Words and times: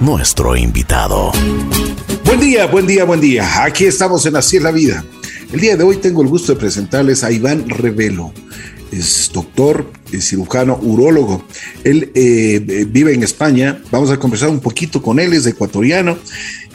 nuestro 0.00 0.56
invitado. 0.56 1.32
Buen 2.24 2.38
día, 2.38 2.66
buen 2.66 2.86
día, 2.86 3.04
buen 3.04 3.20
día. 3.20 3.64
Aquí 3.64 3.86
estamos 3.86 4.24
en 4.24 4.36
Así 4.36 4.56
es 4.56 4.62
la 4.62 4.70
vida. 4.70 5.04
El 5.52 5.58
día 5.58 5.76
de 5.76 5.82
hoy 5.82 5.96
tengo 5.96 6.22
el 6.22 6.28
gusto 6.28 6.54
de 6.54 6.60
presentarles 6.60 7.24
a 7.24 7.32
Iván 7.32 7.68
Revelo. 7.68 8.32
Es 8.92 9.32
doctor, 9.34 9.90
es 10.12 10.28
cirujano, 10.28 10.78
urólogo. 10.80 11.44
Él 11.82 12.12
eh, 12.14 12.86
vive 12.88 13.14
en 13.14 13.24
España. 13.24 13.82
Vamos 13.90 14.12
a 14.12 14.20
conversar 14.20 14.50
un 14.50 14.60
poquito 14.60 15.02
con 15.02 15.18
él, 15.18 15.32
es 15.32 15.44
ecuatoriano. 15.46 16.16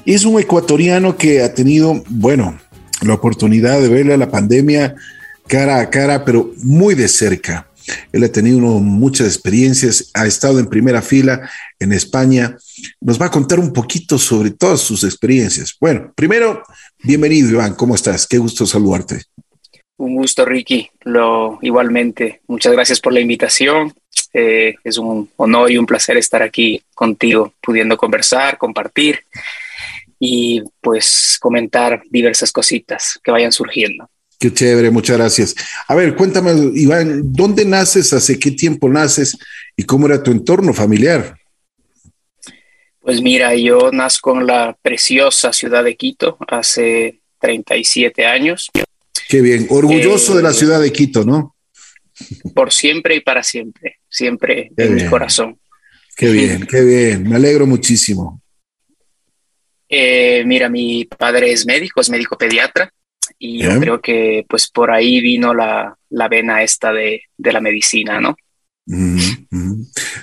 Es 0.06 0.26
un 0.26 0.38
ecuatoriano 0.42 1.16
que 1.16 1.42
ha 1.42 1.54
tenido, 1.54 2.04
bueno, 2.10 2.60
la 3.02 3.14
oportunidad 3.14 3.80
de 3.80 3.88
verle 3.88 4.18
la 4.18 4.30
pandemia 4.30 4.96
cara 5.48 5.80
a 5.80 5.90
cara, 5.90 6.26
pero 6.26 6.52
muy 6.64 6.96
de 6.96 7.08
cerca. 7.08 7.70
Él 8.12 8.24
ha 8.24 8.32
tenido 8.32 8.60
muchas 8.60 9.28
experiencias, 9.28 10.12
ha 10.14 10.26
estado 10.26 10.60
en 10.60 10.68
primera 10.68 11.02
fila 11.02 11.50
en 11.80 11.92
España. 11.92 12.58
Nos 13.02 13.22
va 13.22 13.28
a 13.28 13.32
contar 13.32 13.60
un 13.60 13.74
poquito 13.74 14.18
sobre 14.18 14.52
todas 14.52 14.82
sus 14.82 15.04
experiencias. 15.04 15.76
Bueno, 15.80 16.14
primero, 16.16 16.64
bienvenido 17.04 17.50
Iván, 17.50 17.76
¿cómo 17.76 17.96
estás? 17.96 18.28
Qué 18.28 18.38
gusto 18.38 18.66
saludarte. 18.66 19.22
Un 19.98 20.16
gusto, 20.16 20.44
Ricky. 20.44 20.90
Lo 21.02 21.58
igualmente. 21.62 22.42
Muchas 22.48 22.74
gracias 22.74 23.00
por 23.00 23.14
la 23.14 23.22
invitación. 23.22 23.94
Eh, 24.34 24.76
es 24.84 24.98
un 24.98 25.30
honor 25.38 25.72
y 25.72 25.78
un 25.78 25.86
placer 25.86 26.18
estar 26.18 26.42
aquí 26.42 26.82
contigo, 26.94 27.54
pudiendo 27.62 27.96
conversar, 27.96 28.58
compartir 28.58 29.20
y 30.20 30.62
pues 30.82 31.38
comentar 31.40 32.02
diversas 32.10 32.52
cositas 32.52 33.20
que 33.24 33.32
vayan 33.32 33.52
surgiendo. 33.52 34.10
Qué 34.40 34.54
chévere, 34.54 34.92
muchas 34.92 35.18
gracias. 35.18 35.56
A 35.88 35.96
ver, 35.96 36.16
cuéntame, 36.16 36.52
Iván, 36.74 37.32
¿dónde 37.32 37.64
naces? 37.66 38.12
¿Hace 38.14 38.38
qué 38.38 38.52
tiempo 38.52 38.90
naces? 38.90 39.38
¿Y 39.78 39.84
cómo 39.84 40.08
era 40.08 40.22
tu 40.22 40.32
entorno 40.32 40.74
familiar? 40.74 41.38
Pues 43.00 43.22
mira, 43.22 43.56
yo 43.56 43.92
nazco 43.92 44.38
en 44.38 44.48
la 44.48 44.78
preciosa 44.82 45.54
ciudad 45.54 45.84
de 45.84 45.96
Quito 45.96 46.38
hace 46.48 47.22
37 47.40 48.26
años. 48.26 48.70
Qué 49.30 49.42
bien, 49.42 49.68
orgulloso 49.70 50.36
de 50.36 50.44
la 50.44 50.52
eh, 50.52 50.54
ciudad 50.54 50.82
de 50.82 50.92
Quito, 50.92 51.24
¿no? 51.24 51.56
Por 52.54 52.74
siempre 52.74 53.16
y 53.16 53.22
para 53.22 53.44
siempre, 53.44 54.00
siempre 54.10 54.72
en 54.76 54.96
mi 54.96 55.06
corazón. 55.06 55.60
Qué 56.16 56.32
bien, 56.32 56.66
qué 56.66 56.82
bien, 56.82 57.30
me 57.30 57.36
alegro 57.36 57.68
muchísimo. 57.68 58.42
Eh, 59.88 60.44
mira, 60.46 60.70
mi 60.70 61.06
padre 61.06 61.52
es 61.52 61.66
médico, 61.66 62.02
es 62.02 62.10
médico 62.10 62.38
pediatra 62.38 62.92
y 63.40 63.64
yo 63.64 63.80
creo 63.80 64.02
que 64.02 64.46
pues 64.50 64.70
por 64.70 64.92
ahí 64.92 65.22
vino 65.22 65.54
la, 65.54 65.98
la 66.10 66.28
vena 66.28 66.64
esta 66.64 66.92
de, 66.92 67.24
de, 67.38 67.54
la 67.54 67.62
medicina, 67.62 68.20
¿no? 68.20 68.36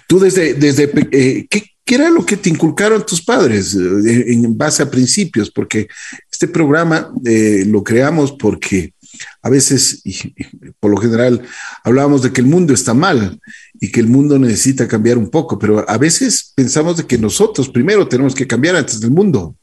Tú 0.07 0.21
desde, 0.21 0.55
desde 0.55 0.85
eh, 1.13 1.47
¿qué, 1.51 1.65
¿qué, 1.85 1.95
era 1.95 2.11
lo 2.11 2.25
que 2.25 2.37
te 2.37 2.49
inculcaron 2.49 3.05
tus 3.05 3.23
padres 3.23 3.75
eh, 3.75 4.33
en 4.33 4.57
base 4.57 4.83
a 4.83 4.91
principios? 4.91 5.51
Porque 5.51 5.89
este 6.31 6.49
programa 6.49 7.13
eh, 7.25 7.65
lo 7.67 7.83
creamos 7.83 8.33
porque 8.33 8.95
a 9.43 9.51
veces, 9.51 10.01
y, 10.05 10.35
por 10.81 10.91
lo 10.91 10.97
general, 10.97 11.43
hablábamos 11.85 12.23
de 12.23 12.33
que 12.33 12.41
el 12.41 12.47
mundo 12.47 12.73
está 12.73 12.95
mal 12.95 13.41
y 13.81 13.91
que 13.91 14.01
el 14.01 14.07
mundo 14.07 14.39
necesita 14.39 14.89
cambiar 14.89 15.19
un 15.19 15.31
poco, 15.31 15.59
pero 15.59 15.89
a 15.89 15.99
veces 15.99 16.53
pensamos 16.55 16.97
de 16.97 17.07
que 17.07 17.19
nosotros 17.19 17.69
primero 17.69 18.09
tenemos 18.09 18.35
que 18.35 18.47
cambiar 18.47 18.77
antes 18.77 19.01
del 19.01 19.11
mundo. 19.11 19.57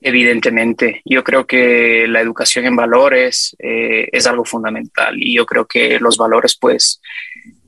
Evidentemente, 0.00 1.02
yo 1.04 1.22
creo 1.22 1.46
que 1.46 2.06
la 2.08 2.20
educación 2.20 2.64
en 2.64 2.76
valores 2.76 3.54
eh, 3.58 4.08
es 4.10 4.26
algo 4.26 4.44
fundamental 4.44 5.22
y 5.22 5.34
yo 5.34 5.44
creo 5.44 5.66
que 5.66 6.00
los 6.00 6.16
valores 6.16 6.56
pues 6.58 7.02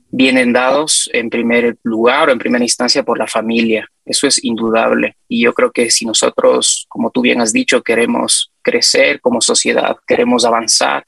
vienen 0.09 0.53
dados 0.53 1.09
en 1.13 1.29
primer 1.29 1.77
lugar 1.83 2.29
o 2.29 2.31
en 2.31 2.39
primera 2.39 2.63
instancia 2.63 3.03
por 3.03 3.17
la 3.17 3.27
familia. 3.27 3.87
Eso 4.05 4.27
es 4.27 4.43
indudable. 4.43 5.17
Y 5.27 5.43
yo 5.43 5.53
creo 5.53 5.71
que 5.71 5.89
si 5.89 6.05
nosotros, 6.05 6.85
como 6.87 7.09
tú 7.11 7.21
bien 7.21 7.41
has 7.41 7.53
dicho, 7.53 7.81
queremos 7.81 8.51
crecer 8.61 9.21
como 9.21 9.41
sociedad, 9.41 9.97
queremos 10.07 10.45
avanzar, 10.45 11.05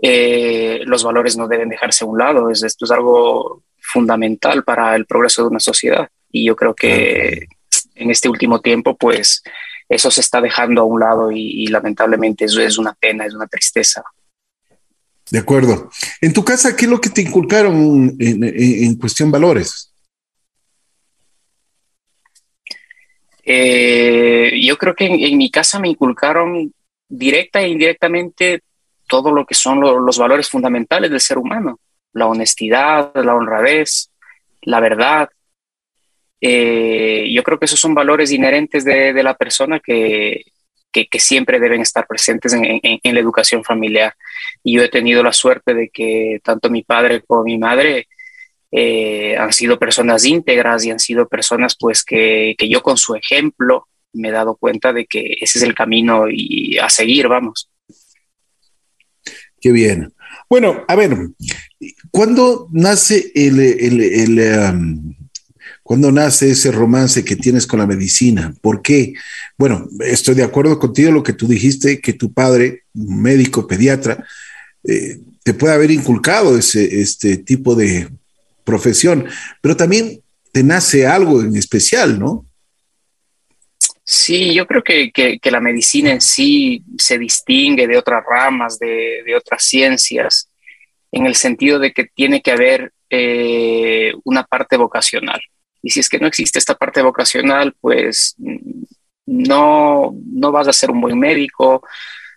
eh, 0.00 0.80
los 0.84 1.04
valores 1.04 1.36
no 1.36 1.48
deben 1.48 1.68
dejarse 1.68 2.04
a 2.04 2.06
un 2.06 2.18
lado. 2.18 2.50
Es, 2.50 2.62
esto 2.62 2.84
es 2.84 2.90
algo 2.90 3.62
fundamental 3.78 4.64
para 4.64 4.96
el 4.96 5.06
progreso 5.06 5.42
de 5.42 5.48
una 5.48 5.60
sociedad. 5.60 6.08
Y 6.30 6.46
yo 6.46 6.56
creo 6.56 6.74
que 6.74 7.46
en 7.94 8.10
este 8.10 8.28
último 8.28 8.60
tiempo, 8.60 8.96
pues, 8.96 9.42
eso 9.88 10.10
se 10.10 10.20
está 10.20 10.40
dejando 10.40 10.82
a 10.82 10.84
un 10.84 11.00
lado 11.00 11.30
y, 11.30 11.66
lamentablemente 11.66 12.44
eso 12.44 12.60
es 12.60 12.78
una 12.78 12.94
pena, 12.94 13.26
es 13.26 13.34
una 13.34 13.46
tristeza. 13.46 14.02
De 15.30 15.38
acuerdo. 15.38 15.90
En 16.20 16.32
tu 16.32 16.44
casa, 16.44 16.76
¿qué 16.76 16.84
es 16.84 16.90
lo 16.90 17.00
que 17.00 17.10
te 17.10 17.22
inculcaron 17.22 18.16
en, 18.18 18.96
cuestión 18.96 19.30
valores? 19.30 19.92
Eh, 23.44 24.58
yo 24.62 24.78
creo 24.78 24.94
que 24.94 25.06
en, 25.06 25.36
mi 25.36 25.50
casa 25.50 25.78
me 25.78 25.88
inculcaron 25.88 26.72
directa 27.08 27.60
e 27.60 27.68
indirectamente 27.68 28.62
todo 29.06 29.30
lo 29.30 29.44
que 29.44 29.54
son 29.54 29.80
los 29.80 30.18
valores 30.18 30.48
fundamentales 30.48 31.10
del 31.10 31.20
ser 31.20 31.38
humano, 31.38 31.78
la 32.12 32.26
honestidad, 32.26 33.12
la 33.14 33.34
honradez, 33.34 34.10
la 34.62 34.80
verdad, 34.80 35.28
eh, 36.40 37.30
yo 37.32 37.42
creo 37.42 37.58
que 37.58 37.66
esos 37.66 37.80
son 37.80 37.94
valores 37.94 38.32
inherentes 38.32 38.84
de, 38.84 39.22
la 39.22 39.34
persona 39.36 39.80
que, 39.80 40.44
que, 40.92 41.20
siempre 41.20 41.58
deben 41.58 41.80
estar 41.80 42.06
presentes 42.06 42.52
en, 42.52 42.80
en, 42.82 43.14
la 43.14 43.20
educación 43.20 43.64
familiar. 43.64 44.14
Y 44.62 44.74
yo 44.74 44.82
he 44.82 44.88
tenido 44.88 45.22
la 45.22 45.32
suerte 45.32 45.74
de 45.74 45.88
que 45.88 46.40
tanto 46.42 46.70
mi 46.70 46.82
padre 46.82 47.22
como 47.22 47.44
mi 47.44 47.58
madre 47.58 48.08
eh, 48.70 49.36
han 49.36 49.52
sido 49.52 49.78
personas 49.78 50.24
íntegras 50.24 50.84
y 50.84 50.90
han 50.90 50.98
sido 50.98 51.28
personas 51.28 51.76
pues 51.78 52.04
que, 52.04 52.54
que, 52.58 52.68
yo 52.68 52.82
con 52.82 52.96
su 52.96 53.14
ejemplo 53.14 53.86
me 54.12 54.28
he 54.28 54.32
dado 54.32 54.56
cuenta 54.56 54.92
de 54.92 55.06
que 55.06 55.36
ese 55.40 55.58
es 55.58 55.64
el 55.64 55.74
camino 55.74 56.24
y 56.28 56.78
a 56.78 56.90
seguir, 56.90 57.28
vamos. 57.28 57.70
Qué 59.60 59.72
bien. 59.72 60.12
Bueno, 60.50 60.84
a 60.88 60.94
ver, 60.94 61.16
¿cuándo 62.10 62.68
nace 62.72 63.32
el, 63.34 63.60
el, 63.60 64.00
el 64.00 64.72
um, 64.72 65.14
¿Cuándo 65.84 66.10
nace 66.10 66.50
ese 66.50 66.72
romance 66.72 67.26
que 67.26 67.36
tienes 67.36 67.66
con 67.66 67.78
la 67.78 67.86
medicina? 67.86 68.54
¿Por 68.62 68.80
qué? 68.80 69.12
Bueno, 69.58 69.86
estoy 70.00 70.34
de 70.34 70.42
acuerdo 70.42 70.78
contigo 70.78 71.12
lo 71.12 71.22
que 71.22 71.34
tú 71.34 71.46
dijiste, 71.46 72.00
que 72.00 72.14
tu 72.14 72.32
padre, 72.32 72.84
médico, 72.94 73.66
pediatra, 73.66 74.24
eh, 74.82 75.18
te 75.42 75.52
puede 75.52 75.74
haber 75.74 75.90
inculcado 75.90 76.56
ese, 76.56 77.02
este 77.02 77.36
tipo 77.36 77.74
de 77.74 78.08
profesión, 78.64 79.26
pero 79.60 79.76
también 79.76 80.22
te 80.52 80.62
nace 80.62 81.06
algo 81.06 81.42
en 81.42 81.54
especial, 81.54 82.18
¿no? 82.18 82.46
Sí, 84.04 84.54
yo 84.54 84.66
creo 84.66 84.82
que, 84.82 85.38
la 85.50 85.60
medicina 85.60 86.12
en 86.12 86.22
sí 86.22 86.82
se 86.96 87.18
distingue 87.18 87.86
de 87.86 87.98
otras 87.98 88.24
ramas, 88.26 88.78
de, 88.78 89.22
otras 89.36 89.62
ciencias, 89.62 90.48
en 91.12 91.26
el 91.26 91.34
sentido 91.34 91.78
de 91.78 91.92
que 91.92 92.06
tiene 92.06 92.40
que 92.40 92.52
haber 92.52 92.92
eh, 93.10 94.14
una 94.24 94.44
parte 94.44 94.78
vocacional. 94.78 95.42
Y 95.84 95.90
si 95.90 96.00
es 96.00 96.08
que 96.08 96.18
no 96.18 96.26
existe 96.26 96.58
esta 96.58 96.74
parte 96.74 97.02
vocacional, 97.02 97.74
pues 97.78 98.36
no, 99.26 100.14
no 100.32 100.50
vas 100.50 100.66
a 100.66 100.72
ser 100.72 100.90
un 100.90 101.02
buen 101.02 101.18
médico, 101.18 101.86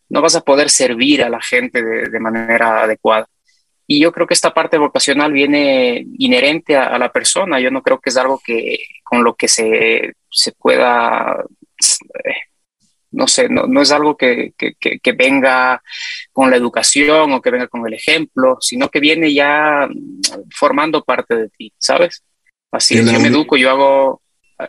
no 0.09 0.21
vas 0.21 0.35
a 0.35 0.41
poder 0.41 0.69
servir 0.69 1.23
a 1.23 1.29
la 1.29 1.41
gente 1.41 1.81
de, 1.81 2.19
manera 2.19 2.83
adecuada. 2.83 3.25
Y 3.87 4.01
yo 4.01 4.11
creo 4.11 4.27
que 4.27 4.33
esta 4.33 4.53
parte 4.53 4.77
vocacional 4.77 5.31
viene 5.31 6.05
inherente 6.17 6.75
a, 6.75 6.97
la 6.99 7.09
persona. 7.09 7.61
Yo 7.61 7.71
no 7.71 7.81
creo 7.81 8.01
que 8.01 8.09
es 8.09 8.17
algo 8.17 8.41
que 8.43 8.79
con 9.01 9.23
lo 9.23 9.35
que 9.35 9.47
se, 9.47 10.15
se 10.29 10.51
pueda, 10.51 11.41
no 13.11 13.27
sé, 13.29 13.47
no, 13.47 13.65
no 13.65 13.81
es 13.81 13.91
algo 13.93 14.17
que, 14.17 14.51
que, 14.57 15.11
venga 15.13 15.81
con 16.33 16.49
la 16.51 16.57
educación 16.57 17.31
o 17.31 17.41
que 17.41 17.51
venga 17.51 17.69
con 17.69 17.87
el 17.87 17.93
ejemplo, 17.93 18.57
sino 18.59 18.89
que 18.89 18.99
viene 18.99 19.33
ya 19.33 19.87
formando 20.53 21.01
parte 21.05 21.35
de 21.35 21.49
ti, 21.49 21.73
¿sabes? 21.77 22.23
Así 22.77 22.97
es, 22.97 23.11
yo 23.11 23.19
me 23.19 23.29
educo, 23.29 23.57
yo 23.57 23.71
hago, 23.71 24.21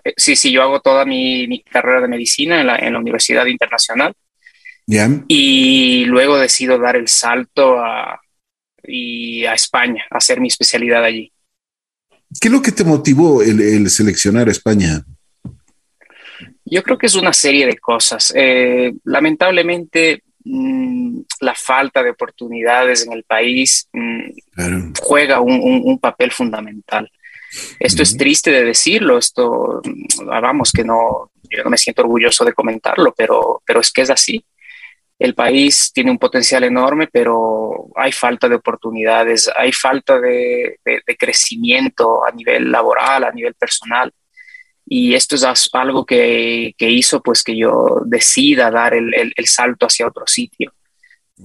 eh, 0.02 0.14
sí, 0.16 0.34
sí, 0.34 0.50
yo 0.50 0.62
hago 0.62 0.80
toda 0.80 1.04
mi, 1.04 1.62
carrera 1.62 2.00
de 2.00 2.08
medicina 2.08 2.60
en 2.60 2.66
la, 2.66 2.76
en 2.76 2.94
la 2.94 2.98
Universidad 2.98 3.46
Internacional. 3.46 4.14
Y 5.28 6.06
luego 6.06 6.38
decido 6.38 6.78
dar 6.78 6.96
el 6.96 7.08
salto 7.08 7.78
a, 7.78 8.18
y 8.82 9.44
a 9.44 9.52
España, 9.52 10.04
a 10.10 10.16
hacer 10.16 10.40
mi 10.40 10.48
especialidad 10.48 11.04
allí. 11.04 11.30
¿Qué 12.40 12.48
es 12.48 12.52
lo 12.52 12.62
que 12.62 12.72
te 12.72 12.84
motivó 12.84 13.42
el, 13.42 13.88
seleccionar 13.90 14.48
a 14.48 14.50
España? 14.50 15.04
Yo 16.64 16.82
creo 16.82 16.96
que 16.96 17.06
es 17.06 17.14
una 17.14 17.34
serie 17.34 17.66
de 17.66 17.76
cosas. 17.76 18.32
Eh, 18.34 18.94
lamentablemente, 19.04 20.22
mm, 20.44 21.20
la 21.40 21.54
falta 21.54 22.02
de 22.02 22.10
oportunidades 22.10 23.06
en 23.06 23.12
el 23.12 23.24
país 23.24 23.88
mm, 23.92 24.92
juega 25.00 25.40
un, 25.40 25.82
un, 25.84 25.98
papel 25.98 26.30
fundamental. 26.30 27.10
Esto 27.78 28.02
es 28.02 28.16
triste 28.16 28.50
de 28.50 28.64
decirlo, 28.64 29.18
esto, 29.18 29.80
mm, 29.84 30.26
vamos, 30.26 30.72
que 30.72 30.84
no, 30.84 31.30
yo 31.50 31.64
no 31.64 31.70
me 31.70 31.78
siento 31.78 32.02
orgulloso 32.02 32.44
de 32.44 32.52
comentarlo, 32.52 33.14
pero, 33.16 33.62
pero 33.64 33.80
es 33.80 33.90
que 33.90 34.02
es 34.02 34.10
así. 34.10 34.44
El 35.18 35.34
país 35.34 35.90
tiene 35.92 36.12
un 36.12 36.18
potencial 36.18 36.62
enorme, 36.62 37.08
pero 37.08 37.88
hay 37.96 38.12
falta 38.12 38.48
de 38.48 38.54
oportunidades, 38.54 39.50
hay 39.54 39.72
falta 39.72 40.20
de, 40.20 40.78
crecimiento 41.18 42.24
a 42.24 42.30
nivel 42.30 42.70
laboral, 42.70 43.24
a 43.24 43.32
nivel 43.32 43.54
personal. 43.54 44.12
Y 44.86 45.14
esto 45.14 45.34
es 45.34 45.44
algo 45.72 46.06
que, 46.06 46.72
hizo 46.78 47.20
pues 47.20 47.42
que 47.42 47.56
yo 47.56 48.02
decida 48.06 48.70
dar 48.70 48.94
el, 48.94 49.34
salto 49.44 49.86
hacia 49.86 50.06
otro 50.06 50.24
sitio. 50.26 50.72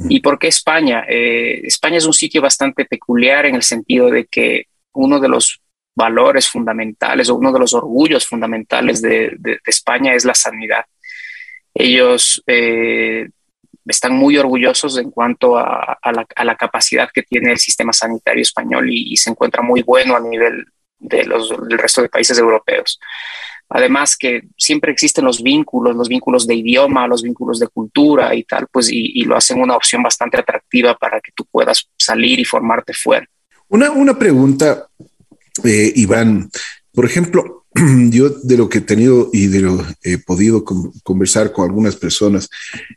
¿Y 0.08 0.20
por 0.22 0.38
qué 0.38 0.48
España? 0.48 1.06
Eh, 1.08 1.62
España 1.66 1.98
es 1.98 2.06
un 2.06 2.14
sitio 2.14 2.42
bastante 2.42 2.86
peculiar 2.86 3.46
en 3.46 3.56
el 3.56 3.64
sentido 3.64 4.10
de 4.10 4.26
que 4.26 4.68
uno 4.94 5.20
de 5.20 5.30
los 5.30 5.63
valores 5.96 6.50
fundamentales 6.50 7.30
o 7.30 7.36
uno 7.36 7.52
de 7.52 7.60
los 7.60 7.74
orgullos 7.74 8.28
fundamentales 8.28 9.02
de, 9.02 9.38
España 9.66 10.14
es 10.14 10.26
la 10.26 10.36
sanidad. 10.36 10.86
Ellos 11.74 12.44
eh, 12.48 13.30
están 13.86 14.14
muy 14.14 14.38
orgullosos 14.38 14.98
en 14.98 15.12
cuanto 15.12 15.58
a, 15.58 15.98
la, 16.44 16.56
capacidad 16.56 17.10
que 17.14 17.24
tiene 17.24 17.52
el 17.52 17.58
sistema 17.58 17.94
sanitario 17.94 18.42
español 18.42 18.90
y, 18.90 19.16
se 19.18 19.30
encuentra 19.30 19.62
muy 19.62 19.82
bueno 19.84 20.16
a 20.16 20.20
nivel 20.20 20.66
de 21.00 21.26
los, 21.26 21.50
del 21.68 21.78
resto 21.78 22.02
de 22.02 22.10
países 22.10 22.38
europeos. 22.38 23.00
Además 23.70 24.16
que 24.18 24.44
siempre 24.58 24.92
existen 24.92 25.26
los 25.26 25.42
vínculos, 25.42 25.96
los 25.96 26.08
vínculos 26.08 26.46
de 26.46 26.56
idioma, 26.56 27.08
los 27.08 27.24
vínculos 27.24 27.60
de 27.60 27.68
cultura 27.68 28.36
y 28.36 28.44
tal, 28.44 28.68
pues 28.72 28.90
y, 28.92 29.24
lo 29.24 29.36
hacen 29.36 29.60
una 29.60 29.76
opción 29.76 30.04
bastante 30.04 30.38
atractiva 30.38 30.96
para 30.96 31.20
que 31.20 31.32
tú 31.34 31.46
puedas 31.50 31.90
salir 31.98 32.40
y 32.40 32.46
formarte 32.46 32.94
fuera. 32.94 33.26
Una, 33.70 33.90
una 33.92 34.18
pregunta 34.18 34.88
eh, 35.64 35.94
Iván, 35.96 36.50
por 36.92 37.06
ejemplo, 37.06 37.66
yo 38.10 38.30
de 38.30 38.58
lo 38.58 38.70
que 38.70 38.80
he 38.80 38.82
tenido 38.82 39.30
y 39.34 39.48
de 39.48 39.62
lo 39.62 39.86
he 40.04 40.18
podido 40.18 40.64
conversar 41.04 41.52
con 41.52 41.66
algunas 41.66 41.96
personas, 41.96 42.50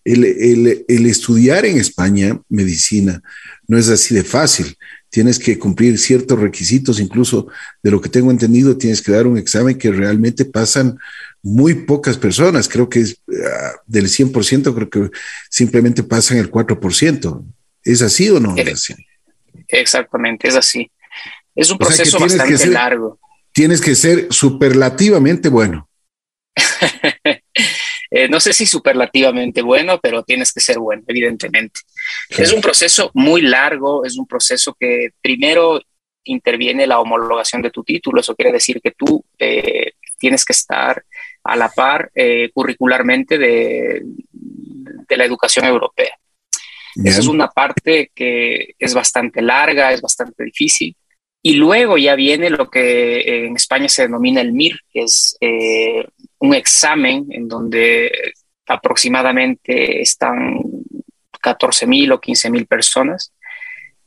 el, 0.04 0.84
estudiar 0.88 1.64
en 1.64 1.78
España 1.78 2.40
medicina 2.48 3.22
no 3.68 3.78
es 3.78 3.88
así 3.88 4.14
de 4.14 4.22
fácil. 4.22 4.76
Tienes 5.08 5.38
que 5.38 5.58
cumplir 5.58 5.98
ciertos 5.98 6.38
requisitos, 6.38 7.00
incluso 7.00 7.46
de 7.82 7.90
lo 7.90 8.00
que 8.00 8.10
tengo 8.10 8.30
entendido, 8.30 8.76
tienes 8.76 9.00
que 9.00 9.12
dar 9.12 9.26
un 9.26 9.38
examen 9.38 9.78
que 9.78 9.90
realmente 9.90 10.44
pasan 10.44 10.98
muy 11.42 11.74
pocas 11.74 12.18
personas. 12.18 12.68
Creo 12.68 12.88
que 12.88 13.00
es 13.00 13.20
ah, 13.28 13.72
del 13.86 14.06
100%, 14.06 14.74
creo 14.74 14.90
que 14.90 15.10
simplemente 15.48 16.02
pasan 16.02 16.38
el 16.38 16.50
4%. 16.50 17.44
¿Es 17.82 18.02
así 18.02 18.28
o 18.28 18.40
no 18.40 18.56
es 18.56 18.72
así? 18.72 18.94
Exactamente, 19.68 20.48
es 20.48 20.56
así. 20.56 20.90
Es 21.56 21.70
un 21.70 21.78
proceso 21.78 22.18
bastante 22.18 22.66
largo. 22.66 23.18
Tienes 23.50 23.80
que 23.80 23.94
ser 23.94 24.26
superlativamente 24.30 25.48
bueno. 25.48 25.88
Eh, 28.08 28.28
no 28.28 28.38
sé 28.38 28.52
si 28.52 28.66
superlativamente 28.66 29.62
bueno, 29.62 29.98
pero 30.00 30.22
tienes 30.22 30.52
que 30.52 30.60
ser 30.60 30.78
bueno, 30.78 31.02
evidentemente. 31.08 31.80
Es 32.30 32.52
un 32.52 32.60
proceso 32.60 33.10
muy 33.14 33.42
largo, 33.42 34.04
es 34.04 34.16
un 34.16 34.26
proceso 34.28 34.76
que 34.78 35.08
primero 35.20 35.80
interviene 36.22 36.86
la 36.86 37.00
homologación 37.00 37.62
de 37.62 37.72
tu 37.72 37.82
título, 37.82 38.20
eso 38.20 38.36
quiere 38.36 38.52
decir 38.52 38.80
que 38.80 38.92
tú 38.92 39.24
eh, 39.38 39.94
tienes 40.18 40.44
que 40.44 40.52
estar 40.52 41.04
a 41.42 41.56
la 41.56 41.68
par 41.68 42.10
eh, 42.14 42.50
curricularmente 42.54 43.38
de, 43.38 44.02
de, 44.02 45.16
la 45.16 45.24
educación 45.24 45.64
europea. 45.64 46.16
Esa 47.04 47.20
es 47.20 47.26
una 47.26 47.48
parte 47.48 48.10
que 48.14 48.74
es 48.78 48.94
bastante 48.94 49.42
larga, 49.42 49.92
es 49.92 50.00
bastante 50.00 50.44
difícil, 50.44 50.96
y 51.46 51.54
luego 51.54 51.96
ya 51.96 52.16
viene 52.16 52.50
lo 52.50 52.68
que 52.68 53.46
en 53.46 53.54
España 53.54 53.88
se 53.88 54.02
denomina 54.02 54.40
el 54.40 54.52
MIR, 54.52 54.80
que 54.92 55.02
es 55.02 55.36
eh, 55.40 56.04
un 56.40 56.54
examen 56.54 57.28
en 57.30 57.46
donde 57.46 58.10
aproximadamente 58.66 60.00
están 60.00 60.58
14.000 61.40 62.14
o 62.14 62.20
15.000 62.20 62.66
personas 62.66 63.32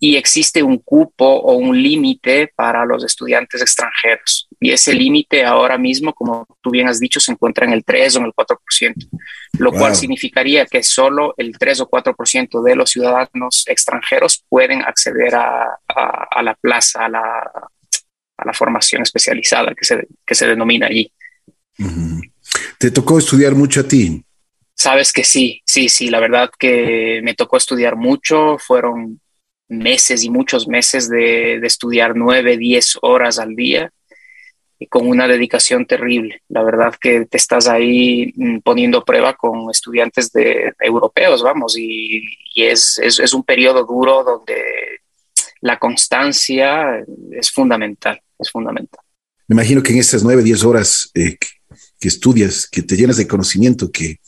y 0.02 0.16
existe 0.16 0.64
un 0.64 0.78
cupo 0.78 1.26
o 1.26 1.56
un 1.56 1.82
límite 1.82 2.54
para 2.56 2.86
los 2.86 3.04
estudiantes 3.04 3.62
extranjeros. 3.62 4.48
Y 4.58 4.72
ese 4.72 4.94
límite 4.94 5.44
ahora 5.44 5.78
mismo, 5.78 6.14
como 6.14 6.48
tú 6.62 6.72
bien 6.72 6.88
has 6.88 7.02
dicho, 7.02 7.20
se 7.20 7.34
encuentra 7.34 7.66
en 7.66 7.74
el 7.74 7.84
3 7.84 8.16
o 8.16 8.20
en 8.20 8.26
el 8.26 8.34
4%, 8.34 9.10
lo 9.60 9.72
cual 9.74 9.96
significaría 9.96 10.66
que 10.66 10.84
solo 10.84 11.34
el 11.38 11.58
3 11.58 11.82
o 11.82 11.90
4% 11.90 12.64
de 12.64 12.76
los 12.76 12.92
ciudadanos 12.92 13.66
extranjeros 13.68 14.46
pueden 14.48 14.82
acceder 14.84 15.36
a, 15.36 15.80
la 16.42 16.54
plaza, 16.56 17.06
a 17.06 17.10
la, 17.10 17.52
a 18.38 18.46
la, 18.46 18.54
formación 18.54 19.02
especializada 19.02 19.74
que 19.76 19.84
se, 19.84 20.08
que 20.26 20.36
se 20.36 20.48
denomina 20.48 20.88
allí. 20.88 21.12
¿Te 22.78 22.92
tocó 22.92 23.20
estudiar 23.20 23.54
mucho 23.54 23.82
a 23.82 23.88
ti? 23.88 24.24
Sabes 24.74 25.12
que 25.12 25.26
sí, 25.26 25.62
sí, 25.66 25.90
sí, 25.90 26.10
la 26.10 26.22
verdad 26.22 26.50
que 26.58 27.20
me 27.22 27.34
tocó 27.34 27.58
estudiar 27.58 27.98
mucho, 27.98 28.58
fueron 28.58 29.20
meses 29.70 30.24
y 30.24 30.30
muchos 30.30 30.68
meses 30.68 31.10
de, 31.10 31.56
estudiar 31.58 32.16
nueve, 32.16 32.58
diez 32.58 32.98
horas 33.02 33.40
al 33.40 33.56
día 33.56 33.92
y 34.80 34.88
con 34.88 35.08
una 35.08 35.28
dedicación 35.28 35.86
terrible. 35.86 36.42
La 36.50 36.64
verdad 36.64 36.96
que 37.00 37.26
te 37.26 37.38
estás 37.38 37.68
ahí 37.68 38.34
mm, 38.36 38.60
poniendo 38.60 39.06
prueba 39.06 39.36
con 39.36 39.70
estudiantes 39.70 40.32
de, 40.32 40.74
europeos, 40.80 41.44
vamos, 41.44 41.78
y, 41.78 42.24
es, 42.56 43.00
es, 43.00 43.34
un 43.34 43.44
periodo 43.44 43.86
duro 43.86 44.24
donde 44.24 44.62
la 45.62 45.78
constancia 45.80 47.06
es 47.32 47.52
fundamental, 47.52 48.20
es 48.38 48.52
fundamental. 48.52 49.00
Me 49.48 49.54
imagino 49.54 49.82
que 49.82 49.94
en 49.94 50.00
esas 50.00 50.24
nueve, 50.24 50.44
diez 50.44 50.64
horas 50.64 51.10
eh, 51.14 51.38
que, 51.38 52.08
estudias, 52.08 52.68
que 52.68 52.82
te 52.82 52.98
llenas 52.98 53.18
de 53.18 53.28
conocimiento, 53.28 53.92
que 53.92 54.20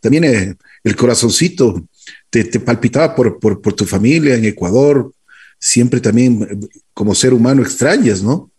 también 0.00 0.24
eh, 0.24 0.56
el 0.82 0.96
corazoncito 0.96 1.86
te, 2.30 2.60
palpitaba 2.60 3.14
por, 3.14 3.58
tu 3.74 3.84
familia 3.84 4.34
en 4.34 4.44
Ecuador, 4.44 5.12
siempre 5.58 6.00
también 6.00 6.68
como 6.92 7.14
ser 7.14 7.32
humano 7.32 7.62
extrañas, 7.62 8.22
¿no? 8.22 8.50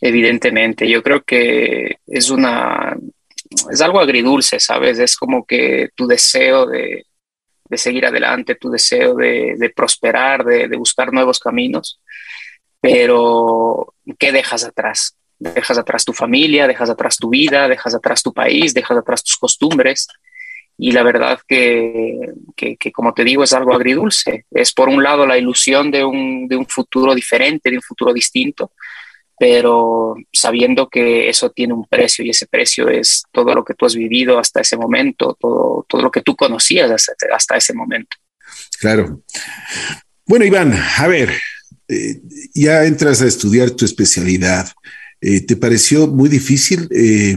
Evidentemente, 0.00 0.88
yo 0.88 1.02
creo 1.02 1.22
que 1.22 1.96
es 2.06 2.30
una, 2.30 2.96
es 3.70 3.80
algo 3.80 4.00
agridulce, 4.00 4.60
¿sabes? 4.60 4.98
Es 4.98 5.16
como 5.16 5.46
que 5.46 5.90
tu 5.94 6.06
deseo 6.06 6.66
de, 6.66 7.06
seguir 7.72 8.06
adelante, 8.06 8.54
tu 8.54 8.70
deseo 8.70 9.14
de, 9.14 9.72
prosperar, 9.74 10.44
de, 10.44 10.68
de, 10.68 10.76
buscar 10.76 11.12
nuevos 11.12 11.40
caminos, 11.40 12.00
pero 12.80 13.94
¿qué 14.18 14.30
dejas 14.30 14.64
atrás? 14.64 15.16
Dejas 15.38 15.78
atrás 15.78 16.04
tu 16.04 16.12
familia, 16.12 16.68
dejas 16.68 16.90
atrás 16.90 17.16
tu 17.16 17.30
vida, 17.30 17.68
dejas 17.68 17.94
atrás 17.94 18.22
tu 18.22 18.32
país, 18.32 18.74
dejas 18.74 18.98
atrás 18.98 19.22
tus 19.24 19.36
costumbres 19.36 20.06
y 20.76 20.92
la 20.92 21.02
verdad 21.02 21.38
que, 21.46 22.16
como 22.92 23.14
te 23.14 23.24
digo, 23.24 23.44
es 23.44 23.52
algo 23.52 23.74
agridulce. 23.74 24.46
Es 24.50 24.72
por 24.72 24.88
un 24.88 25.02
lado 25.02 25.26
la 25.26 25.38
ilusión 25.38 25.90
de 25.90 26.04
un, 26.04 26.48
de 26.48 26.56
un 26.56 26.66
futuro 26.66 27.14
diferente, 27.14 27.70
de 27.70 27.76
un 27.76 27.82
futuro 27.82 28.12
distinto, 28.12 28.72
pero 29.38 30.14
sabiendo 30.32 30.88
que 30.88 31.28
eso 31.28 31.50
tiene 31.50 31.74
un 31.74 31.86
precio 31.86 32.24
y 32.24 32.30
ese 32.30 32.46
precio 32.46 32.88
es 32.88 33.24
todo 33.30 33.54
lo 33.54 33.64
que 33.64 33.74
tú 33.74 33.86
has 33.86 33.94
vivido 33.94 34.38
hasta 34.38 34.60
ese 34.60 34.76
momento, 34.76 35.36
todo, 35.40 35.86
todo 35.88 36.02
lo 36.02 36.10
que 36.10 36.22
tú 36.22 36.34
conocías 36.34 36.90
hasta, 36.90 37.12
hasta 37.32 37.56
ese 37.56 37.72
momento. 37.72 38.16
Claro. 38.80 39.22
Bueno, 40.26 40.44
Iván, 40.44 40.74
a 40.74 41.06
ver, 41.06 41.30
eh, 41.88 42.20
ya 42.54 42.84
entras 42.84 43.22
a 43.22 43.26
estudiar 43.26 43.70
tu 43.70 43.84
especialidad. 43.84 44.68
Eh, 45.26 45.40
¿Te 45.40 45.56
pareció 45.56 46.06
muy 46.06 46.28
difícil, 46.28 46.86
eh, 46.90 47.34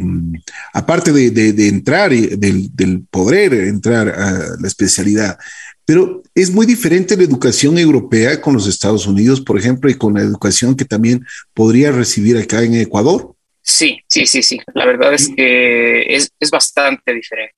aparte 0.73 1.13
de, 1.13 1.67
entrar, 1.69 2.11
del, 2.11 2.75
del, 2.75 3.05
poder 3.09 3.53
entrar 3.53 4.09
a 4.09 4.57
la 4.59 4.67
especialidad? 4.67 5.37
Pero 5.85 6.21
es 6.35 6.51
muy 6.51 6.65
diferente 6.65 7.15
la 7.15 7.23
educación 7.23 7.77
europea 7.77 8.41
con 8.41 8.55
los 8.55 8.67
Estados 8.67 9.07
Unidos, 9.07 9.39
por 9.39 9.57
ejemplo, 9.57 9.89
y 9.89 9.93
con 9.93 10.15
la 10.15 10.19
educación 10.19 10.75
que 10.75 10.83
también 10.83 11.25
podría 11.53 11.93
recibir 11.93 12.37
acá 12.37 12.61
en 12.61 12.75
Ecuador. 12.75 13.33
Sí, 13.61 14.01
sí, 14.05 14.25
sí, 14.25 14.43
sí. 14.43 14.59
La 14.73 14.85
verdad 14.85 15.13
es 15.13 15.29
que 15.33 16.13
es, 16.13 16.29
bastante 16.51 17.13
diferente. 17.13 17.55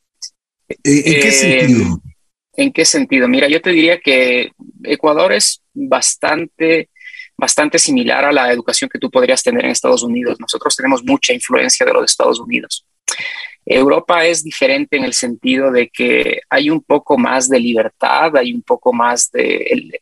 ¿En 0.67 1.03
qué 1.03 1.27
eh, 1.27 1.31
sentido? 1.31 2.01
¿En 2.55 2.71
qué 2.71 2.85
sentido? 2.85 3.27
Mira, 3.27 3.47
yo 3.47 3.59
te 3.61 3.71
diría 3.71 3.99
que 3.99 4.51
Ecuador 4.83 5.33
es 5.33 5.63
bastante 5.73 6.89
bastante 7.39 7.79
similar 7.79 8.25
a 8.25 8.31
la 8.31 8.51
educación 8.51 8.89
que 8.89 8.99
tú 8.99 9.09
podrías 9.09 9.41
tener 9.41 9.65
en 9.65 9.71
Estados 9.71 10.03
Unidos. 10.03 10.37
Nosotros 10.39 10.75
tenemos 10.75 11.03
mucha 11.03 11.33
influencia 11.33 11.85
de 11.85 11.93
los 11.93 12.11
Estados 12.11 12.39
Unidos. 12.39 12.85
Europa 13.65 14.25
es 14.25 14.43
diferente 14.43 14.97
en 14.97 15.03
el 15.03 15.13
sentido 15.13 15.71
de 15.71 15.89
que 15.89 16.41
hay 16.49 16.69
un 16.69 16.81
poco 16.81 17.17
más 17.17 17.49
de 17.49 17.59
libertad, 17.59 18.35
hay 18.35 18.53
un 18.53 18.61
poco 18.61 18.91
más 18.91 19.31
de, 19.31 20.01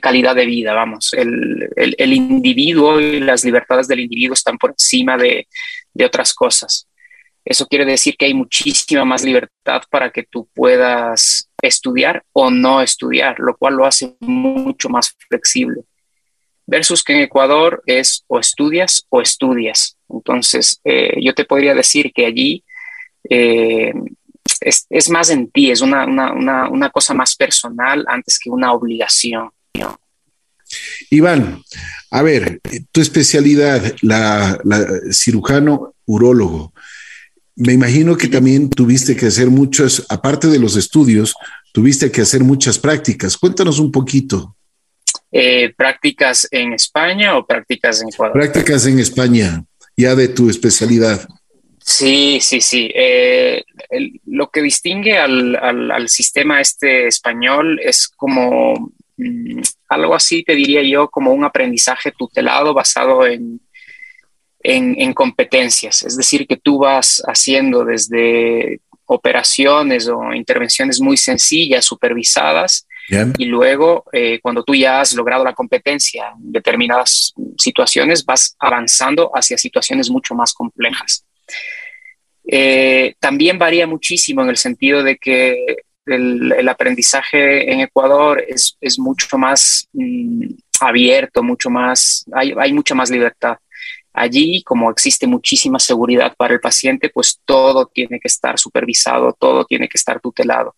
calidad 0.00 0.34
de 0.34 0.46
vida, 0.46 0.74
vamos. 0.74 1.12
El, 1.14 2.12
individuo 2.12 3.00
y 3.00 3.20
las 3.20 3.44
libertades 3.44 3.88
del 3.88 4.00
individuo 4.00 4.34
están 4.34 4.58
por 4.58 4.70
encima 4.70 5.16
de 5.16 5.46
otras 6.04 6.34
cosas. 6.34 6.88
Eso 7.48 7.66
quiere 7.66 7.86
decir 7.86 8.14
que 8.18 8.26
hay 8.26 8.34
muchísima 8.34 9.06
más 9.06 9.24
libertad 9.24 9.80
para 9.88 10.10
que 10.10 10.24
tú 10.24 10.46
puedas 10.54 11.47
estudiar 11.62 12.24
o 12.32 12.50
no 12.50 12.80
estudiar, 12.80 13.38
lo 13.38 13.56
cual 13.56 13.74
lo 13.74 13.86
hace 13.86 14.16
mucho 14.20 14.88
más 14.88 15.14
flexible. 15.28 15.82
Versus 16.66 17.02
que 17.02 17.14
en 17.14 17.20
Ecuador 17.20 17.82
es 17.86 18.24
o 18.26 18.38
estudias 18.38 19.06
o 19.08 19.20
estudias. 19.20 19.96
Entonces, 20.08 20.80
eh, 20.84 21.14
yo 21.20 21.34
te 21.34 21.44
podría 21.44 21.74
decir 21.74 22.12
que 22.12 22.26
allí 22.26 22.64
eh, 23.28 23.92
es, 24.60 25.10
más 25.10 25.30
en 25.30 25.50
ti, 25.50 25.70
es 25.70 25.80
una, 25.80 26.04
una, 26.06 26.90
cosa 26.90 27.14
más 27.14 27.36
personal 27.36 28.04
antes 28.08 28.38
que 28.38 28.50
una 28.50 28.72
obligación. 28.72 29.50
Iván, 31.10 31.62
a 32.10 32.22
ver, 32.22 32.60
tu 32.92 33.00
especialidad, 33.00 33.94
la, 34.02 34.58
cirujano 35.10 35.94
urólogo. 36.04 36.72
Me 37.60 37.72
imagino 37.72 38.16
que 38.16 38.28
también 38.28 38.70
tuviste 38.70 39.16
que 39.16 39.26
hacer 39.26 39.48
muchas, 39.48 40.06
aparte 40.08 40.46
de 40.46 40.60
los 40.60 40.76
estudios, 40.76 41.34
tuviste 41.72 42.08
que 42.12 42.20
hacer 42.20 42.44
muchas 42.44 42.78
prácticas. 42.78 43.36
Cuéntanos 43.36 43.80
un 43.80 43.90
poquito. 43.90 44.54
Eh, 45.32 45.74
¿Prácticas 45.76 46.46
en 46.52 46.72
España 46.72 47.36
o 47.36 47.44
prácticas 47.44 48.00
en 48.00 48.10
Ecuador? 48.10 48.34
Prácticas 48.34 48.86
en 48.86 49.00
España, 49.00 49.64
ya 49.96 50.14
de 50.14 50.28
tu 50.28 50.48
especialidad. 50.48 51.28
Sí, 51.80 52.38
sí, 52.40 52.60
sí. 52.60 52.92
Eh, 52.94 53.64
lo 54.26 54.50
que 54.50 54.62
distingue 54.62 55.18
al, 55.18 56.08
sistema 56.08 56.60
este 56.60 57.08
español 57.08 57.80
es 57.82 58.06
como 58.06 58.92
mm, 59.16 59.62
algo 59.88 60.14
así, 60.14 60.44
te 60.44 60.54
diría 60.54 60.82
yo, 60.84 61.08
como 61.08 61.32
un 61.32 61.42
aprendizaje 61.42 62.12
tutelado 62.12 62.72
basado 62.72 63.26
en, 63.26 63.60
en, 64.68 65.14
competencias. 65.14 66.02
Es 66.02 66.16
decir, 66.16 66.46
que 66.46 66.56
tú 66.56 66.78
vas 66.78 67.22
haciendo 67.26 67.84
desde 67.84 68.80
operaciones 69.06 70.08
o 70.08 70.32
intervenciones 70.34 71.00
muy 71.00 71.16
sencillas, 71.16 71.84
supervisadas, 71.84 72.86
y 73.38 73.46
luego, 73.46 74.04
eh, 74.12 74.38
cuando 74.42 74.62
tú 74.62 74.74
ya 74.74 75.00
has 75.00 75.14
logrado 75.14 75.42
la 75.42 75.54
competencia 75.54 76.34
en 76.36 76.52
determinadas 76.52 77.32
situaciones, 77.56 78.22
vas 78.22 78.54
avanzando 78.58 79.30
hacia 79.34 79.56
situaciones 79.56 80.10
mucho 80.10 80.34
más 80.34 80.52
complejas. 80.52 81.24
Eh, 82.46 83.14
también 83.18 83.58
varía 83.58 83.86
muchísimo 83.86 84.42
en 84.42 84.50
el 84.50 84.58
sentido 84.58 85.02
de 85.02 85.16
que 85.16 85.76
el, 86.04 86.68
aprendizaje 86.68 87.72
en 87.72 87.80
Ecuador 87.80 88.44
es, 88.46 88.76
mucho 88.98 89.38
más 89.38 89.88
mm, 89.94 90.44
abierto, 90.80 91.42
mucho 91.42 91.70
más, 91.70 92.26
hay, 92.30 92.52
hay 92.58 92.74
mucha 92.74 92.94
más 92.94 93.10
libertad. 93.10 93.56
Allí, 94.18 94.62
como 94.64 94.90
existe 94.90 95.26
muchísima 95.26 95.78
seguridad 95.78 96.34
para 96.36 96.54
el 96.54 96.60
paciente, 96.60 97.08
pues 97.08 97.40
todo 97.44 97.86
tiene 97.86 98.18
que 98.18 98.28
estar 98.28 98.58
supervisado, 98.58 99.32
todo 99.38 99.64
tiene 99.64 99.88
que 99.88 99.96
estar 99.96 100.20
tutelado. 100.20 100.74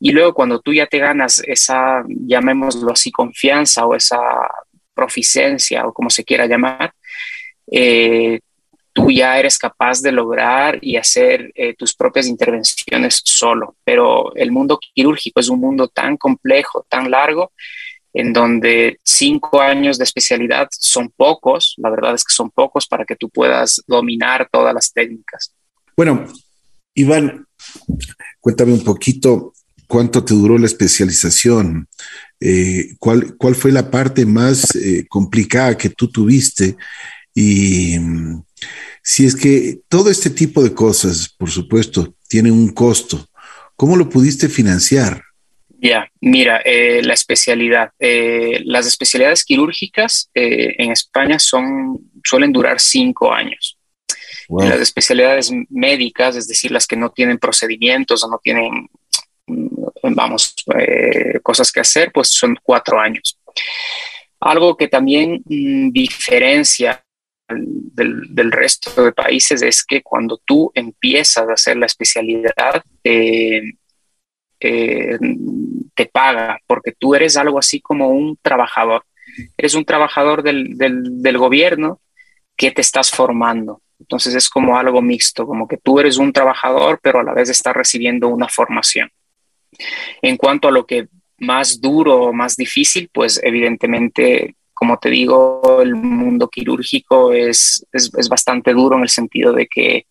Y 0.00 0.10
luego 0.10 0.32
cuando 0.32 0.60
tú 0.60 0.72
ya 0.72 0.86
te 0.86 0.98
ganas 0.98 1.42
esa, 1.46 2.02
llamémoslo 2.08 2.90
así, 2.90 3.12
confianza 3.12 3.86
o 3.86 3.94
esa 3.94 4.18
proficiencia 4.94 5.86
o 5.86 5.92
como 5.92 6.10
se 6.10 6.24
quiera 6.24 6.46
llamar, 6.46 6.92
eh, 7.70 8.40
tú 8.92 9.10
ya 9.10 9.38
eres 9.38 9.58
capaz 9.58 10.00
de 10.00 10.12
lograr 10.12 10.78
y 10.80 10.96
hacer 10.96 11.52
eh, 11.54 11.74
tus 11.74 11.94
propias 11.94 12.26
intervenciones 12.26 13.20
solo. 13.24 13.76
Pero 13.84 14.34
el 14.34 14.50
mundo 14.50 14.80
quirúrgico 14.94 15.40
es 15.40 15.48
un 15.48 15.60
mundo 15.60 15.88
tan 15.88 16.16
complejo, 16.16 16.86
tan 16.88 17.10
largo, 17.10 17.52
en 18.12 18.32
donde 18.32 18.98
cinco 19.02 19.60
años 19.60 19.98
de 19.98 20.04
especialidad 20.04 20.68
son 20.70 21.10
pocos, 21.16 21.74
la 21.78 21.90
verdad 21.90 22.14
es 22.14 22.24
que 22.24 22.34
son 22.34 22.50
pocos 22.50 22.86
para 22.86 23.04
que 23.04 23.16
tú 23.16 23.30
puedas 23.30 23.82
dominar 23.86 24.48
todas 24.50 24.74
las 24.74 24.92
técnicas. 24.92 25.54
Bueno, 25.96 26.26
Iván, 26.94 27.46
cuéntame 28.40 28.72
un 28.72 28.84
poquito 28.84 29.54
cuánto 29.86 30.24
te 30.24 30.34
duró 30.34 30.58
la 30.58 30.66
especialización, 30.66 31.88
eh, 32.40 32.94
¿cuál, 32.98 33.36
cuál 33.36 33.54
fue 33.54 33.72
la 33.72 33.90
parte 33.90 34.26
más 34.26 34.74
eh, 34.74 35.06
complicada 35.08 35.76
que 35.76 35.90
tú 35.90 36.10
tuviste 36.10 36.76
y 37.34 37.98
mm, 37.98 38.42
si 39.02 39.26
es 39.26 39.34
que 39.34 39.80
todo 39.88 40.10
este 40.10 40.30
tipo 40.30 40.62
de 40.62 40.72
cosas, 40.72 41.34
por 41.38 41.50
supuesto, 41.50 42.14
tienen 42.28 42.52
un 42.52 42.68
costo, 42.68 43.26
¿cómo 43.76 43.96
lo 43.96 44.08
pudiste 44.08 44.48
financiar? 44.48 45.22
Ya, 45.82 46.08
mira, 46.20 46.62
eh, 46.64 47.02
la 47.02 47.14
especialidad. 47.14 47.90
Eh, 47.98 48.60
las 48.64 48.86
especialidades 48.86 49.44
quirúrgicas 49.44 50.30
eh, 50.32 50.76
en 50.78 50.92
España 50.92 51.40
son, 51.40 51.98
suelen 52.22 52.52
durar 52.52 52.78
cinco 52.78 53.32
años. 53.32 53.76
Las 54.48 54.80
especialidades 54.80 55.50
médicas, 55.70 56.36
es 56.36 56.46
decir, 56.46 56.70
las 56.70 56.86
que 56.86 56.94
no 56.94 57.10
tienen 57.10 57.38
procedimientos 57.38 58.22
o 58.22 58.28
no 58.28 58.38
tienen, 58.38 58.88
mm, 59.46 60.14
vamos, 60.14 60.54
cosas 61.42 61.72
que 61.72 61.80
hacer, 61.80 62.12
pues 62.12 62.28
son 62.28 62.56
cuatro 62.62 63.00
años. 63.00 63.36
Algo 64.38 64.76
que 64.76 64.86
también 64.86 65.42
mm, 65.46 65.90
diferencia 65.90 67.04
del, 67.48 68.52
resto 68.52 69.04
de 69.04 69.12
países 69.12 69.62
es 69.62 69.84
que 69.84 70.02
cuando 70.02 70.40
tú 70.44 70.70
empiezas 70.74 71.48
a 71.48 71.54
hacer 71.54 71.76
la 71.76 71.86
especialidad, 71.86 72.82
eh, 73.02 73.62
eh, 74.62 75.18
te 75.94 76.06
paga, 76.06 76.58
porque 76.66 76.92
tú 76.92 77.14
eres 77.14 77.36
algo 77.36 77.58
así 77.58 77.80
como 77.80 78.08
un 78.08 78.38
trabajador. 78.40 79.04
Eres 79.56 79.74
un 79.74 79.84
trabajador 79.84 80.42
del, 80.42 80.76
del, 80.76 81.38
gobierno 81.38 82.00
que 82.56 82.70
te 82.70 82.80
estás 82.80 83.10
formando. 83.10 83.80
Entonces 83.98 84.34
es 84.34 84.48
como 84.48 84.76
algo 84.76 85.00
mixto, 85.00 85.46
como 85.46 85.66
que 85.66 85.76
tú 85.76 86.00
eres 86.00 86.18
un 86.18 86.32
trabajador, 86.32 86.98
pero 87.02 87.20
a 87.20 87.22
la 87.22 87.32
vez 87.32 87.48
estás 87.48 87.74
recibiendo 87.74 88.28
una 88.28 88.48
formación. 88.48 89.10
En 90.20 90.36
cuanto 90.36 90.68
a 90.68 90.72
lo 90.72 90.86
que 90.86 91.08
más 91.38 91.80
duro 91.80 92.24
o 92.24 92.32
más 92.32 92.56
difícil, 92.56 93.08
pues 93.12 93.40
evidentemente 93.42 94.56
como 94.82 94.98
te 94.98 95.10
digo, 95.10 95.80
el 95.80 95.94
mundo 95.94 96.48
quirúrgico 96.48 97.32
es, 97.32 97.86
es, 97.92 98.28
bastante 98.28 98.72
duro 98.72 98.96
en 98.96 99.04
el 99.04 99.10
sentido 99.10 99.52
de 99.52 99.68
que 99.68 100.06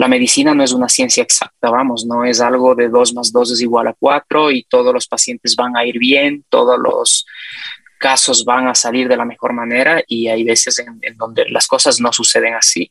la 0.00 0.08
medicina 0.08 0.54
no 0.54 0.64
es 0.64 0.72
una 0.72 0.88
ciencia 0.88 1.22
exacta, 1.22 1.68
vamos, 1.68 2.06
no 2.06 2.24
es 2.24 2.40
algo 2.40 2.74
de 2.74 2.88
dos 2.88 3.12
más 3.12 3.30
dos 3.30 3.52
es 3.52 3.60
igual 3.60 3.86
a 3.86 3.92
cuatro 3.92 4.50
y 4.50 4.64
todos 4.64 4.94
los 4.94 5.06
pacientes 5.06 5.54
van 5.54 5.76
a 5.76 5.84
ir 5.84 5.98
bien, 5.98 6.42
todos 6.48 6.78
los 6.78 7.26
casos 7.98 8.42
van 8.46 8.66
a 8.66 8.74
salir 8.74 9.08
de 9.08 9.18
la 9.18 9.26
mejor 9.26 9.52
manera 9.52 10.02
y 10.06 10.28
hay 10.28 10.42
veces 10.42 10.78
en, 10.78 11.18
donde 11.18 11.44
las 11.50 11.66
cosas 11.66 12.00
no 12.00 12.14
suceden 12.14 12.54
así. 12.54 12.90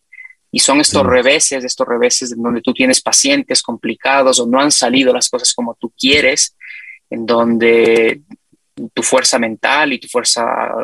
Y 0.51 0.59
son 0.59 0.81
estos 0.81 1.03
reveses, 1.03 1.63
estos 1.63 1.87
reveses 1.87 2.31
en 2.31 2.43
donde 2.43 2.61
tú 2.61 2.75
tienes 2.75 3.01
pacientes 3.01 3.63
complicados 3.63 4.39
o 4.39 4.45
no 4.45 4.59
han 4.59 4.71
salido 4.71 5.11
las 5.11 5.29
cosas 5.29 5.51
como 5.55 5.75
tú 5.79 5.91
quieres, 5.99 6.55
en 7.09 7.25
donde 7.25 8.21
tu 8.93 9.01
fuerza 9.01 9.39
mental 9.39 9.93
y 9.93 9.99
tu 9.99 10.07
fuerza 10.07 10.75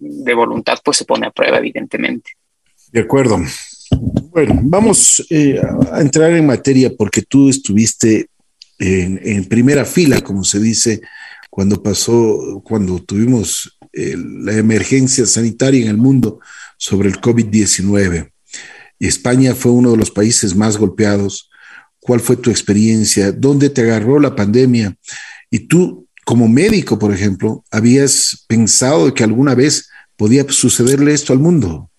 de 0.00 0.34
voluntad 0.34 0.80
pues 0.84 0.96
se 0.96 1.04
pone 1.04 1.28
a 1.28 1.30
prueba, 1.30 1.58
evidentemente. 1.58 2.32
De 2.90 3.02
acuerdo. 3.02 3.38
Bueno, 4.30 4.60
vamos 4.62 5.24
eh, 5.30 5.60
a 5.92 6.00
entrar 6.00 6.32
en 6.32 6.46
materia 6.46 6.92
porque 6.96 7.22
tú 7.22 7.48
estuviste 7.48 8.28
en, 8.78 9.44
primera 9.44 9.84
fila, 9.84 10.20
como 10.22 10.42
se 10.42 10.58
dice, 10.58 11.00
cuando 11.50 11.82
pasó, 11.82 12.62
cuando 12.64 12.98
tuvimos 13.00 13.78
eh, 13.92 14.14
la 14.16 14.54
emergencia 14.54 15.26
sanitaria 15.26 15.82
en 15.82 15.88
el 15.88 15.98
mundo 15.98 16.40
sobre 16.78 17.08
el 17.10 17.20
COVID-19. 17.20 18.30
Y 18.98 19.06
España 19.06 19.54
fue 19.54 19.72
uno 19.72 19.90
de 19.90 19.96
los 19.96 20.10
países 20.10 20.54
más 20.54 20.76
golpeados. 20.78 21.50
¿Cuál 21.98 22.20
fue 22.20 22.36
tu 22.36 22.50
experiencia? 22.50 23.32
¿Dónde 23.32 23.68
te 23.68 23.82
agarró 23.82 24.18
la 24.18 24.34
pandemia? 24.34 24.96
Y 25.50 25.60
tú 25.60 26.06
como 26.24 26.48
médico, 26.48 26.98
por 26.98 27.12
ejemplo, 27.12 27.64
¿habías 27.70 28.44
pensado 28.46 29.12
que 29.12 29.24
alguna 29.24 29.54
vez 29.54 29.88
podía 30.16 30.46
sucederle 30.48 31.12
esto 31.12 31.32
al 31.32 31.40
mundo? 31.40 31.89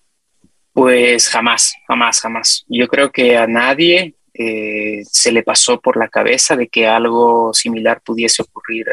Pues 0.72 1.28
jamás, 1.28 1.74
jamás, 1.86 2.20
jamás. 2.20 2.64
Yo 2.68 2.88
creo 2.88 3.12
que 3.12 3.36
a 3.36 3.46
nadie 3.46 4.14
eh, 4.34 5.02
se 5.04 5.30
le 5.30 5.42
pasó 5.42 5.80
por 5.80 5.98
la 5.98 6.08
cabeza 6.08 6.56
de 6.56 6.68
que 6.68 6.86
algo 6.86 7.52
similar 7.52 8.00
pudiese 8.00 8.42
ocurrir. 8.42 8.86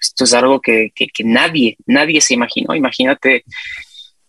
Esto 0.00 0.24
es 0.24 0.34
algo 0.34 0.60
que, 0.60 0.92
nadie, 1.24 1.76
nadie 1.86 2.20
se 2.20 2.34
imaginó. 2.34 2.74
Imagínate 2.74 3.44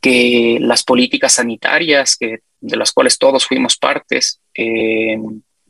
que 0.02 0.58
las 0.60 0.84
políticas 0.84 1.34
sanitarias 1.34 2.18
de 2.20 2.78
las 2.78 2.92
cuales 2.92 3.18
todos 3.18 3.46
fuimos 3.46 3.78
partes 3.78 4.42
eh, 4.56 5.18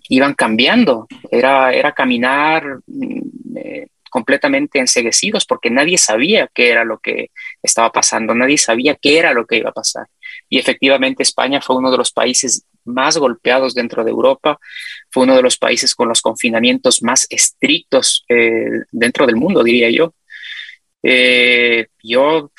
iban 0.09 0.33
cambiando. 0.33 1.07
Era, 1.29 1.73
era 1.73 1.91
caminar 1.91 2.79
mm, 2.87 3.57
eh, 3.57 3.87
completamente 4.09 4.79
enseguecidos 4.79 5.45
porque 5.45 5.69
nadie 5.69 5.97
sabía 5.97 6.49
qué 6.53 6.69
era 6.69 6.85
lo 6.85 6.99
que 6.99 7.31
estaba 7.61 7.91
pasando, 7.91 8.35
nadie 8.35 8.57
sabía 8.57 8.95
qué 8.95 9.17
era 9.17 9.33
lo 9.33 9.45
que 9.45 9.57
iba 9.57 9.71
a 9.71 9.73
pasar. 9.73 10.07
Y 10.53 10.59
efectivamente 10.59 11.23
España 11.23 11.59
fue 11.61 11.77
uno 11.77 11.89
de 11.89 11.97
los 11.97 12.11
países 12.11 12.67
más 12.85 13.17
golpeados 13.17 13.73
dentro 13.73 14.03
de 14.03 14.11
Europa, 14.11 14.59
fue 15.09 15.23
uno 15.23 15.35
de 15.35 15.41
los 15.41 15.57
países 15.57 15.95
con 15.95 16.07
los 16.07 16.21
confinamientos 16.21 17.01
más 17.01 17.25
estrictos 17.31 18.23
eh, 18.29 18.83
dentro 18.91 19.25
del 19.25 19.35
mundo, 19.35 19.63
diría 19.63 19.89
yo. 19.89 20.13
Eh, 21.01 21.87
yo, 22.03 22.51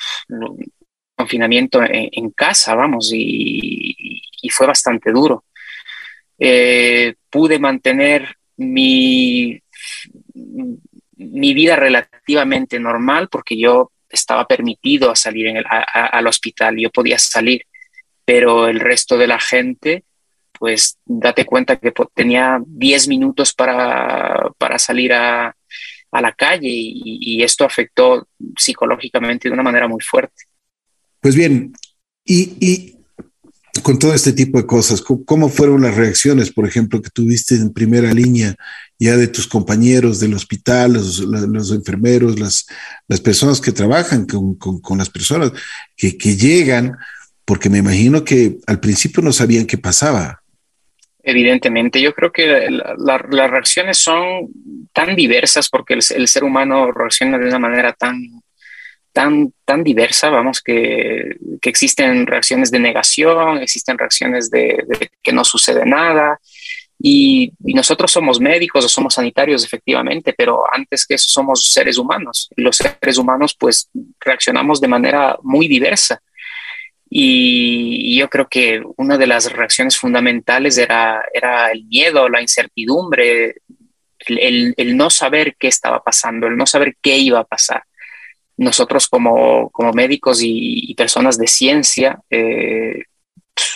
confinamiento 1.15 1.81
en, 1.87 2.31
casa, 2.31 2.75
vamos, 2.75 3.11
y, 3.13 3.95
fue 4.51 4.67
bastante 4.67 5.13
duro. 5.13 5.45
Eh, 6.37 7.15
pude 7.29 7.59
mantener 7.59 8.35
mi 8.57 9.57
mi 11.15 11.53
vida 11.53 11.77
relativamente 11.77 12.77
normal 12.77 13.29
porque 13.29 13.57
yo 13.57 13.93
estaba 14.09 14.45
permitido 14.45 15.09
a 15.09 15.15
salir 15.15 15.63
al 15.65 16.27
hospital, 16.27 16.75
yo 16.77 16.89
podía 16.89 17.17
salir, 17.17 17.65
pero 18.25 18.67
el 18.67 18.79
resto 18.79 19.17
de 19.17 19.27
la 19.27 19.39
gente 19.39 20.03
pues 20.57 20.97
date 21.05 21.45
cuenta 21.45 21.77
que 21.77 21.93
tenía 22.13 22.61
10 22.65 23.07
minutos 23.07 23.53
para, 23.53 24.49
para 24.57 24.79
salir 24.79 25.13
a, 25.13 25.55
a, 26.11 26.21
la 26.21 26.31
calle 26.31 26.69
y, 26.69 27.43
esto 27.43 27.65
afectó 27.65 28.27
psicológicamente 28.57 29.49
de 29.49 29.53
una 29.53 29.63
manera 29.63 29.87
muy 29.87 30.01
fuerte. 30.01 30.43
Pues 31.19 31.35
bien, 31.35 31.73
y, 32.23 32.55
y 32.59 32.95
con 33.81 33.99
todo 33.99 34.13
este 34.13 34.33
tipo 34.33 34.57
de 34.57 34.65
cosas, 34.65 35.01
¿cómo 35.01 35.49
fueron 35.49 35.81
las 35.81 35.95
reacciones, 35.95 36.51
por 36.51 36.67
ejemplo, 36.67 37.01
que 37.01 37.09
tuviste 37.09 37.55
en 37.55 37.73
primera 37.73 38.13
línea 38.13 38.55
ya 38.97 39.17
de 39.17 39.27
tus 39.27 39.47
compañeros 39.47 40.19
del 40.19 40.33
hospital, 40.33 40.93
los, 40.93 41.19
los 41.19 41.71
enfermeros, 41.71 42.39
las, 42.39 42.65
las, 43.07 43.19
personas 43.19 43.59
que 43.59 43.73
trabajan 43.73 44.25
con, 44.25 44.55
con, 44.55 44.79
con 44.79 44.97
las 44.97 45.09
personas 45.09 45.51
que, 45.97 46.17
que, 46.17 46.37
llegan, 46.37 46.97
porque 47.45 47.69
me 47.69 47.77
imagino 47.77 48.23
que 48.23 48.57
al 48.65 48.79
principio 48.79 49.21
no 49.23 49.31
sabían 49.31 49.67
qué 49.67 49.77
pasaba. 49.77 50.41
Evidentemente, 51.23 52.01
yo 52.01 52.13
creo 52.13 52.31
que 52.31 52.69
la, 52.69 52.95
la, 52.97 53.25
las 53.29 53.49
reacciones 53.49 53.97
son 53.97 54.47
tan 54.93 55.15
diversas 55.15 55.69
porque 55.69 55.95
el, 55.95 56.27
ser 56.27 56.43
humano 56.43 56.91
reacciona 56.91 57.37
de 57.37 57.47
una 57.47 57.59
manera 57.59 57.93
tan 57.93 58.41
tan, 59.11 59.53
tan 59.63 59.81
diversa, 59.81 60.29
vamos, 60.29 60.61
que, 60.61 61.37
existen 61.61 62.27
reacciones 62.27 62.69
de 62.69 62.79
negación, 62.79 63.59
existen 63.59 63.97
reacciones 63.97 64.51
de, 64.51 65.09
que 65.23 65.31
no 65.31 65.45
sucede 65.45 65.85
nada. 65.85 66.37
Y, 66.99 67.53
y, 67.63 67.73
nosotros 67.73 68.11
somos 68.11 68.41
médicos 68.41 68.83
o 68.83 68.89
somos 68.89 69.13
sanitarios, 69.13 69.63
efectivamente, 69.63 70.33
pero 70.37 70.63
antes 70.71 71.05
que 71.05 71.15
eso 71.15 71.29
somos 71.29 71.71
seres 71.71 71.97
humanos. 71.97 72.49
Los 72.57 72.75
seres 72.75 73.17
humanos, 73.17 73.55
pues, 73.57 73.89
reaccionamos 74.19 74.81
de 74.81 74.89
manera 74.89 75.37
muy 75.43 75.69
diversa. 75.69 76.21
Y, 77.09 78.17
yo 78.17 78.29
creo 78.29 78.47
que 78.47 78.81
una 78.97 79.17
de 79.17 79.27
las 79.27 79.51
reacciones 79.51 79.97
fundamentales 79.97 80.77
era, 80.77 81.23
era 81.33 81.71
el 81.71 81.85
miedo, 81.85 82.29
la 82.29 82.41
incertidumbre, 82.41 83.57
el, 84.19 84.39
el, 84.39 84.73
el 84.77 84.97
no 84.97 85.09
saber 85.09 85.55
qué 85.57 85.67
estaba 85.67 86.01
pasando, 86.03 86.47
el 86.47 86.57
no 86.57 86.65
saber 86.65 86.95
qué 87.01 87.17
iba 87.17 87.39
a 87.39 87.45
pasar 87.45 87.83
nosotros 88.57 89.07
como, 89.07 89.69
como 89.71 89.91
médicos 89.91 90.41
y, 90.41 90.91
y, 90.91 90.95
personas 90.95 91.37
de 91.37 91.47
ciencia 91.47 92.21
eh, 92.29 93.03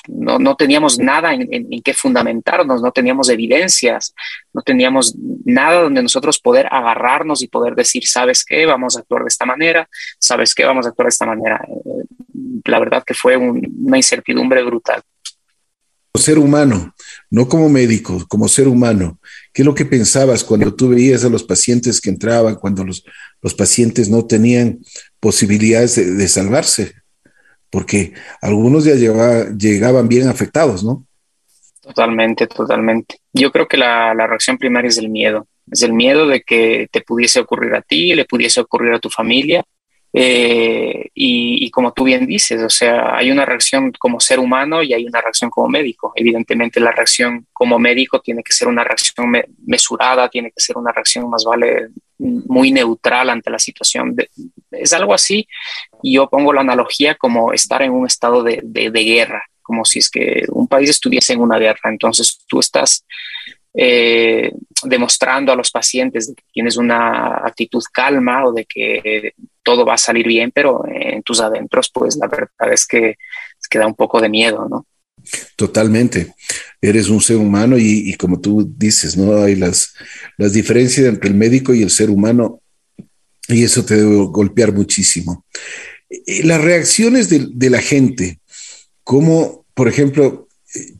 no, 0.07 0.39
no, 0.39 0.55
teníamos 0.55 0.99
nada 0.99 1.33
en, 1.33 1.41
en, 1.53 1.67
en, 1.71 1.81
qué 1.81 1.93
fundamentarnos, 1.93 2.81
no 2.81 2.91
teníamos 2.91 3.29
evidencias, 3.29 4.13
no 4.53 4.61
teníamos 4.61 5.15
nada 5.45 5.83
donde 5.83 6.03
nosotros 6.03 6.39
poder 6.39 6.67
agarrarnos 6.69 7.41
y 7.41 7.47
poder 7.47 7.75
decir, 7.75 8.05
¿sabes 8.05 8.43
qué? 8.43 8.65
Vamos 8.65 8.97
a 8.97 9.01
actuar 9.01 9.23
de 9.23 9.29
esta 9.29 9.45
manera, 9.45 9.87
¿sabes 10.17 10.53
qué? 10.53 10.65
Vamos 10.65 10.85
a 10.85 10.89
actuar 10.89 11.05
de 11.05 11.09
esta 11.09 11.25
manera. 11.25 11.61
Eh, 11.67 12.18
la 12.65 12.79
verdad 12.79 13.03
que 13.05 13.13
fue 13.13 13.37
un, 13.37 13.61
una 13.85 13.97
incertidumbre 13.97 14.63
brutal. 14.63 15.01
Ser 16.15 16.39
humano, 16.39 16.93
no 17.29 17.47
como 17.47 17.69
médico, 17.69 18.25
como 18.27 18.47
ser 18.47 18.67
humano. 18.67 19.19
¿Qué 19.53 19.61
es 19.61 19.65
lo 19.65 19.75
que 19.75 19.85
pensabas 19.85 20.43
cuando 20.43 20.73
tú 20.73 20.89
veías 20.89 21.23
a 21.23 21.29
los 21.29 21.43
pacientes 21.43 22.01
que 22.01 22.09
entraban, 22.09 22.55
cuando 22.55 22.83
los, 22.83 23.05
los 23.41 23.53
pacientes 23.53 24.09
no 24.09 24.25
tenían 24.25 24.79
posibilidades 25.19 25.95
de, 25.95 26.11
de 26.15 26.27
salvarse? 26.27 26.93
Porque 27.69 28.13
algunos 28.41 28.85
ya 28.85 28.95
llevaba, 28.95 29.49
llegaban 29.57 30.07
bien 30.07 30.27
afectados, 30.27 30.83
¿no? 30.83 31.05
Totalmente, 31.81 32.47
totalmente. 32.47 33.17
Yo 33.33 33.51
creo 33.51 33.67
que 33.67 33.77
la, 33.77 34.13
la, 34.13 34.27
reacción 34.27 34.57
primaria 34.57 34.89
es 34.89 34.97
el 34.97 35.09
miedo. 35.09 35.47
Es 35.71 35.81
el 35.81 35.93
miedo 35.93 36.27
de 36.27 36.41
que 36.41 36.87
te 36.91 37.01
pudiese 37.01 37.39
ocurrir 37.39 37.73
a 37.73 37.81
ti, 37.81 38.13
le 38.13 38.25
pudiese 38.25 38.59
ocurrir 38.59 38.93
a 38.93 38.99
tu 38.99 39.09
familia. 39.09 39.63
Eh, 40.11 41.09
y, 41.13 41.69
como 41.69 41.93
tú 41.93 42.05
bien 42.05 42.25
dices, 42.25 42.61
o 42.63 42.69
sea, 42.69 43.15
hay 43.15 43.29
una 43.29 43.45
reacción 43.45 43.91
como 43.99 44.19
ser 44.19 44.39
humano 44.39 44.81
y 44.81 44.93
hay 44.93 45.05
una 45.05 45.21
reacción 45.21 45.49
como 45.49 45.67
médico. 45.67 46.11
Evidentemente 46.15 46.79
la 46.79 46.91
reacción 46.91 47.45
como 47.53 47.77
médico 47.77 48.19
tiene 48.19 48.43
que 48.43 48.53
ser 48.53 48.67
una 48.67 48.83
reacción 48.83 49.29
me 49.29 49.45
mesurada, 49.65 50.29
tiene 50.29 50.49
que 50.49 50.61
ser 50.61 50.77
una 50.77 50.91
reacción 50.91 51.29
más 51.29 51.43
vale 51.43 51.89
muy 52.17 52.71
neutral 52.71 53.29
ante 53.29 53.49
la 53.49 53.59
situación. 53.59 54.15
Es 54.71 54.93
algo 54.93 55.13
así 55.13 55.47
y 56.01 56.15
yo 56.15 56.29
pongo 56.29 56.53
la 56.53 56.61
analogía 56.61 57.15
como 57.15 57.53
estar 57.53 57.81
en 57.81 57.91
un 57.91 58.07
estado 58.07 58.43
de, 58.43 58.61
de, 58.63 58.89
de 58.89 59.03
guerra, 59.03 59.43
como 59.61 59.85
si 59.85 59.99
es 59.99 60.09
que 60.09 60.43
un 60.49 60.67
país 60.67 60.89
estuviese 60.89 61.33
en 61.33 61.41
una 61.41 61.59
guerra. 61.59 61.91
Entonces 61.91 62.43
tú 62.47 62.59
estás 62.59 63.05
eh, 63.81 64.51
demostrando 64.83 65.53
a 65.53 65.55
los 65.55 65.71
pacientes 65.71 66.27
de 66.27 66.35
que 66.35 66.43
tienes 66.51 66.75
una 66.75 67.37
actitud 67.45 67.81
calma 67.93 68.45
o 68.45 68.51
de 68.51 68.65
que 68.65 69.33
todo 69.63 69.85
va 69.85 69.93
a 69.93 69.97
salir 69.97 70.27
bien, 70.27 70.51
pero 70.53 70.83
en 70.85 71.23
tus 71.23 71.39
adentros, 71.39 71.89
pues 71.93 72.17
la 72.17 72.27
verdad 72.27 72.73
es 72.73 72.85
que, 72.85 73.11
es 73.11 73.79
da 73.79 73.87
un 73.87 73.95
poco 73.95 74.19
de 74.19 74.27
miedo, 74.27 74.67
¿no? 74.69 74.85
Totalmente. 75.55 76.33
Eres 76.81 77.07
un 77.07 77.21
ser 77.21 77.37
humano 77.37 77.77
y, 77.77 78.09
y, 78.09 78.15
como 78.15 78.41
tú 78.41 78.69
dices, 78.75 79.15
¿no? 79.15 79.41
Hay 79.41 79.55
las, 79.55 79.93
las 80.37 80.51
diferencias 80.51 81.07
entre 81.07 81.29
el 81.29 81.35
médico 81.35 81.73
y 81.73 81.81
el 81.81 81.89
ser 81.89 82.09
humano 82.09 82.61
y 83.47 83.63
eso 83.63 83.85
te 83.85 83.95
debe 83.95 84.25
golpear 84.25 84.73
muchísimo. 84.73 85.45
Y 86.09 86.43
las 86.43 86.59
reacciones 86.59 87.29
de, 87.29 87.47
de 87.49 87.69
la 87.69 87.81
gente, 87.81 88.41
como 89.05 89.65
por 89.73 89.87
ejemplo, 89.87 90.48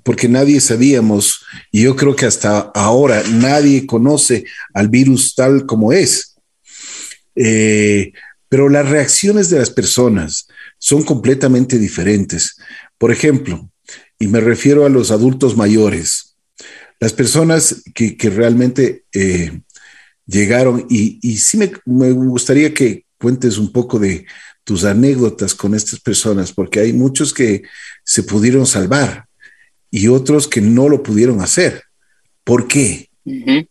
porque 0.04 0.28
nadie 0.28 0.60
sabíamos, 0.60 1.46
y 1.72 1.84
yo 1.84 1.96
creo 1.96 2.16
que 2.16 2.26
hasta 2.26 2.60
ahora 2.74 3.24
nadie 3.32 3.86
conoce 3.86 4.46
al 4.74 4.90
virus 4.90 5.36
tal 5.36 5.66
como 5.66 5.94
es. 5.94 6.36
Eh, 7.36 8.12
pero 8.50 8.68
las 8.68 8.90
reacciones 8.90 9.50
de 9.50 9.60
las 9.60 9.70
personas 9.70 10.48
son 10.80 11.04
completamente 11.04 11.78
diferentes. 11.78 12.58
Por 12.98 13.12
ejemplo, 13.12 13.70
y 14.18 14.28
me 14.28 14.40
refiero 14.40 14.86
a 14.86 14.90
los 14.90 15.12
adultos 15.12 15.56
mayores, 15.56 16.36
las 17.00 17.14
personas 17.14 17.84
que, 17.94 18.18
realmente 18.30 19.06
eh, 19.14 19.62
llegaron, 20.26 20.86
y, 20.90 21.38
sí 21.38 21.58
me, 21.86 22.12
gustaría 22.12 22.74
que 22.74 23.06
cuentes 23.18 23.58
un 23.58 23.72
poco 23.72 24.00
de 24.00 24.26
tus 24.64 24.84
anécdotas 24.84 25.54
con 25.54 25.76
estas 25.76 26.00
personas, 26.00 26.52
porque 26.52 26.80
hay 26.80 26.92
muchos 26.92 27.34
que 27.34 27.64
se 28.04 28.24
pudieron 28.24 28.66
salvar 28.66 29.29
y 29.92 30.08
otros 30.08 30.48
que 30.48 30.62
no 30.62 30.90
lo 30.90 31.04
pudieron 31.04 31.42
hacer. 31.42 31.84
¿Por 32.44 32.68
qué? 32.68 33.10
Uh 33.26 33.64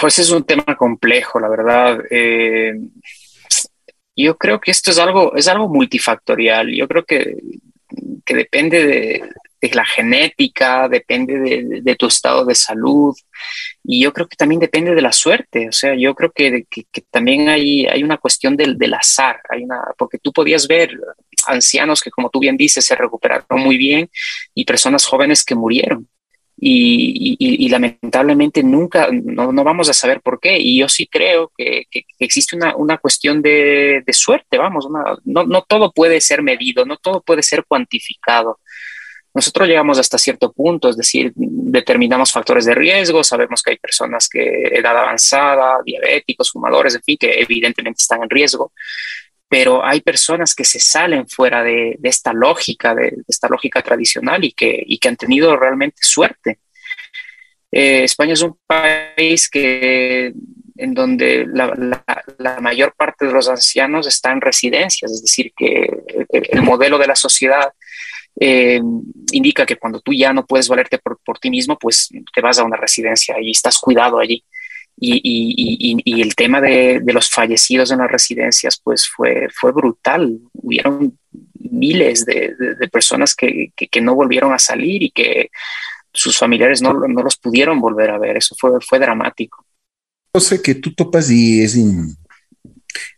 pues 0.00 0.18
es 0.18 0.30
un 0.30 0.44
tema 0.44 0.76
complejo, 0.76 1.38
la 1.38 1.48
verdad. 1.48 2.00
Eh, 2.10 2.72
yo 4.16 4.36
creo 4.36 4.60
que 4.60 4.70
esto 4.70 4.90
es 4.90 4.98
algo, 4.98 5.34
es 5.36 5.48
algo 5.48 5.68
multifactorial. 5.68 6.74
Yo 6.74 6.88
creo 6.88 7.04
que, 7.04 7.36
que 8.24 8.34
depende 8.34 8.84
de, 8.84 9.70
la 9.72 9.84
genética, 9.84 10.88
depende 10.88 11.38
de, 11.38 11.80
de, 11.82 11.96
tu 11.96 12.06
estado 12.06 12.46
de 12.46 12.54
salud 12.54 13.14
y 13.84 14.02
yo 14.02 14.12
creo 14.12 14.26
que 14.26 14.36
también 14.36 14.60
depende 14.60 14.94
de 14.94 15.02
la 15.02 15.12
suerte. 15.12 15.68
O 15.68 15.72
sea, 15.72 15.94
yo 15.94 16.14
creo 16.14 16.32
que, 16.32 16.64
que, 16.68 16.84
que 16.90 17.02
también 17.10 17.48
hay, 17.48 17.86
hay 17.86 18.02
una 18.02 18.18
cuestión 18.18 18.56
del, 18.56 18.78
del 18.78 18.94
azar, 18.94 19.40
hay 19.48 19.64
una, 19.64 19.82
porque 19.96 20.18
tú 20.18 20.32
podías 20.32 20.66
ver 20.66 20.98
ancianos 21.48 22.00
que, 22.00 22.10
como 22.10 22.30
tú 22.30 22.40
bien 22.40 22.56
dices, 22.56 22.84
se 22.84 22.94
recuperaron 22.94 23.60
muy 23.60 23.76
bien 23.76 24.10
y 24.54 24.64
personas 24.64 25.06
jóvenes 25.06 25.44
que 25.44 25.54
murieron. 25.54 26.08
Y, 26.62 27.68
lamentablemente 27.70 28.62
nunca, 28.62 29.08
no, 29.10 29.50
no, 29.50 29.64
vamos 29.64 29.88
a 29.88 29.94
saber 29.94 30.20
por 30.20 30.38
qué. 30.40 30.58
Y 30.58 30.78
yo 30.78 30.88
sí 30.88 31.06
creo 31.06 31.50
que, 31.56 31.86
existe 32.18 32.54
una, 32.54 32.76
una, 32.76 32.98
cuestión 32.98 33.40
de, 33.40 34.02
de 34.04 34.12
suerte, 34.12 34.58
vamos, 34.58 34.86
no, 35.24 35.44
no, 35.44 35.62
todo 35.62 35.90
puede 35.92 36.20
ser 36.20 36.42
medido, 36.42 36.84
no 36.84 36.98
todo 36.98 37.22
puede 37.22 37.42
ser 37.42 37.64
cuantificado. 37.66 38.58
Nosotros 39.32 39.68
llegamos 39.68 39.98
hasta 39.98 40.18
cierto 40.18 40.52
punto, 40.52 40.88
es 40.90 40.96
decir, 40.96 41.32
determinamos 41.36 42.32
factores 42.32 42.64
de 42.64 42.74
riesgo, 42.74 43.22
sabemos 43.22 43.62
que 43.62 43.70
hay 43.70 43.78
personas 43.78 44.28
que 44.28 44.64
edad 44.72 44.96
avanzada, 44.98 45.78
diabéticos, 45.84 46.50
fumadores, 46.50 46.96
en 46.96 47.02
fin, 47.02 47.16
que 47.18 47.40
evidentemente 47.40 47.98
están 48.02 48.24
en 48.24 48.28
riesgo, 48.28 48.72
pero 49.50 49.84
hay 49.84 50.00
personas 50.00 50.54
que 50.54 50.64
se 50.64 50.78
salen 50.78 51.28
fuera 51.28 51.64
de, 51.64 51.96
de 51.98 52.08
esta 52.08 52.32
lógica, 52.32 52.94
de, 52.94 53.10
de, 53.10 53.24
esta 53.26 53.48
lógica 53.48 53.82
tradicional 53.82 54.44
y 54.44 54.52
que, 54.52 54.80
y 54.86 54.96
que 54.96 55.08
han 55.08 55.16
tenido 55.16 55.56
realmente 55.56 55.98
suerte. 56.02 56.60
Eh, 57.72 58.04
España 58.04 58.34
es 58.34 58.42
un 58.42 58.56
país 58.64 59.50
que, 59.50 60.32
en 60.76 60.94
donde 60.94 61.46
la, 61.52 61.66
la, 61.76 62.04
la, 62.38 62.60
mayor 62.60 62.94
parte 62.96 63.26
de 63.26 63.32
los 63.32 63.48
ancianos 63.48 64.06
están 64.06 64.34
en 64.34 64.40
residencias, 64.40 65.10
es 65.10 65.22
decir, 65.22 65.52
que 65.56 65.90
el, 66.28 66.48
el 66.48 66.62
modelo 66.62 66.96
de 66.96 67.08
la 67.08 67.16
sociedad 67.16 67.72
eh, 68.38 68.80
indica 69.32 69.66
que 69.66 69.76
cuando 69.76 70.00
tú 70.00 70.12
ya 70.12 70.32
no 70.32 70.46
puedes 70.46 70.68
valerte 70.68 70.98
por, 70.98 71.18
por, 71.24 71.40
ti 71.40 71.50
mismo, 71.50 71.76
pues 71.76 72.08
te 72.32 72.40
vas 72.40 72.60
a 72.60 72.64
una 72.64 72.76
residencia 72.76 73.34
y 73.40 73.50
estás 73.50 73.78
cuidado 73.78 74.20
allí. 74.20 74.44
Y, 74.96 75.14
y, 75.14 75.92
y, 75.92 76.02
y 76.04 76.20
el 76.20 76.34
tema 76.34 76.60
de, 76.60 77.00
de, 77.02 77.12
los 77.12 77.30
fallecidos 77.30 77.90
en 77.90 77.98
las 77.98 78.10
residencias, 78.10 78.80
pues 78.82 79.08
fue, 79.08 79.48
fue 79.54 79.72
brutal. 79.72 80.38
Hubieron 80.52 81.18
miles 81.54 82.24
de, 82.26 82.54
de, 82.58 82.74
de 82.74 82.88
personas 82.88 83.34
que, 83.34 83.72
que, 83.74 83.88
que, 83.88 84.00
no 84.00 84.14
volvieron 84.14 84.52
a 84.52 84.58
salir 84.58 85.02
y 85.02 85.10
que 85.10 85.50
sus 86.12 86.36
familiares 86.36 86.82
no, 86.82 86.92
no, 86.92 87.22
los 87.22 87.36
pudieron 87.36 87.80
volver 87.80 88.10
a 88.10 88.18
ver. 88.18 88.36
Eso 88.36 88.54
fue, 88.58 88.72
fue 88.80 88.98
dramático. 88.98 89.64
Cosa 90.32 90.60
que 90.60 90.74
tú 90.74 90.92
topas 90.94 91.30
y 91.30 91.62
es 91.62 91.76
in, 91.76 92.14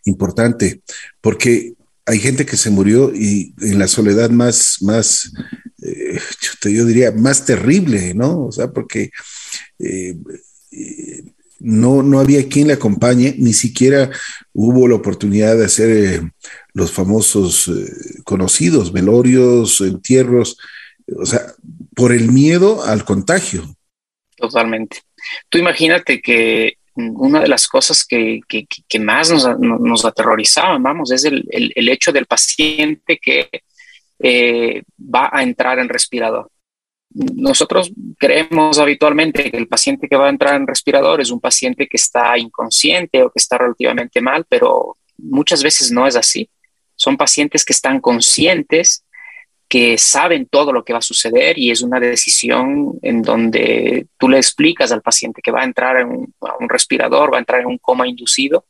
importante, 0.05 0.83
porque 1.21 1.75
hay 2.07 2.19
gente 2.19 2.47
que 2.47 2.57
se 2.57 2.71
murió 2.71 3.13
y 3.15 3.55
en 3.61 3.79
la 3.79 3.89
soledad 3.89 4.31
más, 4.31 4.79
más 4.81 5.33
eh, 5.83 6.19
yo 6.63 6.85
diría, 6.85 7.13
más 7.13 7.45
terrible, 7.45 8.15
¿no? 8.15 8.47
O 8.47 8.53
sea, 8.53 8.71
porque 8.71 9.11
eh, 9.79 10.17
no, 11.63 12.03
no 12.03 12.19
había 12.19 12.49
quien 12.49 12.69
le 12.69 12.75
acompañe, 12.75 13.35
ni 13.39 13.53
siquiera 13.53 14.11
hubo 14.53 14.89
la 14.89 14.97
oportunidad 14.97 15.57
de 15.57 15.65
hacer 15.67 16.23
los 16.75 16.91
famosos 16.91 17.71
conocidos, 18.25 18.93
velorios, 18.93 19.81
entierros, 19.81 20.59
o 21.17 21.25
sea, 21.25 21.41
por 21.95 22.13
el 22.13 22.33
miedo 22.33 22.85
al 22.85 23.05
contagio. 23.05 23.77
Totalmente. 24.37 25.03
Tú 25.49 25.59
imagínate 25.59 26.21
que 26.21 26.79
una 26.95 27.41
de 27.41 27.49
las 27.49 27.69
cosas 27.69 28.05
que, 28.05 28.41
que, 28.47 28.99
más 28.99 29.31
nos, 29.31 29.59
nos, 29.59 30.05
aterrorizaban, 30.05 30.83
vamos, 30.83 31.11
es 31.11 31.25
el, 31.25 31.45
el, 31.51 31.89
hecho 31.89 32.13
del 32.13 32.27
paciente 32.27 33.19
que 33.19 33.49
eh, 34.19 34.83
va 34.99 35.31
a 35.33 35.43
entrar 35.43 35.79
en 35.79 35.89
respirador. 35.89 36.51
Nosotros 37.15 37.93
creemos 38.19 38.79
habitualmente 38.79 39.51
que 39.51 39.57
el 39.57 39.69
paciente 39.69 40.09
que 40.09 40.17
va 40.17 40.27
a 40.27 40.31
entrar 40.31 40.55
en 40.55 40.67
respirador 40.67 41.21
es 41.21 41.31
un 41.31 41.41
paciente 41.41 41.87
que 41.87 41.97
está 41.97 42.39
inconsciente 42.39 43.23
o 43.23 43.31
que 43.31 43.39
está 43.39 43.59
relativamente 43.59 44.21
mal, 44.21 44.47
pero 44.49 44.97
muchas 45.19 45.63
veces 45.63 45.91
no 45.91 46.07
es 46.07 46.17
así. 46.17 46.49
Son 46.97 47.17
pacientes 47.17 47.65
que 47.65 47.73
están 47.73 48.01
conscientes 48.01 49.05
que 49.73 49.97
saben 49.97 50.45
todo 50.45 50.71
lo 50.71 50.85
que 50.85 50.93
va 50.93 50.99
a 50.99 51.03
suceder 51.03 51.59
y 51.59 51.71
es 51.71 51.81
una 51.81 51.99
decisión 51.99 52.99
en 53.01 53.23
donde 53.23 54.07
tú 54.19 54.29
le 54.29 54.37
explicas 54.37 54.93
al 54.93 55.01
paciente 55.01 55.41
que 55.43 55.51
va 55.51 55.63
a 55.63 55.65
entrar 55.65 55.99
en 55.99 56.09
un, 56.09 56.69
respirador, 56.69 57.33
va 57.33 57.39
a 57.39 57.41
entrar 57.41 57.63
en 57.63 57.69
un 57.69 57.79
coma 57.79 58.07
inducido 58.07 58.67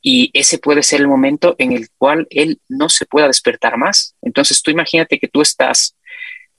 y 0.00 0.30
ese 0.32 0.58
puede 0.58 0.84
ser 0.84 1.00
el 1.00 1.08
momento 1.08 1.56
en 1.58 1.72
el 1.72 1.88
cual 1.98 2.28
él 2.30 2.60
no 2.68 2.88
se 2.88 3.06
pueda 3.06 3.26
despertar 3.26 3.76
más. 3.76 4.14
Entonces 4.22 4.62
tú 4.62 4.70
imagínate 4.70 5.18
que 5.18 5.26
tú 5.26 5.42
estás 5.42 5.96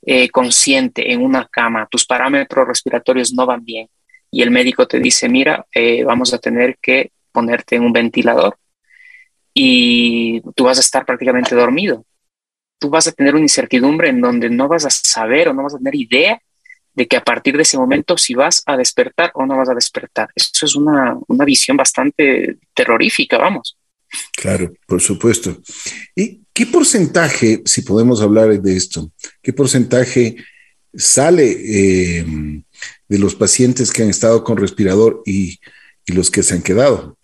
eh, 0.03 0.29
consciente 0.29 1.11
en 1.11 1.21
una 1.21 1.47
cama, 1.47 1.87
tus 1.89 2.05
parámetros 2.05 2.67
respiratorios 2.67 3.33
no 3.33 3.45
van 3.45 3.63
bien 3.63 3.87
y 4.29 4.41
el 4.41 4.51
médico 4.51 4.87
te 4.87 4.99
dice, 4.99 5.27
mira, 5.27 5.65
eh, 5.73 6.03
vamos 6.03 6.33
a 6.33 6.37
tener 6.37 6.77
que 6.81 7.11
ponerte 7.31 7.75
en 7.75 7.83
un 7.83 7.93
ventilador 7.93 8.57
y 9.53 10.41
tú 10.55 10.65
vas 10.65 10.77
a 10.77 10.81
estar 10.81 11.05
prácticamente 11.05 11.55
dormido 11.55 12.05
tú 12.81 12.89
vas 12.89 13.07
a 13.07 13.11
tener 13.11 13.35
una 13.35 13.43
incertidumbre 13.43 14.09
en 14.09 14.19
donde 14.19 14.49
no 14.49 14.67
vas 14.67 14.85
a 14.85 14.89
saber 14.89 15.47
o 15.47 15.53
no 15.53 15.61
vas 15.61 15.75
a 15.75 15.77
tener 15.77 15.93
idea 15.93 16.41
de 16.93 17.07
que 17.07 17.15
a 17.15 17.23
partir 17.23 17.55
de 17.55 17.61
ese 17.61 17.77
momento 17.77 18.17
si 18.17 18.33
vas 18.33 18.63
a 18.65 18.75
despertar 18.75 19.29
o 19.35 19.45
no 19.45 19.55
vas 19.55 19.69
a 19.69 19.75
despertar. 19.75 20.29
Eso 20.35 20.65
es 20.65 20.75
una, 20.75 21.15
una 21.27 21.45
visión 21.45 21.77
bastante 21.77 22.57
terrorífica, 22.73 23.37
vamos. 23.37 23.77
Claro, 24.35 24.73
por 24.87 24.99
supuesto. 24.99 25.57
¿Y 26.15 26.40
qué 26.53 26.65
porcentaje, 26.65 27.61
si 27.65 27.81
podemos 27.81 28.21
hablar 28.21 28.61
de 28.61 28.75
esto, 28.75 29.11
qué 29.41 29.53
porcentaje 29.53 30.35
sale 30.93 31.49
eh, 31.49 32.25
de 33.07 33.19
los 33.19 33.35
pacientes 33.35 33.91
que 33.91 34.03
han 34.03 34.09
estado 34.09 34.43
con 34.43 34.57
respirador 34.57 35.21
y, 35.25 35.59
los 36.07 36.29
que 36.29 36.43
se 36.43 36.55
han 36.55 36.61
quedado? 36.61 37.15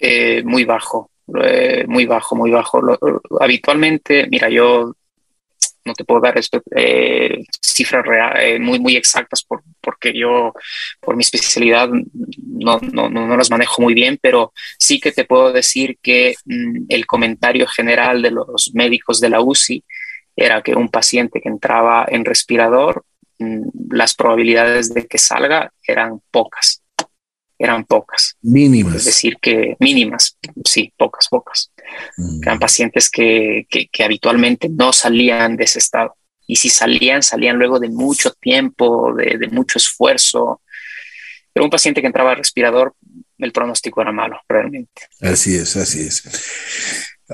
Eh, 0.00 0.42
muy 0.42 0.64
bajo. 0.64 1.10
Eh, 1.40 1.84
muy 1.86 2.06
bajo, 2.06 2.34
muy 2.34 2.50
bajo. 2.50 2.82
habitualmente, 3.38 4.26
mira, 4.28 4.48
yo 4.50 4.96
no 5.84 5.94
te 5.94 6.04
puedo 6.04 6.20
dar 6.20 6.38
eh, 6.76 7.44
cifras 7.60 8.04
eh, 8.38 8.58
muy, 8.58 8.78
muy 8.78 8.96
exactas 8.96 9.42
por, 9.42 9.62
porque 9.80 10.12
yo, 10.12 10.52
por 11.00 11.16
mi 11.16 11.22
especialidad, 11.22 11.88
no, 11.88 12.78
no, 12.80 13.08
no, 13.08 13.36
las 13.36 13.50
manejo 13.50 13.82
muy 13.82 13.94
bien, 13.94 14.18
pero 14.20 14.52
sí 14.78 15.00
que 15.00 15.12
te 15.12 15.24
puedo 15.24 15.52
decir 15.52 15.98
que 16.00 16.34
mm, 16.44 16.86
el 16.88 17.06
comentario 17.06 17.66
general 17.66 18.22
de 18.22 18.30
los 18.30 18.70
médicos 18.74 19.20
de 19.20 19.30
la 19.30 19.40
UCI 19.40 19.84
era 20.36 20.62
que 20.62 20.74
un 20.74 20.88
paciente 20.88 21.40
que 21.40 21.48
entraba 21.48 22.06
en 22.08 22.24
respirador, 22.24 23.04
mm, 23.38 23.68
las 23.90 24.14
probabilidades 24.14 24.94
de 24.94 25.06
que 25.06 25.18
salga 25.18 25.72
eran 25.86 26.20
pocas 26.30 26.81
eran 27.58 27.84
pocas. 27.84 28.36
Mínimas. 28.42 28.96
Es 28.96 29.04
decir, 29.04 29.36
que 29.40 29.76
mínimas, 29.78 30.38
sí, 30.64 30.92
pocas, 30.96 31.28
pocas. 31.28 31.70
Mm. 32.16 32.42
Eran 32.42 32.58
pacientes 32.58 33.10
que, 33.10 33.66
que, 33.68 34.04
habitualmente 34.04 34.68
no 34.68 34.92
salían 34.92 35.56
de 35.56 35.64
ese 35.64 35.78
estado. 35.78 36.16
Y 36.46 36.56
si 36.56 36.68
salían, 36.68 37.22
salían 37.22 37.56
luego 37.56 37.78
de 37.78 37.88
mucho 37.88 38.32
tiempo, 38.32 39.14
de, 39.14 39.38
de 39.38 39.48
mucho 39.48 39.78
esfuerzo. 39.78 40.60
Pero 41.52 41.64
un 41.64 41.70
paciente 41.70 42.00
que 42.00 42.06
entraba 42.06 42.30
al 42.30 42.38
respirador, 42.38 42.94
el 43.38 43.52
pronóstico 43.52 44.00
era 44.00 44.12
malo, 44.12 44.38
realmente. 44.48 45.02
Así 45.20 45.54
es, 45.54 45.76
así 45.76 46.00
es. 46.00 46.22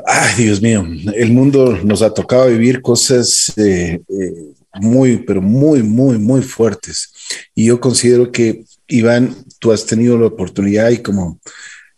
Ay, 0.06 0.44
Dios 0.44 0.60
mío, 0.60 0.86
el 1.14 1.32
mundo 1.32 1.78
nos 1.84 2.02
ha 2.02 2.12
tocado 2.12 2.48
vivir 2.48 2.82
cosas 2.82 3.52
eh, 3.56 4.00
eh, 4.08 4.54
muy, 4.80 5.18
pero 5.18 5.40
muy, 5.40 5.82
muy, 5.82 6.18
muy 6.18 6.42
fuertes. 6.42 7.12
Y 7.54 7.66
yo 7.66 7.80
considero 7.80 8.30
que 8.30 8.64
Iván, 8.86 9.34
tú 9.58 9.72
has 9.72 9.86
tenido 9.86 10.18
la 10.18 10.26
oportunidad 10.26 10.90
y 10.90 10.98
como, 10.98 11.40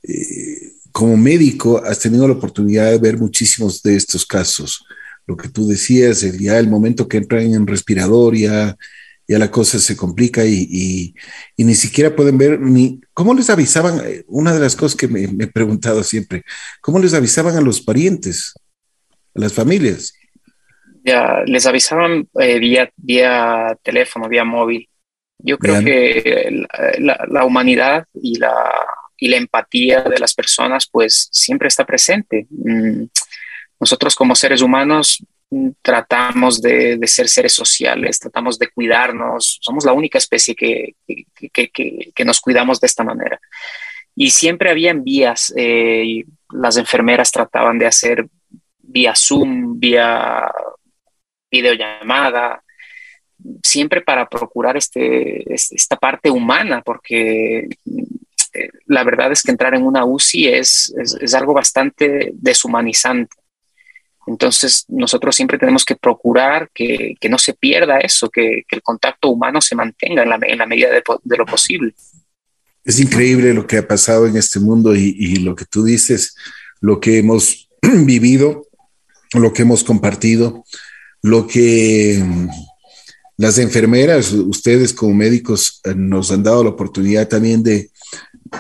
eh, 0.03 0.73
como 0.93 1.17
médico 1.17 1.83
has 1.85 1.99
tenido 1.99 2.27
la 2.27 2.35
oportunidad 2.35 2.91
de 2.91 2.99
ver 2.99 3.19
muchísimos 3.19 3.83
de 3.83 3.97
estos 3.97 4.27
casos. 4.27 4.85
Lo 5.27 5.37
que 5.37 5.49
tú 5.49 5.67
decías, 5.67 6.21
ya 6.39 6.59
el 6.59 6.69
momento 6.69 7.07
que 7.07 7.19
entran 7.19 7.55
en 7.55 7.67
respirador, 7.67 8.35
ya, 8.37 8.77
ya 9.31 9.39
la 9.39 9.49
cosa 9.49 9.79
se 9.79 9.97
complica 9.97 10.45
y, 10.45 11.15
y, 11.57 11.65
ni 11.65 11.75
siquiera 11.77 12.17
pueden 12.17 12.37
ver 12.37 12.61
ni 12.61 13.01
cómo 13.15 13.33
les 13.33 13.49
avisaban. 13.49 14.01
Eh, 14.05 14.25
una 14.27 14.53
de 14.53 14.59
las 14.59 14.75
cosas 14.75 14.97
que 14.97 15.07
me, 15.07 15.23
he 15.23 15.47
preguntado 15.47 16.03
siempre, 16.03 16.43
¿cómo 16.81 16.99
les 16.99 17.15
avisaban 17.15 17.57
a 17.57 17.61
los 17.61 17.81
parientes, 17.81 18.55
a 19.37 19.41
las 19.41 19.53
familias? 19.53 20.15
Ya, 21.05 21.43
les 21.47 21.65
avisaban 21.65 22.29
eh, 22.41 22.59
vía, 22.59 22.91
vía 22.97 23.79
teléfono, 23.85 24.29
vía 24.29 24.45
móvil. 24.45 24.90
Yo 25.43 25.59
creo 25.59 25.83
que 25.83 26.65
la, 26.99 27.45
humanidad 27.45 28.07
y 28.15 28.39
la, 28.39 28.55
y 29.17 29.29
la 29.29 29.37
empatía 29.37 30.03
de 30.03 30.19
las 30.19 30.35
personas 30.35 30.89
pues 30.91 31.29
siempre 31.33 31.69
está 31.69 31.85
presente. 31.85 32.47
Mm, 32.51 33.05
nosotros 33.79 34.15
como 34.15 34.35
seres 34.35 34.63
humanos 34.63 35.25
mm, 35.51 35.71
tratamos 35.83 36.61
de, 36.61 36.99
ser 37.07 37.29
seres 37.29 37.53
sociales, 37.53 38.19
tratamos 38.19 38.59
de 38.59 38.69
cuidarnos, 38.69 39.59
somos 39.61 39.85
la 39.85 39.93
única 39.93 40.19
especie 40.19 40.55
que, 40.55 40.95
que, 41.43 42.25
nos 42.25 42.41
cuidamos 42.41 42.81
de 42.81 42.87
esta 42.87 43.05
manera. 43.05 43.41
Y 44.15 44.31
siempre 44.31 44.71
habían 44.71 45.05
vías, 45.05 45.53
eh, 45.57 46.25
las 46.53 46.77
enfermeras 46.77 47.31
trataban 47.31 47.79
de 47.79 47.87
hacer 47.87 48.27
vía 48.79 49.15
Zoom, 49.15 49.79
vía 49.79 50.51
videollamada, 51.51 52.63
siempre 53.63 54.01
para 54.01 54.29
procurar 54.29 54.77
este, 54.77 55.45
esta 55.53 55.97
parte 55.97 56.31
humana, 56.31 56.83
porque 56.83 57.69
eh, 58.53 58.69
la 58.87 59.05
verdad 59.05 59.33
es 59.33 59.43
que 59.43 59.51
entrar 59.51 59.75
en 59.75 59.85
una 59.85 60.05
UCI 60.05 60.49
es, 60.49 60.93
es, 60.99 61.35
algo 61.35 61.55
bastante 61.55 62.33
deshumanizante. 62.35 63.37
Entonces, 64.27 64.85
nosotros 64.89 65.35
siempre 65.35 65.59
tenemos 65.59 65.85
que 65.85 65.97
procurar 65.97 66.69
que, 66.75 67.15
que 67.21 67.29
no 67.29 67.39
se 67.39 67.55
pierda 67.55 67.99
eso, 67.99 68.29
que, 68.29 68.63
que, 68.69 68.77
el 68.77 68.83
contacto 68.83 69.29
humano 69.29 69.61
se 69.61 69.75
mantenga 69.75 70.23
en 70.23 70.29
la, 70.29 70.39
en 70.43 70.59
la 70.59 70.67
medida 70.67 70.91
de, 70.91 71.03
de, 71.23 71.37
lo 71.37 71.47
posible. 71.47 71.95
Es 72.85 73.01
increíble 73.01 73.55
lo 73.55 73.67
que 73.67 73.79
ha 73.79 73.87
pasado 73.87 74.27
en 74.27 74.37
este 74.37 74.61
mundo 74.61 74.95
y, 74.95 75.15
y 75.19 75.37
lo 75.37 75.55
que 75.55 75.65
tú 75.65 75.85
dices, 75.85 76.37
lo 76.81 77.01
que 77.01 77.19
hemos 77.19 77.69
vivido, 77.83 78.67
lo 79.35 79.53
que 79.53 79.63
hemos 79.63 79.85
compartido, 79.85 80.65
lo 81.23 81.47
que 81.47 82.23
las 83.41 83.57
enfermeras, 83.57 84.33
ustedes 84.33 84.93
como 84.93 85.15
médicos, 85.15 85.81
eh, 85.85 85.95
nos 85.97 86.31
han 86.31 86.43
dado 86.43 86.63
la 86.63 86.69
oportunidad 86.69 87.27
también 87.27 87.63
de 87.63 87.91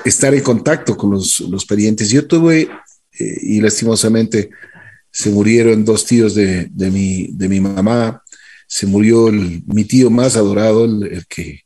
estar 0.06 0.32
en 0.32 0.42
contacto 0.42 0.96
con 0.96 1.10
los, 1.10 1.40
los 1.40 1.66
parientes. 1.66 2.08
Yo 2.08 2.26
tuve, 2.26 2.62
eh, 3.18 3.38
y 3.42 3.60
lastimosamente, 3.60 4.48
se 5.10 5.28
murieron 5.28 5.84
dos 5.84 6.06
tíos 6.06 6.34
de, 6.34 6.66
de, 6.70 6.90
mi, 6.90 7.26
de 7.26 7.46
mi 7.50 7.60
mamá, 7.60 8.22
se 8.66 8.86
murió 8.86 9.30
mi 9.30 9.84
tío 9.84 10.08
más 10.08 10.36
adorado, 10.36 10.86
el, 10.86 11.26
que, 11.26 11.60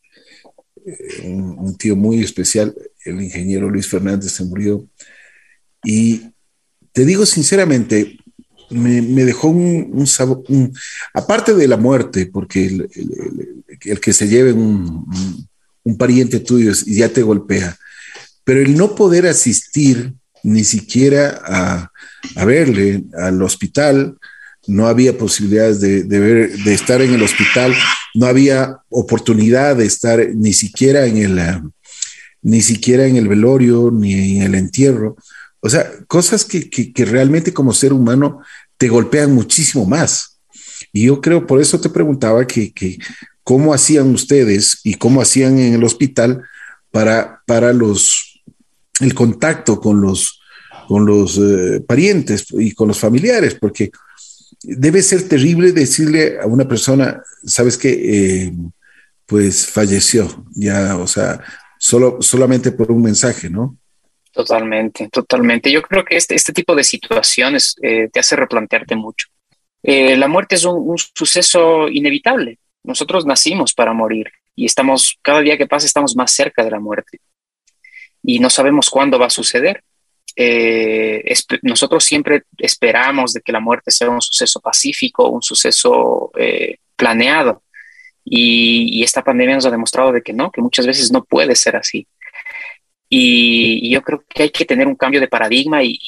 eh, 0.84 1.20
un, 1.22 1.76
tío 1.76 1.94
muy 1.94 2.20
especial, 2.20 2.74
el 3.04 3.22
ingeniero 3.22 3.70
Luis 3.70 3.86
Fernández 3.86 4.32
se 4.32 4.44
murió. 4.44 4.88
Y 5.84 6.32
te 6.90 7.04
digo 7.04 7.24
sinceramente, 7.26 8.18
me, 8.74 9.24
dejó 9.24 9.48
un, 9.48 10.06
sabor, 10.06 10.42
aparte 11.12 11.54
de 11.54 11.68
la 11.68 11.76
muerte, 11.76 12.26
porque 12.26 12.66
el, 12.66 14.00
que 14.00 14.12
se 14.12 14.28
lleve 14.28 14.52
un, 14.52 15.06
pariente 15.98 16.40
tuyo 16.40 16.72
ya 16.86 17.08
te 17.08 17.22
golpea, 17.22 17.76
pero 18.42 18.60
el 18.60 18.76
no 18.76 18.94
poder 18.94 19.26
asistir 19.26 20.14
ni 20.42 20.64
siquiera 20.64 21.40
a, 21.44 21.90
a 22.36 22.44
verle 22.44 23.04
al 23.18 23.42
hospital, 23.42 24.16
no 24.66 24.86
había 24.86 25.16
posibilidades 25.16 25.80
de, 25.80 26.04
de 26.04 26.74
estar 26.74 27.02
en 27.02 27.12
el 27.12 27.22
hospital, 27.22 27.74
no 28.14 28.26
había 28.26 28.78
oportunidad 28.88 29.76
de 29.76 29.86
estar 29.86 30.26
ni 30.34 30.52
siquiera 30.52 31.06
en 31.06 31.18
el, 31.18 31.40
ni 32.44 32.60
siquiera 32.60 33.06
en 33.06 33.16
el 33.16 33.26
velorio, 33.26 33.90
ni 33.90 34.36
en 34.36 34.42
el 34.42 34.54
entierro. 34.54 35.16
O 35.60 35.70
sea, 35.70 35.90
cosas 36.06 36.44
que, 36.44 36.92
realmente 37.06 37.54
como 37.54 37.72
ser 37.72 37.94
humano 37.94 38.40
te 38.76 38.88
golpean 38.88 39.32
muchísimo 39.32 39.84
más. 39.84 40.40
Y 40.92 41.06
yo 41.06 41.20
creo, 41.20 41.46
por 41.46 41.60
eso 41.60 41.80
te 41.80 41.88
preguntaba 41.88 42.46
que, 42.46 42.72
que 42.72 42.98
cómo 43.42 43.74
hacían 43.74 44.10
ustedes 44.10 44.80
y 44.84 44.94
cómo 44.94 45.20
hacían 45.20 45.58
en 45.58 45.74
el 45.74 45.84
hospital 45.84 46.42
para, 46.90 47.42
para 47.46 47.72
los, 47.72 48.42
el 49.00 49.14
contacto 49.14 49.80
con 49.80 50.00
los, 50.00 50.40
con 50.88 51.04
los 51.06 51.38
eh, 51.38 51.80
parientes 51.86 52.46
y 52.52 52.72
con 52.72 52.88
los 52.88 52.98
familiares, 52.98 53.54
porque 53.54 53.90
debe 54.62 55.02
ser 55.02 55.28
terrible 55.28 55.72
decirle 55.72 56.38
a 56.40 56.46
una 56.46 56.66
persona, 56.66 57.22
sabes 57.44 57.76
que, 57.76 58.46
eh, 58.46 58.52
pues 59.26 59.66
falleció, 59.66 60.46
ya, 60.54 60.96
o 60.96 61.06
sea, 61.06 61.40
solo, 61.78 62.18
solamente 62.20 62.72
por 62.72 62.92
un 62.92 63.02
mensaje, 63.02 63.48
¿no? 63.50 63.76
Totalmente, 64.34 65.08
totalmente. 65.10 65.70
Yo 65.70 65.80
creo 65.80 66.04
que 66.04 66.16
este, 66.16 66.34
este 66.34 66.52
tipo 66.52 66.74
de 66.74 66.82
situaciones 66.82 67.76
eh, 67.80 68.08
te 68.12 68.18
hace 68.18 68.34
replantearte 68.34 68.96
mucho. 68.96 69.28
Eh, 69.80 70.16
la 70.16 70.26
muerte 70.26 70.56
es 70.56 70.64
un, 70.64 70.98
suceso 70.98 71.88
inevitable. 71.88 72.58
Nosotros 72.82 73.24
nacimos 73.24 73.72
para 73.72 73.92
morir 73.92 74.32
y 74.56 74.66
estamos, 74.66 75.16
cada 75.22 75.40
día 75.40 75.56
que 75.56 75.68
pasa, 75.68 75.86
estamos 75.86 76.16
más 76.16 76.32
cerca 76.32 76.64
de 76.64 76.72
la 76.72 76.80
muerte. 76.80 77.20
Y 78.24 78.40
no 78.40 78.50
sabemos 78.50 78.90
cuándo 78.90 79.20
va 79.20 79.26
a 79.26 79.30
suceder. 79.30 79.84
Eh, 80.34 81.32
nosotros 81.62 82.02
siempre 82.02 82.42
esperamos 82.58 83.34
de 83.34 83.40
que 83.40 83.52
la 83.52 83.60
muerte 83.60 83.92
sea 83.92 84.10
un 84.10 84.20
suceso 84.20 84.58
pacífico, 84.58 85.28
un 85.28 85.42
suceso 85.42 86.32
planeado. 86.96 87.62
Y, 88.24 88.98
y, 88.98 89.04
esta 89.04 89.22
pandemia 89.22 89.54
nos 89.54 89.66
ha 89.66 89.70
demostrado 89.70 90.10
de 90.10 90.22
que 90.22 90.32
no, 90.32 90.50
que 90.50 90.62
muchas 90.62 90.86
veces 90.88 91.12
no 91.12 91.22
puede 91.22 91.54
ser 91.54 91.76
así. 91.76 92.08
Y, 93.16 93.90
yo 93.90 94.02
creo 94.02 94.24
que 94.28 94.44
hay 94.44 94.50
que 94.50 94.64
tener 94.64 94.88
un 94.88 94.96
cambio 94.96 95.20
de 95.20 95.28
paradigma 95.28 95.80
y, 95.84 95.98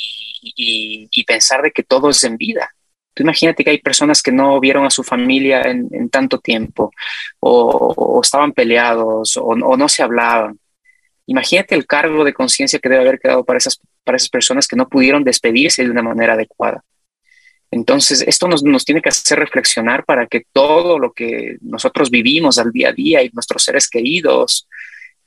pensar 1.26 1.62
de 1.62 1.70
que 1.70 1.82
todo 1.82 2.10
es 2.10 2.22
en 2.24 2.36
vida. 2.36 2.70
Tú 3.14 3.22
imagínate 3.22 3.64
que 3.64 3.70
hay 3.70 3.78
personas 3.78 4.22
que 4.22 4.32
no 4.32 4.60
vieron 4.60 4.84
a 4.84 4.90
su 4.90 5.02
familia 5.02 5.62
en, 5.62 6.08
tanto 6.10 6.38
tiempo, 6.38 6.92
o, 7.40 8.20
estaban 8.22 8.52
peleados, 8.52 9.36
o, 9.36 9.54
no 9.54 9.88
se 9.88 10.02
hablaban. 10.02 10.58
Imagínate 11.26 11.74
el 11.74 11.86
cargo 11.86 12.24
de 12.24 12.34
conciencia 12.34 12.78
que 12.78 12.88
debe 12.88 13.02
haber 13.02 13.18
quedado 13.20 13.44
para 13.44 13.58
esas, 13.58 13.80
para 14.04 14.16
esas 14.16 14.28
personas 14.28 14.66
que 14.66 14.76
no 14.76 14.88
pudieron 14.88 15.24
despedirse 15.24 15.84
de 15.84 15.90
una 15.90 16.02
manera 16.02 16.34
adecuada. 16.34 16.82
Entonces, 17.70 18.22
esto 18.26 18.48
nos, 18.48 18.62
nos, 18.62 18.84
tiene 18.84 19.02
que 19.02 19.08
hacer 19.08 19.38
reflexionar 19.38 20.04
para 20.04 20.26
que 20.26 20.44
todo 20.52 20.98
lo 20.98 21.12
que 21.12 21.56
nosotros 21.60 22.10
vivimos 22.10 22.58
al 22.58 22.70
día 22.70 22.90
a 22.90 22.92
día 22.92 23.22
y 23.22 23.30
nuestros 23.32 23.64
seres 23.64 23.88
queridos, 23.88 24.68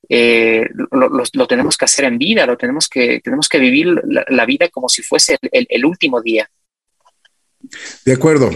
eh, 0.08 0.68
lo, 0.92 1.48
tenemos 1.48 1.78
que 1.78 1.86
hacer 1.86 2.06
en 2.06 2.18
vida, 2.18 2.46
lo 2.46 2.58
tenemos 2.58 2.88
que, 2.88 3.20
tenemos 3.24 3.50
que 3.50 3.60
vivir 3.60 3.88
la, 4.06 4.46
vida 4.46 4.70
como 4.70 4.90
si 4.90 5.04
fuese 5.04 5.38
el, 5.52 5.86
último 5.86 6.22
día. 6.22 6.50
De 8.06 8.14
acuerdo. 8.14 8.50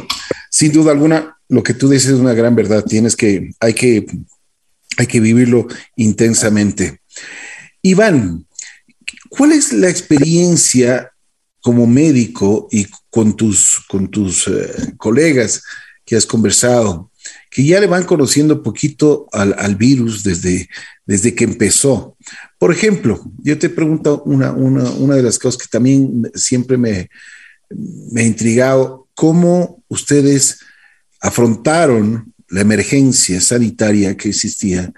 Sin 0.49 0.71
duda 0.71 0.91
alguna, 0.91 1.37
lo 1.49 1.61
que 1.61 1.73
tú 1.73 1.89
dices 1.89 2.11
es 2.11 2.19
una 2.19 2.33
gran 2.33 2.55
verdad. 2.55 2.85
Tienes 2.85 3.15
que, 3.15 3.51
hay 3.59 3.73
que, 3.73 4.05
hay 4.97 5.07
que 5.07 5.19
vivirlo 5.19 5.67
intensamente. 5.95 7.01
Iván, 7.81 8.47
¿cuál 9.29 9.51
es 9.51 9.73
la 9.73 9.89
experiencia 9.89 11.11
como 11.59 11.85
médico 11.85 12.67
y 12.71 12.87
con 13.09 13.35
tus, 13.35 13.83
con 13.87 14.09
tus 14.09 14.47
eh, 14.47 14.93
colegas 14.97 15.63
que 16.05 16.15
has 16.15 16.25
conversado? 16.25 17.11
Que 17.49 17.63
ya 17.63 17.79
le 17.79 17.87
van 17.87 18.03
conociendo 18.03 18.63
poquito 18.63 19.27
al, 19.31 19.55
al 19.57 19.75
virus 19.75 20.23
desde, 20.23 20.69
desde 21.05 21.35
que 21.35 21.43
empezó. 21.43 22.17
Por 22.57 22.71
ejemplo, 22.71 23.23
yo 23.43 23.57
te 23.57 23.69
pregunto 23.69 24.23
una, 24.25 24.51
una, 24.51 24.89
una 24.91 25.15
de 25.15 25.23
las 25.23 25.37
cosas 25.37 25.61
que 25.61 25.67
también 25.67 26.31
siempre 26.33 26.77
me, 26.77 27.09
me 28.11 28.21
ha 28.21 28.25
intrigado, 28.25 29.07
¿cómo 29.13 29.83
ustedes 29.87 30.59
afrontaron 31.21 32.33
la 32.49 32.61
emergencia 32.61 33.41
sanitaria 33.41 34.15
que 34.17 34.29
existía 34.29 34.91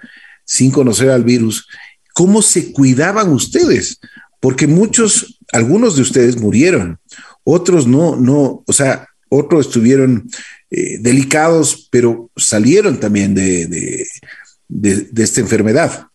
sin 0.43 0.71
conocer 0.71 1.09
al 1.09 1.23
virus? 1.23 1.67
¿Cómo 2.13 2.41
se 2.41 2.71
cuidaban 2.71 3.29
ustedes? 3.29 3.99
Porque 4.39 4.67
muchos, 4.67 5.39
algunos 5.51 5.95
de 5.95 6.01
ustedes 6.01 6.39
murieron, 6.39 6.99
otros 7.43 7.87
no, 7.87 8.15
no, 8.15 8.63
o 8.65 8.73
sea, 8.73 9.07
otros 9.35 9.67
estuvieron 9.67 10.29
eh, 10.69 10.97
delicados, 10.99 11.87
pero 11.91 12.29
salieron 12.35 12.99
también 12.99 13.35
de, 13.35 13.67
de, 14.67 15.23
esta 15.23 15.41
enfermedad. 15.41 16.07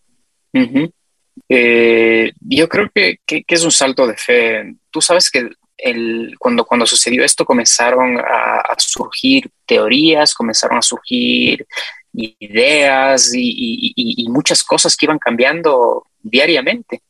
Eh, 1.48 2.32
yo 2.40 2.68
creo 2.68 2.90
que, 2.94 3.18
es 3.26 3.64
un 3.64 3.70
salto 3.70 4.06
de 4.06 4.16
fe. 4.16 4.74
Tú 4.90 5.00
sabes 5.00 5.30
que 5.30 5.50
el, 5.78 6.34
cuando, 6.38 6.64
cuando 6.64 6.86
sucedió 6.86 7.24
esto 7.24 7.44
comenzaron 7.44 8.18
a, 8.18 8.74
surgir 8.78 9.50
teorías, 9.66 10.34
comenzaron 10.34 10.78
a 10.78 10.82
surgir 10.82 11.66
ideas 12.12 13.32
y, 13.34 14.26
muchas 14.28 14.62
cosas 14.62 14.96
que 14.96 15.06
iban 15.06 15.18
cambiando 15.18 16.06
diariamente. 16.20 17.02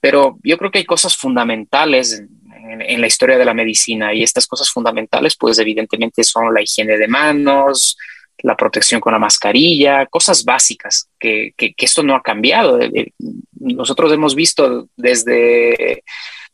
Pero 0.00 0.38
yo 0.42 0.58
creo 0.58 0.70
que 0.70 0.78
hay 0.78 0.84
cosas 0.84 1.16
fundamentales 1.16 2.22
en, 2.70 3.00
la 3.00 3.06
historia 3.06 3.38
de 3.38 3.44
la 3.44 3.54
medicina 3.54 4.12
y 4.14 4.22
estas 4.22 4.46
cosas 4.46 4.70
fundamentales 4.70 5.36
pues 5.36 5.58
evidentemente 5.58 6.24
son 6.24 6.52
la 6.52 6.62
higiene 6.62 6.96
de 6.96 7.08
manos, 7.08 7.96
la 8.38 8.56
protección 8.56 9.00
con 9.00 9.12
la 9.12 9.18
mascarilla, 9.18 10.06
cosas 10.06 10.44
básicas, 10.44 11.08
que, 11.18 11.52
que, 11.56 11.74
esto 11.78 12.02
no 12.02 12.14
ha 12.14 12.22
cambiado. 12.22 12.80
Eh, 12.80 12.90
eh, 12.94 13.12
nosotros 13.60 14.12
hemos 14.12 14.34
visto 14.34 14.88
desde 14.96 16.02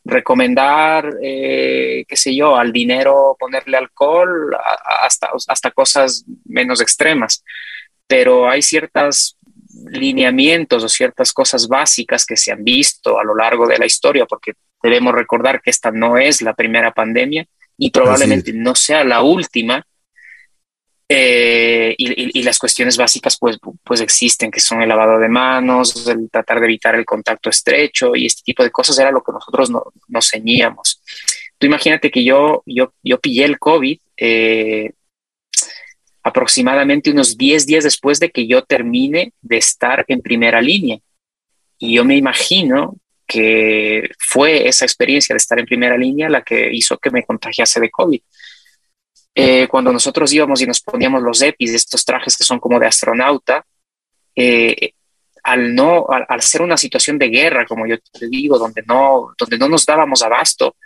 recomendar, 0.05 1.17
eh, 1.23 2.05
qué 2.09 2.17
sé 2.17 2.35
yo, 2.35 2.57
al 2.57 2.73
dinero 2.73 3.37
ponerle 3.39 3.77
alcohol 3.77 4.57
hasta, 5.03 5.31
hasta 5.49 5.71
cosas 5.71 6.25
menos 6.45 6.81
extremas. 6.81 7.45
Pero 8.07 8.49
hay 8.49 8.63
ciertos 8.63 9.39
lineamientos 9.91 10.85
o 10.85 10.89
ciertas 10.89 11.33
cosas 11.33 11.67
básicas 11.67 12.27
que 12.27 12.37
se 12.37 12.53
han 12.53 12.63
visto 12.63 13.19
a 13.19 13.25
lo 13.25 13.35
largo 13.35 13.67
de 13.67 13.79
la 13.79 13.87
historia, 13.87 14.27
porque 14.27 14.53
debemos 14.83 15.15
recordar 15.15 15.61
que 15.61 15.71
esta 15.71 15.91
no 15.91 16.19
es 16.19 16.43
la 16.43 16.55
primera 16.55 16.93
pandemia 16.93 17.47
y 17.79 17.91
probablemente 17.91 18.53
no 18.53 18.75
sea 18.75 19.05
la 19.05 19.23
última. 19.23 19.87
Eh, 21.09 21.95
y, 21.99 22.43
las 22.43 22.59
cuestiones 22.59 22.97
básicas 22.97 23.37
pues, 23.39 23.59
pues 23.85 24.01
existen, 24.01 24.51
que 24.51 24.61
son 24.61 24.81
el 24.81 24.89
lavado 24.89 25.19
de 25.19 25.29
manos, 25.29 26.07
el 26.07 26.31
tratar 26.31 26.59
de 26.59 26.67
evitar 26.67 26.95
el 26.95 27.05
contacto 27.05 27.51
estrecho 27.51 28.17
y 28.17 28.25
este 28.25 28.43
tipo 28.43 28.63
de 28.63 28.71
cosas 28.71 28.99
era 28.99 29.11
lo 29.11 29.23
que 29.23 29.33
nosotros 29.33 29.71
nos 30.09 30.31
ceñíamos. 30.31 31.03
Tú 31.59 31.67
imagínate 31.67 32.11
que 32.11 32.25
yo, 32.25 32.63
yo, 32.65 32.95
yo 33.03 33.21
pillé 33.21 33.45
el 33.45 33.59
COVID 33.59 33.99
eh, 34.17 34.93
aproximadamente 36.23 37.11
unos 37.11 37.37
10 37.37 37.67
días 37.67 37.85
después 37.85 38.19
de 38.21 38.31
que 38.31 38.47
yo 38.47 38.63
termine 38.63 39.33
de 39.43 39.57
estar 39.59 40.05
en 40.09 40.23
primera 40.23 40.63
línea. 40.63 40.99
Y 41.79 41.95
yo 41.95 42.05
me 42.05 42.17
imagino 42.17 42.97
que 43.33 44.11
fue 44.19 44.69
esa 44.69 44.85
experiencia 44.85 45.33
de 45.33 45.39
estar 45.39 45.59
en 45.59 45.65
primera 45.65 45.97
línea 45.97 46.29
la 46.29 46.43
que 46.43 46.71
hizo 46.71 46.99
que 46.99 47.11
me 47.11 47.25
contagiase 47.25 47.81
de 47.81 47.91
COVID. 47.91 48.21
Eh, 49.35 49.67
cuando 49.69 49.91
nosotros 49.91 50.31
íbamos 50.35 50.61
y 50.61 50.67
nos 50.67 50.81
poníamos 50.81 51.23
los 51.23 51.41
EPIs, 51.41 51.73
estos 51.73 52.05
trajes 52.05 52.37
que 52.37 52.45
son 52.45 52.61
como 52.61 52.79
de 52.79 52.87
astronauta, 52.87 53.65
eh, 54.37 54.93
al 55.45 55.75
no, 55.75 56.07
al, 56.11 56.43
ser 56.43 56.61
una 56.61 56.77
situación 56.77 57.19
de 57.19 57.29
guerra, 57.29 57.65
como 57.65 57.87
yo 57.87 57.97
te 57.99 58.29
digo, 58.29 58.59
donde 58.59 58.83
no, 58.87 59.33
donde 59.39 59.57
no 59.57 59.67
nos 59.67 59.87
dábamos 59.87 60.23
abasto, 60.23 60.77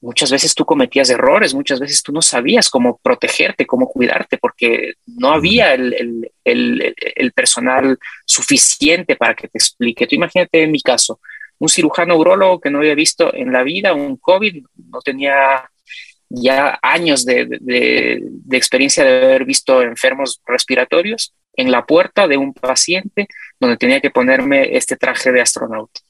muchas 0.00 0.32
veces 0.32 0.56
tú 0.56 0.64
cometías 0.64 1.08
errores, 1.08 1.54
muchas 1.54 1.78
veces 1.78 2.02
tú 2.02 2.10
no 2.10 2.20
sabías 2.20 2.68
cómo 2.68 2.98
protegerte, 3.00 3.64
cómo 3.64 3.86
cuidarte, 3.86 4.38
porque 4.38 4.94
no 5.06 5.30
había 5.30 5.72
el, 5.74 6.28
el, 6.42 6.94
el 6.96 7.32
personal 7.32 7.96
suficiente 8.26 9.14
para 9.14 9.34
que 9.34 9.46
te 9.46 9.58
explique. 9.58 10.08
Tú 10.08 10.16
imagínate 10.16 10.64
en 10.64 10.72
mi 10.72 10.82
caso, 10.82 11.20
un 11.62 11.68
cirujano 11.68 12.16
urologo 12.16 12.60
que 12.60 12.70
no 12.70 12.78
había 12.78 12.96
visto 12.96 13.32
en 13.32 13.52
la 13.52 13.62
vida 13.62 13.94
un 13.94 14.16
COVID, 14.16 14.64
no 14.90 15.00
tenía 15.00 15.70
ya 16.28 16.76
años 16.82 17.24
de, 17.24 18.20
experiencia 18.50 19.04
de 19.04 19.24
haber 19.26 19.44
visto 19.44 19.80
enfermos 19.80 20.40
respiratorios 20.44 21.36
en 21.54 21.70
la 21.70 21.86
puerta 21.86 22.26
de 22.26 22.36
un 22.36 22.52
paciente 22.52 23.28
donde 23.60 23.76
tenía 23.76 24.00
que 24.00 24.10
ponerme 24.10 24.76
este 24.76 24.96
traje 24.96 25.30
de 25.30 25.40
astronauta. 25.40 26.00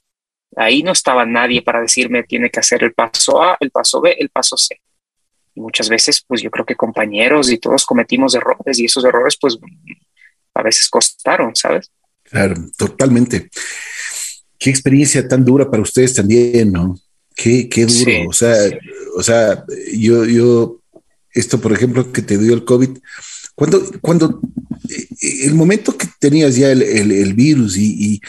Ahí 0.57 0.83
no 0.83 0.93
estaba 0.93 1.27
nadie 1.27 1.61
para 1.61 1.83
decirme 1.83 2.23
tiene 2.23 2.49
que 2.49 2.61
hacer 2.61 2.83
el 2.83 2.95
paso 2.95 3.43
A, 3.43 3.59
el 3.61 3.71
paso 3.71 4.01
B, 4.01 4.17
el 4.19 4.31
paso 4.31 4.57
C. 4.57 4.81
Y 5.55 5.61
muchas 5.61 5.91
veces, 5.91 6.25
pues 6.27 6.41
yo 6.41 6.51
creo 6.51 6.65
que 6.65 6.77
compañeros 6.77 7.53
y 7.53 7.59
todos 7.59 7.85
cometimos 7.85 8.35
errores 8.35 8.79
y 8.79 8.87
esos 8.87 9.05
errores, 9.05 9.37
pues 9.39 9.59
a 10.55 10.63
veces 10.63 10.89
costaron, 10.89 11.55
¿sabes? 11.55 11.93
Claro, 12.23 12.55
totalmente 12.79 13.51
qué 14.63 14.71
experiencia 14.71 15.27
tan 15.27 15.45
dura 15.45 15.69
para 15.69 15.83
ustedes 15.83 16.15
también, 16.15 16.71
¿no? 16.71 16.97
Qué, 17.35 17.69
qué 17.69 17.85
duro. 17.85 18.29
o 18.29 18.33
sea, 18.33 18.55
o 19.17 19.23
sea, 19.23 19.65
yo, 19.93 20.25
yo, 20.25 20.81
esto, 21.33 21.61
por 21.61 21.73
ejemplo, 21.73 22.13
que 22.13 22.23
te 22.23 22.39
dio 22.39 22.55
el 22.55 22.65
COVID, 22.65 22.91
cuando, 23.57 23.83
cuando 24.01 24.41
eh, 24.89 25.47
el 25.47 25.55
momento 25.55 25.97
que 25.97 26.07
tenías 26.21 26.55
ya 26.55 26.71
el, 26.71 26.83
el, 26.83 27.35
virus 27.35 27.77
y, 27.77 28.21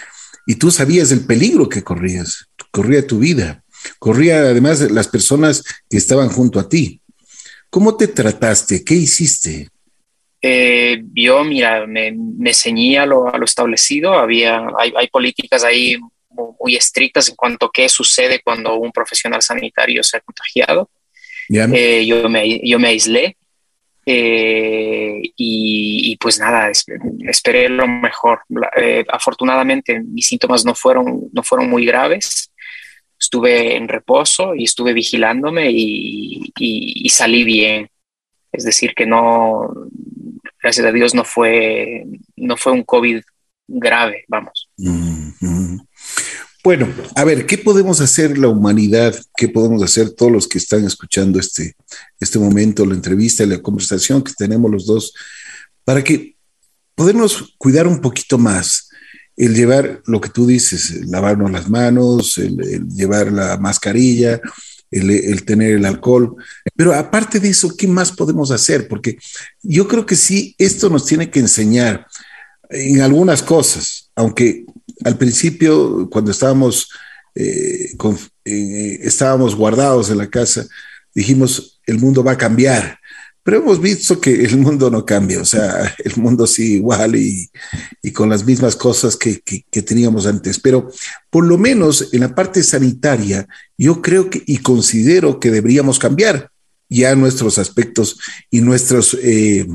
y, 0.48 0.56
tú 0.56 0.72
sabías 0.72 1.12
el 1.12 1.26
peligro 1.26 1.70
que 1.70 1.84
corrías, 1.84 2.48
corría 2.72 3.06
tu 3.06 3.20
vida, 3.20 3.64
corría 4.00 4.40
además 4.40 4.80
las 4.92 5.08
personas 5.08 5.64
que 5.88 5.98
estaban 5.98 6.30
junto 6.30 6.60
a 6.60 6.68
ti. 6.68 7.00
¿Cómo 7.70 7.96
te 7.96 8.08
trataste? 8.08 8.84
¿Qué 8.84 8.96
hiciste? 8.96 9.70
Eh, 10.42 11.04
yo, 11.14 11.44
mira, 11.44 11.86
me, 11.86 12.12
me 12.12 12.54
ceñía 12.54 13.04
a 13.04 13.06
lo, 13.06 13.34
a 13.34 13.38
lo 13.38 13.46
establecido. 13.46 14.14
Había, 14.14 14.68
hay, 14.78 14.94
hay, 14.96 15.08
políticas 15.08 15.64
ahí 15.64 15.98
muy 16.60 16.76
estrictas 16.76 17.30
en 17.30 17.36
cuanto 17.36 17.68
a 17.68 17.72
qué 17.74 17.90
sucede 17.90 18.42
cuando 18.44 18.76
un 18.76 18.92
profesional 18.92 19.42
sanitario 19.42 20.04
se 20.04 20.18
ha 20.18 20.22
contagiado. 20.22 20.90
Eh, 21.50 22.06
yo, 22.06 22.30
me, 22.30 22.60
yo 22.64 22.80
me 22.80 22.88
aislé 22.90 23.38
eh, 24.06 25.22
y, 25.36 26.12
y, 26.12 26.18
pues 26.18 26.40
nada, 26.40 26.72
esperé 27.28 27.70
lo 27.70 27.88
mejor. 27.88 28.42
Eh, 28.76 29.06
afortunadamente 29.10 30.02
mis 30.02 30.28
síntomas 30.28 30.66
no 30.66 30.76
fueron, 30.76 31.30
no 31.32 31.44
fueron 31.44 31.70
muy 31.70 31.86
graves. 31.86 32.52
Estuve 33.20 33.76
en 33.78 33.88
reposo 33.88 34.54
y 34.56 34.66
estuve 34.66 34.94
vigilándome 34.94 35.72
y, 35.72 36.52
y, 36.60 37.06
y 37.06 37.10
salí 37.10 37.44
bien. 37.44 37.90
Es 38.52 38.66
decir, 38.66 38.94
que 38.94 39.06
no, 39.06 39.70
gracias 40.62 40.86
a 40.86 40.92
Dios, 40.92 41.16
no 41.16 41.24
fue, 41.24 42.06
no 42.36 42.58
fue 42.58 42.74
un 42.74 42.84
COVID 42.84 43.22
grave, 43.68 44.26
vamos. 44.28 44.70
Mm 44.78 45.32
-hmm. 45.40 45.88
Bueno, 46.64 46.88
a 47.16 47.26
ver, 47.26 47.46
¿qué 47.46 47.58
podemos 47.58 48.00
hacer 48.00 48.38
la 48.38 48.48
humanidad? 48.48 49.14
¿Qué 49.36 49.50
podemos 49.50 49.84
hacer 49.84 50.12
todos 50.12 50.32
los 50.32 50.48
que 50.48 50.60
están 50.60 50.86
escuchando 50.86 51.38
este, 51.38 51.76
este 52.22 52.40
momento, 52.40 52.86
la 52.86 52.94
entrevista 52.94 53.46
la 53.46 53.62
conversación 53.62 54.24
que 54.24 54.32
tenemos 54.32 54.72
los 54.72 54.86
dos, 54.86 55.14
para 55.84 56.02
que 56.02 56.38
podamos 56.96 57.54
cuidar 57.58 57.86
un 57.86 58.00
poquito 58.00 58.38
más? 58.38 58.88
El 59.36 59.54
llevar 59.54 60.02
lo 60.06 60.22
que 60.22 60.30
tú 60.30 60.48
dices, 60.48 61.06
lavarnos 61.06 61.52
las 61.52 61.70
manos, 61.70 62.38
el, 62.38 62.58
el 62.64 62.88
llevar 62.88 63.30
la 63.34 63.58
mascarilla, 63.58 64.40
el, 64.90 65.10
el, 65.10 65.44
tener 65.44 65.72
el 65.72 65.86
alcohol. 65.86 66.38
Pero 66.78 66.94
aparte 66.94 67.42
de 67.42 67.50
eso, 67.50 67.76
¿qué 67.76 67.90
más 67.90 68.14
podemos 68.14 68.52
hacer? 68.52 68.88
Porque 68.88 69.18
yo 69.62 69.86
creo 69.90 70.06
que 70.06 70.16
sí, 70.16 70.56
esto 70.58 70.90
nos 70.90 71.06
tiene 71.06 71.30
que 71.30 71.40
enseñar 71.40 72.08
en 72.70 73.02
algunas 73.02 73.44
cosas, 73.44 74.12
aunque 74.16 74.66
al 75.04 75.18
principio, 75.18 76.10
cuando 76.10 76.32
estábamos, 76.32 76.90
eh, 77.36 77.92
con, 77.98 78.18
eh, 78.46 79.00
estábamos 79.02 79.56
guardados 79.56 80.10
en 80.10 80.18
la 80.18 80.30
casa, 80.30 80.66
dijimos, 81.14 81.82
el 81.86 82.00
mundo 82.00 82.24
va 82.24 82.34
a 82.34 82.38
cambiar. 82.38 83.00
Pero 83.44 83.58
hemos 83.58 83.82
visto 83.82 84.22
que 84.22 84.46
el 84.46 84.58
mundo 84.58 84.90
no 84.90 85.06
cambia, 85.06 85.42
o 85.42 85.46
sea, 85.46 85.94
el 86.04 86.16
mundo 86.16 86.48
sigue 86.48 86.76
igual 86.76 87.16
y, 87.16 87.52
con 88.14 88.30
las 88.30 88.46
mismas 88.46 88.76
cosas 88.76 89.18
que, 89.18 89.42
teníamos 89.82 90.26
antes. 90.26 90.60
Pero 90.60 90.90
por 91.30 91.46
lo 91.46 91.58
menos 91.58 92.10
en 92.14 92.22
la 92.22 92.34
parte 92.34 92.64
sanitaria, 92.64 93.46
yo 93.78 94.02
creo 94.02 94.30
que 94.30 94.42
y 94.46 94.58
considero 94.58 95.40
que 95.40 95.52
deberíamos 95.52 96.00
cambiar 96.00 96.52
ya 96.90 97.16
nuestros 97.16 97.58
aspectos 97.58 98.18
y 98.50 98.62
nuestros, 98.62 99.18
eh, 99.22 99.68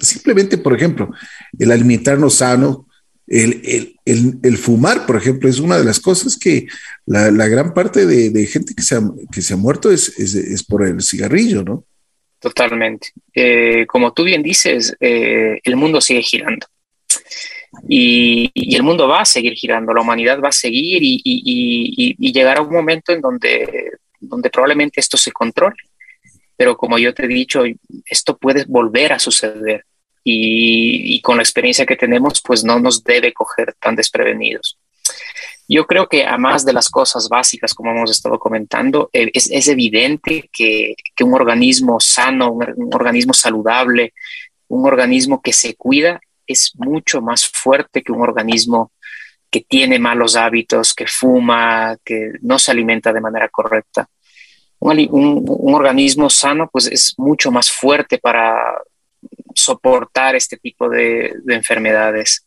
simplemente, 0.00 0.58
por 0.58 0.74
ejemplo, 0.74 1.10
el 1.58 1.70
alimentarnos 1.70 2.34
sano, 2.36 2.85
el, 3.26 3.60
el, 3.64 3.96
el, 4.04 4.38
el, 4.42 4.56
fumar, 4.56 5.04
por 5.04 5.16
ejemplo, 5.16 5.48
es 5.48 5.58
una 5.58 5.76
de 5.78 5.84
las 5.84 5.98
cosas 5.98 6.38
que 6.38 6.66
la, 7.06 7.30
gran 7.30 7.74
parte 7.74 8.06
de, 8.06 8.30
de, 8.30 8.46
gente 8.46 8.74
que 8.74 8.82
se 8.82 8.96
ha, 8.96 9.02
que 9.32 9.42
se 9.42 9.54
ha 9.54 9.56
muerto 9.56 9.90
es, 9.90 10.16
es, 10.18 10.62
por 10.64 10.86
el 10.86 11.02
cigarrillo, 11.02 11.64
¿no? 11.64 11.84
Totalmente. 12.38 13.08
Eh, 13.34 13.84
como 13.86 14.12
tú 14.12 14.22
bien 14.22 14.42
dices, 14.42 14.96
eh, 15.00 15.58
el 15.64 15.76
mundo 15.76 16.00
sigue 16.00 16.22
girando. 16.22 16.66
Y, 17.88 18.50
y, 18.54 18.76
el 18.76 18.82
mundo 18.84 19.08
va 19.08 19.22
a 19.22 19.26
seguir 19.26 19.54
girando, 19.54 19.92
la 19.92 20.02
humanidad 20.02 20.40
va 20.40 20.48
a 20.48 20.52
seguir 20.52 21.02
y, 21.02 21.20
y, 21.24 22.16
y 22.18 22.42
un 22.60 22.72
momento 22.72 23.12
en 23.12 23.20
donde, 23.20 23.90
donde 24.20 24.50
probablemente 24.50 25.00
esto 25.00 25.16
se 25.16 25.32
controle. 25.32 25.76
Pero 26.56 26.76
como 26.76 26.98
yo 26.98 27.12
te 27.12 27.24
he 27.24 27.28
dicho, 27.28 27.64
esto 28.08 28.38
puede 28.38 28.64
volver 28.66 29.12
a 29.12 29.18
suceder 29.18 29.84
y, 30.28 31.14
y, 31.14 31.20
con 31.20 31.36
la 31.36 31.44
experiencia 31.44 31.86
que 31.86 31.94
tenemos, 31.94 32.42
pues 32.44 32.64
no 32.64 32.80
nos 32.80 33.04
debe 33.04 33.32
coger 33.32 33.76
tan 33.78 33.94
desprevenidos. 33.94 34.76
Yo 35.68 35.86
creo 35.86 36.08
que 36.08 36.26
a 36.26 36.36
más 36.36 36.64
de 36.64 36.72
las 36.72 36.90
cosas 36.90 37.28
básicas, 37.28 37.72
como 37.72 37.92
hemos 37.92 38.10
estado 38.10 38.36
comentando, 38.36 39.08
eh, 39.12 39.30
es, 39.32 39.48
es, 39.52 39.68
evidente 39.68 40.50
que, 40.52 40.96
que, 41.14 41.22
un 41.22 41.34
organismo 41.34 42.00
sano, 42.00 42.50
un, 42.50 42.66
un, 42.76 42.92
organismo 42.92 43.34
saludable, 43.34 44.14
un 44.66 44.84
organismo 44.84 45.40
que 45.40 45.52
se 45.52 45.76
cuida, 45.76 46.20
es 46.44 46.72
mucho 46.74 47.20
más 47.20 47.46
fuerte 47.46 48.02
que 48.02 48.10
un 48.10 48.22
organismo 48.22 48.90
que 49.48 49.60
tiene 49.60 50.00
malos 50.00 50.34
hábitos, 50.34 50.92
que 50.92 51.06
fuma, 51.06 51.96
que 52.04 52.32
no 52.42 52.58
se 52.58 52.72
alimenta 52.72 53.12
de 53.12 53.20
manera 53.20 53.48
correcta. 53.48 54.08
Un, 54.80 55.06
un 55.08 55.74
organismo 55.74 56.28
sano, 56.30 56.68
pues 56.68 56.88
es 56.88 57.14
mucho 57.16 57.52
más 57.52 57.70
fuerte 57.70 58.18
para 58.18 58.76
soportar 59.56 60.36
este 60.36 60.56
tipo 60.56 60.88
de, 60.88 61.34
de 61.42 61.54
enfermedades. 61.54 62.46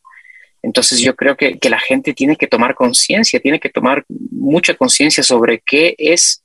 Entonces 0.62 1.00
yo 1.00 1.16
creo 1.16 1.36
que, 1.36 1.58
la 1.70 1.80
gente 1.80 2.14
tiene 2.14 2.36
que 2.36 2.48
tomar 2.48 2.76
conciencia, 2.76 3.40
tiene 3.40 3.60
que 3.60 3.70
tomar 3.70 4.06
mucha 4.32 4.76
conciencia 4.76 5.24
sobre 5.24 5.62
qué 5.66 5.96
es 5.98 6.44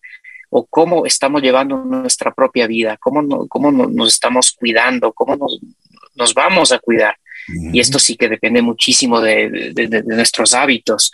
o 0.50 0.64
cómo 0.66 1.04
estamos 1.04 1.42
llevando 1.42 1.76
nuestra 1.84 2.32
propia 2.32 2.66
vida, 2.66 2.96
cómo, 2.98 3.48
cómo 3.48 3.72
nos 3.72 4.14
estamos 4.14 4.52
cuidando, 4.52 5.12
cómo 5.12 5.36
nos, 5.36 6.34
vamos 6.34 6.72
a 6.72 6.78
cuidar. 6.78 7.16
Y 7.72 7.80
esto 7.80 7.98
sí 7.98 8.16
que 8.16 8.28
depende 8.28 8.62
muchísimo 8.62 9.20
de, 9.20 9.72
de, 9.74 9.86
de, 9.88 10.02
nuestros 10.04 10.54
hábitos. 10.54 11.12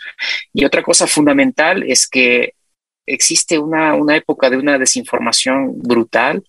Y 0.53 0.63
otra 0.63 0.81
cosa 0.81 1.07
fundamental 1.07 1.83
es 1.83 2.07
que 2.07 2.53
existe 3.05 3.57
una, 3.57 3.95
una 3.95 4.15
época 4.15 4.49
de 4.49 4.57
una 4.57 4.77
desinformación 4.77 5.81
brutal 5.81 6.43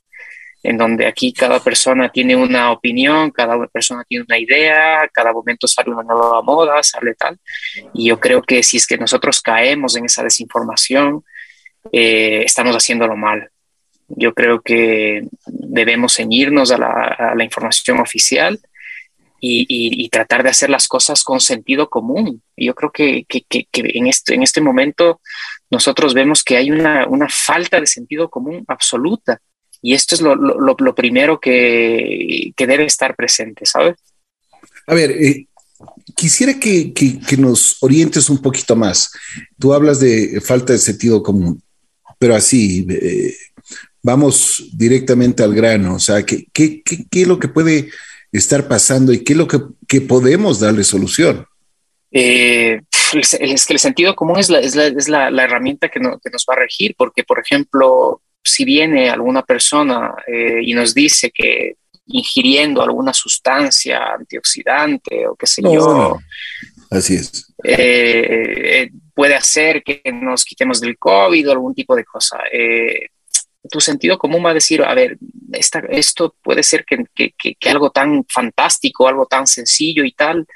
en 0.63 0.79
donde 0.79 1.07
aquí 1.07 1.33
cada 1.33 1.61
persona 1.61 2.11
tiene 2.11 2.37
una 2.37 2.71
opinión, 2.71 3.31
cada 3.33 3.67
persona 3.67 4.05
tiene 4.05 4.25
una 4.29 4.39
idea, 4.39 5.09
cada 5.13 5.33
momento 5.33 5.67
sale 5.67 5.91
una 5.91 6.03
nueva 6.03 6.41
moda, 6.43 6.83
sale 6.83 7.15
tal. 7.15 7.39
Y 7.93 8.09
yo 8.09 8.21
creo 8.21 8.43
que 8.43 8.63
si 8.63 8.77
es 8.77 8.87
que 8.87 8.97
nosotros 8.97 9.41
caemos 9.41 9.97
en 9.97 10.05
esa 10.05 10.23
desinformación, 10.23 11.25
eh, 11.91 12.43
estamos 12.45 12.77
haciéndolo 12.77 13.17
mal. 13.17 13.51
Yo 14.09 14.35
creo 14.35 14.61
que 14.61 15.27
debemos 15.47 16.15
ceñirnos 16.15 16.71
a 16.71 16.79
la, 16.79 17.45
información 17.45 17.99
oficial 17.99 18.61
y, 19.41 20.09
tratar 20.11 20.45
de 20.45 20.51
hacer 20.51 20.71
las 20.71 20.87
cosas 20.87 21.25
con 21.25 21.41
sentido 21.41 21.89
común. 21.89 22.43
Yo 22.57 22.75
creo 22.75 22.93
que, 22.93 23.27
este, 23.29 24.35
en 24.37 24.43
este 24.43 24.61
momento 24.61 25.21
nosotros 25.71 26.15
vemos 26.15 26.45
que 26.45 26.59
hay 26.59 26.71
una 26.71 27.29
falta 27.29 27.81
de 27.81 27.87
sentido 27.87 28.29
común 28.29 28.65
absoluta 28.69 29.41
y 29.83 29.95
esto 29.95 30.15
es 30.15 30.21
lo, 30.21 30.37
lo, 30.37 30.77
lo 30.79 30.95
primero 30.95 31.41
que, 31.41 32.53
que, 32.57 32.67
debe 32.67 32.85
estar 32.85 33.17
presente, 33.17 33.67
¿sabes? 33.67 33.97
A 34.87 34.95
ver, 34.95 35.11
eh, 35.11 35.49
quisiera 36.17 36.59
que, 36.59 36.93
que, 36.93 37.19
que, 37.19 37.37
nos 37.37 37.83
orientes 37.83 38.31
un 38.31 38.39
poquito 38.39 38.77
más. 38.77 39.11
Tú 39.59 39.75
hablas 39.75 39.99
de 39.99 40.41
falta 40.41 40.73
de 40.73 40.79
sentido 40.79 41.21
común, 41.21 41.61
pero 42.17 42.37
así, 42.37 42.87
eh, 42.89 43.35
vamos 44.01 44.69
directamente 44.73 45.43
al 45.43 45.53
grano. 45.53 45.97
O 45.97 45.99
sea, 45.99 46.25
¿qué, 46.25 46.47
qué, 46.53 46.83
qué, 46.83 47.23
es 47.23 47.27
lo 47.27 47.41
que 47.41 47.49
puede 47.49 47.91
estar 48.31 48.69
pasando 48.69 49.13
y 49.13 49.25
qué 49.25 49.33
es 49.33 49.39
lo 49.39 49.49
que, 49.49 50.01
podemos 50.01 50.61
darle 50.61 50.85
solución? 50.85 51.45
Eh, 52.13 52.81
es 53.15 53.67
que 53.67 53.73
el 53.73 53.79
sentido 53.81 54.15
común 54.15 54.39
es 54.39 54.49
la, 54.49 54.61
es 54.61 54.77
la, 54.77 54.87
es 54.87 55.09
la, 55.09 55.31
la 55.31 55.45
herramienta 55.45 55.89
que, 55.89 55.99
no, 55.99 56.21
que 56.21 56.31
nos 56.31 56.47
va 56.49 56.55
a 56.55 56.61
regir, 56.61 56.95
porque, 56.97 57.25
por 57.25 57.41
ejemplo, 57.41 58.23
si 58.45 58.65
viene 58.65 59.11
alguna 59.11 59.43
persona 59.43 60.15
eh, 60.27 60.61
y 60.63 60.75
nos 60.75 60.95
dice 60.95 61.31
que 61.31 61.77
ingiriendo 62.07 62.83
alguna 62.83 63.13
sustancia 63.13 64.15
antioxidante 64.15 65.27
o 65.27 65.37
qué 65.37 65.47
sé 65.47 65.63
no, 65.63 65.73
yo, 65.73 65.81
no. 65.87 66.19
así 66.91 67.15
es, 67.15 67.53
eh, 67.63 68.91
puede 69.15 69.35
hacer 69.35 69.83
que 69.83 70.03
nos 70.13 70.45
quitemos 70.45 70.81
del 70.81 70.99
COVID 70.99 71.49
o 71.49 71.53
algún 71.53 71.75
tipo 71.75 71.95
de 71.95 72.05
cosa. 72.05 72.39
Eh, 72.53 73.09
tu 73.71 73.81
sentido 73.81 74.19
común 74.19 74.45
va 74.45 74.51
a 74.51 74.55
decir, 74.55 74.83
a 74.83 74.93
ver, 74.95 75.17
esta, 75.53 75.79
esto 75.91 76.35
puede 76.43 76.63
ser 76.63 76.85
que, 76.85 77.05
que, 77.15 77.33
que, 77.39 77.55
que, 77.55 77.71
algo 77.71 77.91
tan 77.91 78.25
fantástico, 78.29 79.07
algo 79.07 79.27
tan 79.27 79.47
sencillo 79.47 80.05
y 80.05 80.13
tal, 80.13 80.47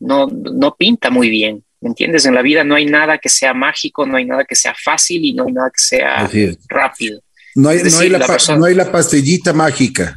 no, 0.00 0.26
no 0.26 0.74
pinta 0.74 1.08
muy 1.08 1.30
bien. 1.30 1.64
¿Me 1.82 1.88
entiendes? 1.88 2.24
En 2.26 2.34
la 2.34 2.42
vida 2.42 2.62
no 2.62 2.76
hay 2.76 2.86
nada 2.86 3.18
que 3.18 3.28
sea 3.28 3.52
mágico, 3.52 4.06
no 4.06 4.16
hay 4.16 4.24
nada 4.24 4.44
que 4.44 4.54
sea 4.54 4.72
fácil 4.72 5.24
y 5.24 5.34
no 5.34 5.46
hay 5.46 5.52
nada 5.52 5.68
que 5.68 5.82
sea 5.82 6.30
rápido. 6.68 7.20
No 7.56 7.68
hay, 7.70 7.78
decir, 7.78 7.92
no, 7.92 8.00
hay 8.00 8.08
la, 8.08 8.18
la 8.18 8.26
persona... 8.26 8.58
no 8.58 8.64
hay, 8.66 8.74
la, 8.74 8.90
pastillita 8.90 9.52
mágica. 9.52 10.14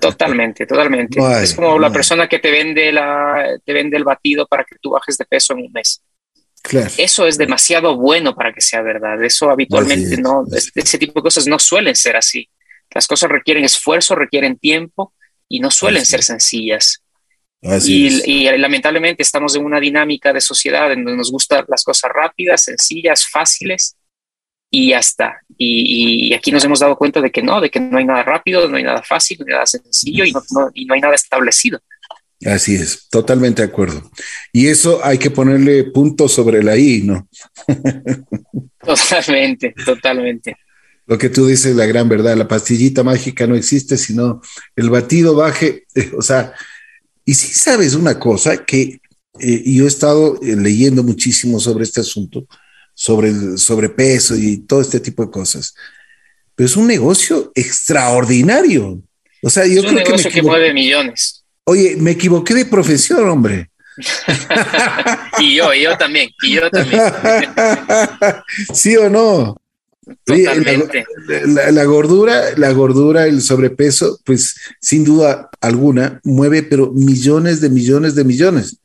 Totalmente, 0.00 0.66
totalmente. 0.66 1.20
No 1.20 1.26
hay, 1.26 1.44
es 1.44 1.54
como 1.54 1.78
la 1.78 1.92
persona 1.92 2.26
que 2.26 2.38
te 2.38 2.50
vende, 2.50 2.90
la, 2.90 3.58
te 3.62 3.72
vende 3.74 3.98
el 3.98 4.04
batido 4.04 4.46
para 4.46 4.64
que 4.64 4.76
tú 4.80 4.90
bajes 4.90 5.18
de 5.18 5.26
peso 5.26 5.52
en 5.52 5.66
un 5.66 5.72
mes. 5.72 6.02
Claro. 6.62 6.90
Eso 6.96 7.26
es 7.26 7.36
demasiado 7.36 7.96
bueno 7.98 8.34
para 8.34 8.54
que 8.54 8.62
sea 8.62 8.80
verdad. 8.80 9.22
Eso 9.22 9.50
habitualmente 9.50 10.14
es, 10.14 10.20
no, 10.20 10.44
ese 10.50 10.96
tipo 10.96 11.20
de 11.20 11.22
cosas 11.22 11.46
no 11.46 11.58
suelen 11.58 11.96
ser 11.96 12.16
así. 12.16 12.48
Las 12.94 13.06
cosas 13.06 13.30
requieren 13.30 13.64
esfuerzo, 13.64 14.14
requieren 14.14 14.56
tiempo 14.56 15.12
y 15.48 15.60
no 15.60 15.70
suelen 15.70 16.06
ser 16.06 16.22
sencillas. 16.22 17.01
Y, 17.62 18.30
y, 18.30 18.58
lamentablemente 18.58 19.22
estamos 19.22 19.54
en 19.54 19.64
una 19.64 19.78
dinámica 19.78 20.32
de 20.32 20.40
sociedad 20.40 20.90
en 20.90 21.04
donde 21.04 21.18
nos 21.18 21.30
gustan 21.30 21.64
las 21.68 21.84
cosas 21.84 22.10
rápidas, 22.12 22.64
sencillas, 22.64 23.28
fáciles. 23.28 23.96
y 24.68 24.90
ya 24.90 24.98
está. 24.98 25.40
Y, 25.56 26.34
aquí 26.34 26.50
nos 26.50 26.64
hemos 26.64 26.80
dado 26.80 26.96
cuenta 26.96 27.20
de 27.20 27.30
que 27.30 27.42
no, 27.42 27.60
de 27.60 27.70
que 27.70 27.78
no 27.78 27.98
hay 27.98 28.04
nada 28.04 28.24
rápido, 28.24 28.68
no 28.68 28.76
hay 28.76 28.82
nada 28.82 29.02
fácil, 29.02 29.38
no 29.38 29.46
hay 29.46 29.52
nada 29.52 29.66
sencillo 29.66 30.24
y 30.24 30.32
no, 30.32 30.70
y 30.74 30.86
no 30.86 30.94
hay 30.94 31.00
nada 31.00 31.14
establecido. 31.14 31.80
Así 32.44 32.74
es, 32.74 33.08
totalmente 33.08 33.62
de 33.62 33.68
acuerdo. 33.68 34.10
Y 34.52 34.66
eso 34.66 35.00
hay 35.04 35.18
que 35.18 35.30
ponerle 35.30 35.84
punto 35.84 36.26
sobre 36.28 36.64
la 36.64 36.76
I, 36.76 37.02
¿no? 37.02 37.28
totalmente, 38.84 39.72
totalmente. 39.84 40.56
Lo 41.06 41.18
que 41.18 41.28
tú 41.28 41.46
dices, 41.46 41.76
la 41.76 41.86
gran 41.86 42.08
verdad, 42.08 42.36
la 42.36 42.48
pastillita 42.48 43.04
mágica 43.04 43.46
no 43.46 43.54
existe, 43.54 43.96
sino 43.96 44.40
el 44.74 44.90
batido 44.90 45.36
baje, 45.36 45.84
o 46.16 46.22
sea, 46.22 46.54
y 47.24 47.34
si 47.34 47.54
sabes 47.54 47.94
una 47.94 48.18
cosa 48.18 48.64
que 48.64 49.00
eh, 49.40 49.62
yo 49.64 49.84
he 49.84 49.88
estado 49.88 50.38
eh, 50.42 50.56
leyendo 50.56 51.02
muchísimo 51.02 51.58
sobre 51.58 51.84
este 51.84 52.00
asunto, 52.00 52.46
sobre 52.94 53.28
el 53.28 53.58
sobrepeso 53.58 54.36
y 54.36 54.58
todo 54.58 54.80
este 54.80 55.00
tipo 55.00 55.24
de 55.24 55.30
cosas, 55.30 55.74
pero 56.54 56.66
es 56.66 56.76
un 56.76 56.86
negocio 56.86 57.50
extraordinario. 57.54 59.02
O 59.42 59.50
sea, 59.50 59.66
yo 59.66 59.80
es 59.80 59.84
un 59.84 59.94
negocio 59.94 60.30
que, 60.30 60.42
mueve 60.42 60.72
millones. 60.72 61.44
Oye, 61.64 61.96
me 61.96 62.12
equivoqué 62.12 62.54
de 62.54 62.66
profesión, 62.66 63.28
hombre. 63.28 63.70
y 65.38 65.56
yo, 65.56 65.72
y 65.74 65.82
yo 65.82 65.96
también, 65.96 66.30
y 66.42 66.54
yo 66.54 66.70
también. 66.70 67.02
¿Sí 68.74 68.96
o 68.96 69.08
no? 69.08 69.56
Totalmente. 70.24 71.04
la, 71.70 71.84
gordura, 71.84 72.56
la 72.56 72.72
gordura, 72.72 73.26
el 73.26 73.40
sobrepeso, 73.40 74.20
pues 74.24 74.56
sin 74.80 75.04
duda 75.04 75.48
alguna 75.60 76.20
mueve, 76.24 76.64
pero 76.64 76.92
millones 76.92 77.60
de 77.60 77.70
millones 77.70 78.14
de 78.14 78.24
millones. 78.24 78.78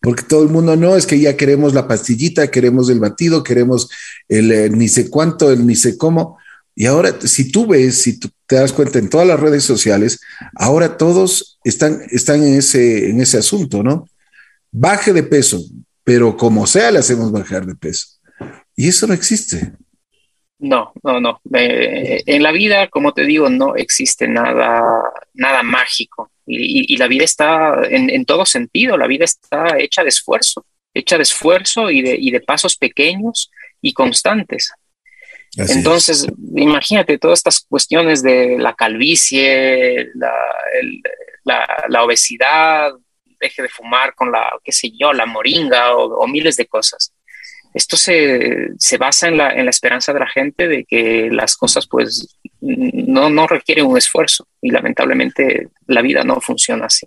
Porque 0.00 0.22
todo 0.22 0.42
el 0.42 0.50
mundo 0.50 0.76
no, 0.76 0.96
es 0.96 1.06
que 1.06 1.18
ya 1.18 1.36
queremos 1.36 1.74
la 1.74 1.88
pastillita, 1.88 2.50
queremos 2.50 2.90
el 2.90 3.00
batido, 3.00 3.42
queremos 3.42 3.88
el, 4.28 4.52
eh, 4.52 4.70
ni 4.70 4.88
sé 4.88 5.08
cuánto, 5.08 5.50
el 5.50 5.66
ni 5.66 5.76
sé 5.76 5.96
cómo. 5.96 6.38
Y 6.74 6.86
ahora, 6.86 7.14
si 7.20 7.50
tú 7.50 7.66
ves, 7.66 7.96
si 7.96 8.18
tú 8.18 8.30
te 8.46 8.56
das 8.56 8.72
cuenta 8.72 8.98
en 8.98 9.08
todas 9.08 9.26
las 9.26 9.40
redes 9.40 9.64
sociales, 9.64 10.20
ahora 10.54 10.96
todos 10.96 11.58
están, 11.64 12.02
están 12.10 12.42
en, 12.42 12.54
ese, 12.54 13.10
en 13.10 13.20
ese 13.20 13.38
asunto, 13.38 13.82
¿no? 13.82 14.06
Baje 14.72 15.12
de 15.12 15.22
peso, 15.22 15.62
pero 16.02 16.36
como 16.36 16.66
sea 16.66 16.90
le 16.90 16.98
hacemos 16.98 17.30
bajar 17.30 17.64
de 17.64 17.74
peso. 17.74 18.06
Y 18.76 18.88
eso 18.88 19.06
no 19.06 19.14
existe. 19.14 19.72
No, 20.64 20.94
no, 21.02 21.20
no. 21.20 21.42
Eh, 21.52 22.22
en 22.24 22.42
la 22.42 22.50
vida, 22.50 22.88
como 22.88 23.12
te 23.12 23.26
digo, 23.26 23.50
no 23.50 23.76
existe 23.76 24.26
nada, 24.26 24.82
nada 25.34 25.62
mágico. 25.62 26.30
Y, 26.46 26.96
la 26.96 27.06
vida 27.06 27.24
está 27.24 27.82
en, 27.86 28.24
todo 28.24 28.46
sentido, 28.46 28.96
la 28.96 29.06
vida 29.06 29.26
está 29.26 29.78
hecha 29.78 30.02
de 30.02 30.08
esfuerzo, 30.08 30.64
hecha 30.94 31.18
de 31.18 31.22
esfuerzo 31.22 31.90
y 31.90 32.00
de, 32.00 32.16
y 32.18 32.30
de 32.30 32.40
pasos 32.40 32.78
pequeños 32.78 33.50
y 33.82 33.92
constantes. 33.92 34.72
Entonces, 35.56 36.26
imagínate 36.56 37.18
todas 37.18 37.40
estas 37.40 37.60
cuestiones 37.68 38.22
de 38.22 38.56
la 38.58 38.74
calvicie, 38.74 40.08
la, 41.44 42.02
obesidad, 42.02 42.90
deje 43.38 43.62
de 43.62 43.68
fumar 43.68 44.14
con 44.14 44.32
la, 44.32 44.50
qué 44.64 44.72
sé 44.72 44.90
yo, 44.98 45.12
la 45.12 45.26
moringa 45.26 45.94
o 45.94 46.26
miles 46.26 46.56
de 46.56 46.66
cosas 46.66 47.13
esto 47.74 47.96
se, 47.96 48.96
basa 48.98 49.26
en 49.26 49.36
la, 49.36 49.48
esperanza 49.68 50.12
de 50.12 50.20
la 50.20 50.28
gente 50.28 50.68
de 50.68 50.84
que 50.84 51.28
las 51.30 51.56
cosas 51.56 51.88
pues 51.88 52.38
no, 52.60 53.28
no 53.28 53.46
requieren 53.48 53.86
un 53.86 53.98
esfuerzo 53.98 54.46
y 54.62 54.70
lamentablemente 54.70 55.68
la 55.88 56.00
vida 56.00 56.22
no 56.22 56.40
funciona 56.40 56.86
así. 56.86 57.06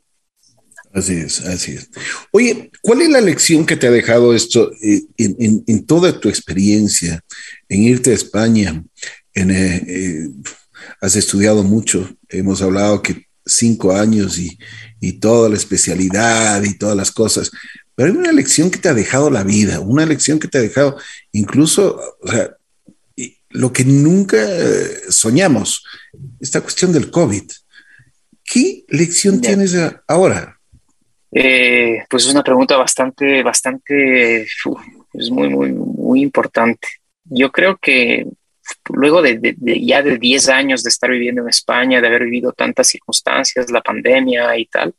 Así 0.93 1.13
es, 1.13 1.41
así 1.41 1.73
es. 1.73 1.89
Oye, 2.31 2.69
¿cuál 2.81 3.01
es 3.01 3.09
la 3.09 3.21
lección 3.21 3.65
que 3.65 3.77
te 3.77 3.87
ha 3.87 3.91
dejado 3.91 4.33
esto 4.33 4.71
eh, 4.81 5.03
en, 5.17 5.85
toda 5.85 6.19
tu 6.19 6.27
experiencia 6.27 7.23
en 7.69 7.83
irte 7.83 8.11
a 8.11 8.15
España? 8.15 8.83
En, 9.33 9.51
eh, 9.51 9.83
eh, 9.87 10.29
has 10.99 11.15
estudiado 11.15 11.63
mucho, 11.63 12.09
hemos 12.29 12.61
hablado 12.61 13.01
que 13.01 13.27
cinco 13.45 13.93
años 13.93 14.37
y, 14.37 14.57
y 14.99 15.13
toda 15.13 15.49
la 15.49 15.55
especialidad 15.55 16.61
y 16.63 16.77
todas 16.77 16.97
las 16.97 17.11
cosas, 17.11 17.51
pero 17.97 18.11
hay 18.11 18.15
una 18.15 18.31
lección 18.31 18.69
que 18.69 18.77
te 18.77 18.89
ha 18.89 18.93
dejado 18.93 19.31
la 19.31 19.43
vida, 19.43 19.79
una 19.79 20.05
lección 20.05 20.37
que 20.37 20.47
te 20.47 20.59
ha 20.59 20.61
dejado 20.61 20.99
incluso, 21.31 21.99
o 22.21 22.27
sea, 22.27 22.55
lo 23.49 23.73
que 23.73 23.83
nunca 23.85 24.37
eh, 24.39 25.01
soñamos, 25.09 25.83
esta 26.39 26.61
cuestión 26.61 26.93
del 26.93 27.09
COVID. 27.09 27.49
¿Qué 28.43 28.85
lección 28.89 29.41
tienes 29.41 29.75
ahora? 30.07 30.59
Eh, 31.31 32.03
pues 32.07 32.27
es 32.27 32.31
una 32.31 32.43
pregunta 32.43 32.77
bastante, 32.77 33.41
bastante, 33.41 34.43
es 34.43 35.31
muy, 35.31 35.49
muy, 35.49 35.71
muy 35.71 36.21
importante. 36.21 36.87
Yo 37.23 37.51
creo 37.51 37.77
que 37.77 38.27
luego 38.89 39.23
de, 39.23 39.55
ya 39.81 40.03
de 40.03 40.19
10 40.19 40.49
años 40.49 40.83
de 40.83 40.89
estar 40.89 41.09
viviendo 41.09 41.41
en 41.41 41.49
España, 41.49 41.99
de 41.99 42.05
haber 42.05 42.25
vivido 42.25 42.53
tantas 42.53 42.89
circunstancias, 42.89 43.71
la 43.71 43.81
pandemia 43.81 44.55
y 44.55 44.67
tal, 44.67 44.93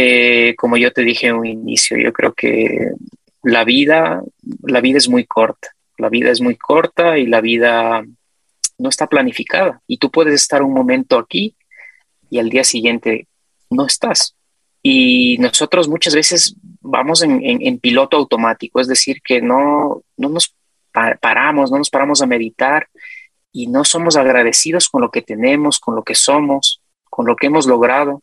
eh, 0.00 0.54
como 0.54 0.76
yo 0.76 0.92
te 0.92 1.02
dije 1.02 1.26
en 1.26 1.34
un 1.34 1.46
inicio, 1.46 1.98
yo 1.98 2.12
creo 2.12 2.32
que 2.32 2.92
la 3.42 3.64
vida, 3.64 4.22
la 4.62 4.80
vida 4.80 4.98
es 4.98 5.08
muy 5.08 5.26
corta. 5.26 5.70
La 5.96 6.08
vida 6.08 6.30
es 6.30 6.40
muy 6.40 6.54
corta 6.54 7.18
y 7.18 7.26
la 7.26 7.40
vida 7.40 8.04
no 8.78 8.88
está 8.88 9.08
planificada. 9.08 9.82
Y 9.88 9.98
tú 9.98 10.12
puedes 10.12 10.34
estar 10.34 10.62
un 10.62 10.72
momento 10.72 11.18
aquí 11.18 11.56
y 12.30 12.38
al 12.38 12.48
día 12.48 12.62
siguiente 12.62 13.26
no 13.70 13.86
estás. 13.86 14.36
Y 14.84 15.36
nosotros 15.38 15.88
muchas 15.88 16.14
veces 16.14 16.54
vamos 16.80 17.22
en, 17.22 17.78
piloto 17.80 18.18
automático, 18.18 18.78
es 18.78 18.86
decir, 18.86 19.20
que 19.20 19.42
no, 19.42 20.02
no 20.16 20.28
nos 20.28 20.54
paramos, 21.20 21.72
no 21.72 21.78
nos 21.78 21.90
paramos 21.90 22.22
a 22.22 22.26
meditar 22.26 22.86
y 23.50 23.66
no 23.66 23.84
somos 23.84 24.14
agradecidos 24.14 24.88
con 24.88 25.00
lo 25.00 25.10
que 25.10 25.22
tenemos, 25.22 25.80
con 25.80 25.96
lo 25.96 26.04
que 26.04 26.14
somos, 26.14 26.80
con 27.10 27.26
lo 27.26 27.34
que 27.34 27.48
hemos 27.48 27.66
logrado 27.66 28.22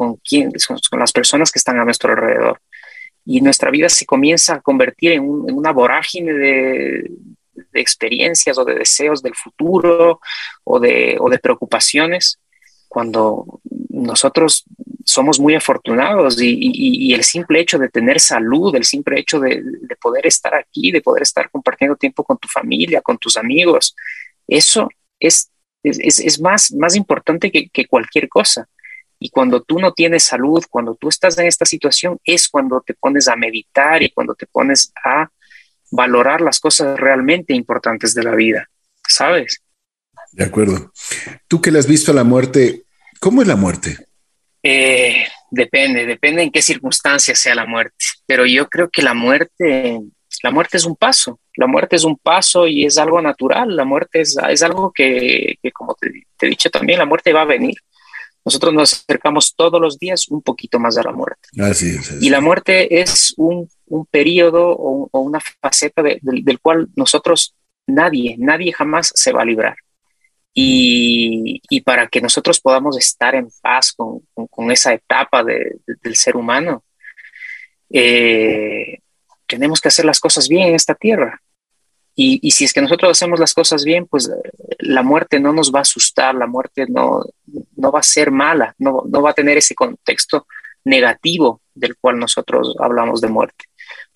con, 0.00 0.16
quién, 0.16 0.50
con 0.88 0.98
las 0.98 1.12
personas 1.12 1.52
que 1.52 1.58
están 1.58 1.78
a 1.78 1.84
nuestro 1.84 2.12
alrededor. 2.12 2.58
Y 3.26 3.42
nuestra 3.42 3.70
vida 3.70 3.90
se 3.90 4.06
comienza 4.06 4.54
a 4.54 4.60
convertir 4.62 5.12
en, 5.12 5.24
una 5.24 5.72
vorágine 5.72 6.32
de, 6.32 7.10
experiencias 7.74 8.56
o 8.56 8.64
de 8.64 8.76
deseos 8.76 9.22
del 9.22 9.34
futuro 9.34 10.18
o 10.64 10.80
de, 10.80 11.18
preocupaciones, 11.42 12.38
cuando 12.88 13.60
nosotros 13.90 14.64
somos 15.04 15.38
muy 15.38 15.54
afortunados 15.54 16.40
y, 16.40 17.12
el 17.12 17.22
simple 17.22 17.60
hecho 17.60 17.78
de 17.78 17.90
tener 17.90 18.20
salud, 18.20 18.74
el 18.74 18.84
simple 18.84 19.20
hecho 19.20 19.38
de, 19.38 19.62
poder 20.00 20.26
estar 20.26 20.54
aquí, 20.54 20.92
de 20.92 21.02
poder 21.02 21.24
estar 21.24 21.50
compartiendo 21.50 21.94
tiempo 21.94 22.24
con 22.24 22.38
tu 22.38 22.48
familia, 22.48 23.02
con 23.02 23.18
tus 23.18 23.36
amigos, 23.36 23.94
eso 24.48 24.88
es, 25.18 25.50
es, 25.82 26.40
más, 26.40 26.72
más 26.72 26.96
importante 26.96 27.50
que, 27.52 27.86
cualquier 27.86 28.30
cosa. 28.30 28.66
Y 29.22 29.28
cuando 29.28 29.60
tú 29.62 29.78
no 29.78 29.92
tienes 29.92 30.24
salud, 30.24 30.64
cuando 30.70 30.94
tú 30.94 31.10
estás 31.10 31.36
en 31.38 31.46
esta 31.46 31.66
situación, 31.66 32.18
es 32.24 32.48
cuando 32.48 32.80
te 32.80 32.94
pones 32.94 33.28
a 33.28 33.36
meditar 33.36 34.02
y 34.02 34.10
cuando 34.10 34.34
te 34.34 34.46
pones 34.46 34.92
a 35.04 35.28
valorar 35.90 36.40
las 36.40 36.58
cosas 36.58 36.98
realmente 36.98 37.52
importantes 37.52 38.14
de 38.14 38.22
la 38.22 38.34
vida, 38.34 38.70
¿sabes? 39.06 39.62
De 40.32 40.44
acuerdo. 40.44 40.90
Tú 41.48 41.60
que 41.60 41.70
le 41.70 41.78
has 41.78 41.86
visto 41.86 42.12
a 42.12 42.14
la 42.14 42.24
muerte, 42.24 42.84
¿cómo 43.20 43.42
es 43.42 43.48
la 43.48 43.56
muerte? 43.56 43.98
Eh, 44.62 45.26
depende, 45.50 46.06
depende 46.06 46.42
en 46.42 46.50
qué 46.50 46.62
circunstancias 46.62 47.38
sea 47.38 47.54
la 47.54 47.66
muerte, 47.66 47.96
pero 48.24 48.46
yo 48.46 48.70
creo 48.70 48.88
que 48.88 49.02
la 49.02 49.12
muerte, 49.12 50.00
la 50.42 50.50
muerte 50.50 50.78
es 50.78 50.86
un 50.86 50.96
paso, 50.96 51.40
la 51.56 51.66
muerte 51.66 51.96
es 51.96 52.04
un 52.04 52.16
paso 52.16 52.66
y 52.66 52.86
es 52.86 52.96
algo 52.96 53.20
natural, 53.20 53.76
la 53.76 53.84
muerte 53.84 54.22
es, 54.22 54.38
es 54.48 54.62
algo 54.62 54.92
que, 54.94 55.56
como 55.74 55.94
te, 55.94 56.10
te, 56.38 56.46
he 56.46 56.48
dicho 56.48 56.70
también, 56.70 56.98
la 56.98 57.06
muerte 57.06 57.34
va 57.34 57.42
a 57.42 57.46
venir 57.46 57.76
nosotros 58.44 58.72
nos 58.72 58.92
acercamos 58.92 59.54
todos 59.54 59.80
los 59.80 59.98
días 59.98 60.28
un 60.28 60.42
poquito 60.42 60.78
más 60.78 60.96
a 60.96 61.02
la 61.02 61.12
muerte. 61.12 61.48
Así 61.60 61.96
Y 62.20 62.30
la 62.30 62.40
muerte 62.40 63.00
es 63.00 63.34
un, 63.36 63.68
un 63.86 64.06
periodo 64.06 64.70
o, 64.70 65.08
una 65.20 65.40
faceta 65.60 66.02
del 66.02 66.60
cual 66.60 66.88
nosotros, 66.96 67.54
nadie, 67.86 68.36
nadie 68.38 68.72
jamás 68.72 69.12
se 69.14 69.32
va 69.32 69.42
a 69.42 69.44
librar. 69.44 69.76
Y, 70.52 71.60
y 71.70 71.80
para 71.82 72.08
que 72.08 72.20
nosotros 72.20 72.60
podamos 72.60 72.98
estar 72.98 73.34
en 73.34 73.48
paz 73.62 73.92
con, 73.92 74.20
con, 74.48 74.70
esa 74.70 74.92
etapa 74.92 75.44
de, 75.44 75.76
del 76.02 76.16
ser 76.16 76.36
humano, 76.36 76.82
eh, 77.90 78.98
tenemos 79.46 79.80
que 79.80 79.88
hacer 79.88 80.04
las 80.04 80.18
cosas 80.18 80.48
bien 80.48 80.68
en 80.68 80.74
esta 80.74 80.94
tierra. 80.94 81.40
Y, 82.22 82.50
si 82.50 82.64
es 82.64 82.74
que 82.74 82.82
nosotros 82.82 83.12
hacemos 83.12 83.40
las 83.40 83.54
cosas 83.54 83.82
bien, 83.82 84.06
pues 84.06 84.28
eh, 84.28 84.50
la 84.80 85.02
muerte 85.02 85.40
no 85.40 85.54
nos 85.54 85.72
va 85.72 85.78
a 85.78 85.88
asustar, 85.88 86.34
la 86.34 86.46
muerte 86.46 86.84
no, 86.86 87.24
no 87.76 87.90
va 87.90 88.00
a 88.00 88.02
ser 88.02 88.30
mala, 88.30 88.74
no, 88.76 89.04
no 89.08 89.22
va 89.22 89.30
a 89.30 89.34
tener 89.34 89.56
ese 89.56 89.74
contexto 89.74 90.46
negativo 90.84 91.62
del 91.74 91.96
cual 91.96 92.18
nosotros 92.18 92.76
hablamos 92.78 93.22
de 93.22 93.28
muerte. 93.28 93.64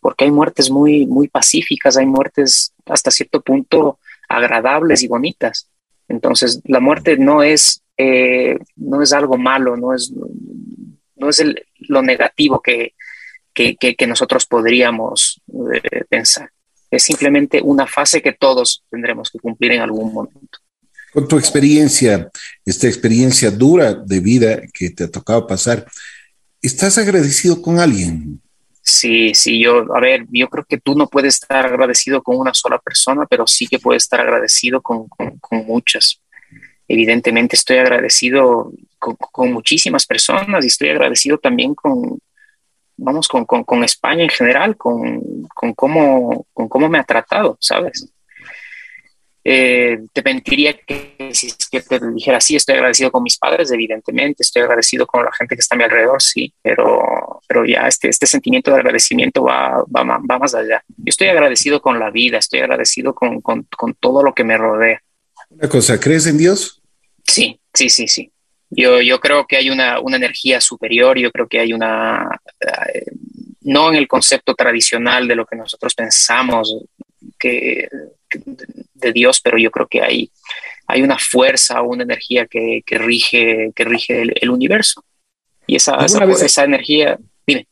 Porque 0.00 0.26
hay 0.26 0.30
muertes 0.30 0.70
muy, 0.70 1.06
muy 1.06 1.28
pacíficas, 1.28 1.96
hay 1.96 2.04
muertes 2.04 2.74
hasta 2.84 3.10
cierto 3.10 3.40
punto 3.40 3.98
agradables 4.28 5.02
y 5.02 5.08
bonitas. 5.08 5.70
Entonces, 6.06 6.60
la 6.64 6.80
muerte 6.80 7.16
no 7.16 7.42
es, 7.42 7.82
eh, 7.96 8.58
no 8.76 9.00
es 9.00 9.14
algo 9.14 9.38
malo, 9.38 9.78
no 9.78 9.94
es, 9.94 10.12
no 11.16 11.30
es 11.30 11.42
lo 11.78 12.02
negativo 12.02 12.60
que, 12.60 12.92
que, 13.54 13.76
que, 13.76 14.06
nosotros 14.06 14.44
podríamos 14.44 15.40
eh, 15.72 16.04
pensar 16.06 16.50
Es 16.94 17.02
simplemente 17.02 17.60
una 17.62 17.86
fase 17.86 18.22
que 18.22 18.32
todos 18.32 18.84
tendremos 18.90 19.30
que 19.30 19.38
cumplir 19.38 19.72
en 19.72 19.80
algún 19.80 20.12
momento. 20.12 20.58
Con 21.12 21.28
tu 21.28 21.38
experiencia, 21.38 22.28
esta 22.64 22.86
experiencia 22.86 23.50
dura 23.50 23.94
de 23.94 24.20
vida 24.20 24.62
que 24.72 24.90
te 24.90 25.04
ha 25.04 25.10
tocado 25.10 25.46
pasar, 25.46 25.86
¿estás 26.60 26.98
agradecido 26.98 27.60
con 27.62 27.78
alguien? 27.78 28.40
Sí, 28.86 29.32
sí, 29.34 29.62
yo, 29.62 29.94
a 29.94 30.00
ver, 30.00 30.26
yo 30.30 30.48
creo 30.48 30.64
que 30.64 30.78
tú 30.78 30.94
no 30.94 31.08
puedes 31.08 31.36
estar 31.36 31.64
agradecido 31.64 32.22
con 32.22 32.36
una 32.36 32.52
sola 32.52 32.78
persona, 32.78 33.24
pero 33.24 33.46
sí 33.46 33.66
que 33.66 33.78
puedes 33.78 34.02
estar 34.02 34.20
agradecido 34.20 34.82
con, 34.82 35.08
muchas. 35.66 36.20
Evidentemente 36.86 37.56
estoy 37.56 37.78
agradecido 37.78 38.72
con, 38.98 39.52
muchísimas 39.52 40.04
personas 40.04 40.64
y 40.64 40.68
estoy 40.68 40.90
agradecido 40.90 41.38
también 41.38 41.74
con, 41.74 42.18
vamos, 42.96 43.28
con, 43.28 43.84
España 43.84 44.24
en 44.24 44.30
general, 44.30 44.76
con, 44.76 45.20
cómo, 45.74 46.46
con 46.52 46.68
cómo 46.68 46.88
me 46.88 46.98
ha 46.98 47.04
tratado, 47.04 47.56
¿sabes? 47.60 48.12
Eh, 49.46 49.98
te 50.14 50.22
mentiría 50.22 50.72
que 50.72 51.30
si 51.34 51.52
que 51.70 51.82
te 51.82 52.00
dijera, 52.12 52.40
sí, 52.40 52.56
estoy 52.56 52.76
agradecido 52.76 53.12
con 53.12 53.22
mis 53.22 53.36
padres, 53.36 53.70
evidentemente, 53.70 54.42
estoy 54.42 54.62
agradecido 54.62 55.06
con 55.06 55.22
la 55.22 55.32
gente 55.32 55.54
que 55.54 55.60
está 55.60 55.74
a 55.74 55.78
mi 55.78 55.84
alrededor, 55.84 56.22
sí, 56.22 56.54
pero, 56.62 57.42
pero 57.46 57.66
ya 57.66 57.86
este, 57.86 58.08
este 58.08 58.26
sentimiento 58.26 58.70
de 58.70 58.78
agradecimiento 58.78 59.42
va, 59.42 59.84
va, 59.94 60.02
va 60.18 60.38
más 60.38 60.54
allá. 60.54 60.82
Yo 60.88 61.04
estoy 61.04 61.28
agradecido 61.28 61.82
con 61.82 61.98
la 61.98 62.10
vida, 62.10 62.38
estoy 62.38 62.60
agradecido 62.60 63.14
con, 63.14 63.42
con, 63.42 63.66
con 63.76 63.94
todo 63.94 64.22
lo 64.22 64.34
que 64.34 64.44
me 64.44 64.56
rodea. 64.56 65.02
Una 65.50 65.68
cosa, 65.68 66.00
¿crees 66.00 66.26
en 66.26 66.38
Dios? 66.38 66.80
Sí, 67.26 67.60
sí, 67.74 67.90
sí, 67.90 68.08
sí. 68.08 68.32
Yo, 68.76 69.00
yo 69.00 69.20
creo 69.20 69.46
que 69.46 69.56
hay 69.56 69.70
una, 69.70 70.00
una 70.00 70.16
energía 70.16 70.60
superior, 70.60 71.16
yo 71.18 71.30
creo 71.30 71.46
que 71.46 71.60
hay 71.60 71.72
una, 71.72 72.40
eh, 72.92 73.06
no 73.60 73.88
en 73.88 73.96
el 73.96 74.08
concepto 74.08 74.54
tradicional 74.54 75.28
de 75.28 75.36
lo 75.36 75.46
que 75.46 75.56
nosotros 75.56 75.94
pensamos 75.94 76.76
que, 77.38 77.88
de 78.94 79.12
Dios, 79.12 79.40
pero 79.40 79.58
yo 79.58 79.70
creo 79.70 79.86
que 79.86 80.02
hay, 80.02 80.30
hay 80.88 81.02
una 81.02 81.18
fuerza 81.18 81.82
una 81.82 82.02
energía 82.02 82.46
que, 82.46 82.82
que 82.84 82.98
rige, 82.98 83.72
que 83.74 83.84
rige 83.84 84.22
el, 84.34 84.50
universo. 84.50 85.04
Y 85.66 85.76
esa, 85.76 86.04
esa, 86.04 86.64
energía, 86.64 87.18
dime. 87.46 87.68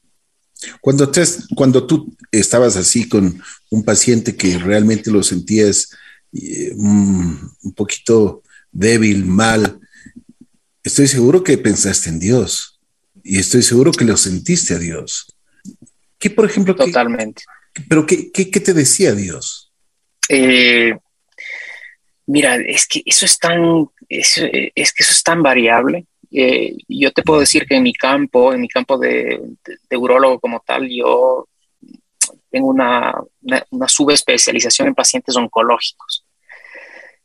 Cuando, 0.81 1.11
te, 1.11 1.23
cuando 1.55 1.85
tú 1.85 2.15
estabas 2.31 2.77
así 2.77 3.09
con 3.09 3.43
un 3.71 3.85
paciente 3.85 4.37
que 4.37 4.57
realmente 4.57 5.11
lo 5.11 5.23
sentías 5.23 5.91
eh, 6.33 6.73
un 6.77 7.75
poquito 7.75 8.43
débil, 8.71 9.25
mal, 9.25 9.81
estoy 10.83 11.07
seguro 11.07 11.43
que 11.43 11.59
pensaste 11.59 12.09
en 12.09 12.19
Dios 12.19 12.81
y 13.23 13.39
estoy 13.39 13.63
seguro 13.63 13.93
que 13.93 14.05
lo 14.05 14.17
sentiste 14.17 14.75
a 14.75 14.79
Dios. 14.79 15.35
¿Qué, 16.19 16.31
por 16.31 16.45
ejemplo? 16.45 16.75
Totalmente. 16.75 17.45
¿Pero 17.89 18.07
qué, 18.07 18.31
qué, 18.31 18.51
qué, 18.51 18.61
te 18.61 18.75
decía 18.75 19.15
Dios? 19.15 19.73
Eh, 20.29 20.97
mira, 22.27 22.57
es 22.57 22.87
que 22.87 23.03
eso 23.05 23.25
es 23.25 23.39
tan, 23.39 23.89
es, 24.09 24.35
que 24.35 24.73
eso 24.75 25.13
es 25.13 25.23
tan 25.23 25.43
variable. 25.43 26.07
Eh, 26.31 26.77
yo 26.89 27.13
te 27.13 27.23
puedo 27.23 27.41
decir 27.41 27.67
que 27.67 27.77
en 27.77 27.83
mi 27.83 27.93
campo, 27.93 28.53
en 28.53 28.61
mi 28.61 28.69
campo 28.69 28.99
de, 28.99 29.41
de, 29.89 29.97
urólogo 29.97 30.41
como 30.41 30.61
tal, 30.61 30.89
yo 30.89 31.49
tengo 32.51 32.69
una, 32.69 33.15
una, 33.71 33.89
subespecialización 33.89 34.89
en 34.89 34.95
pacientes 34.95 35.37
oncológicos. 35.37 36.25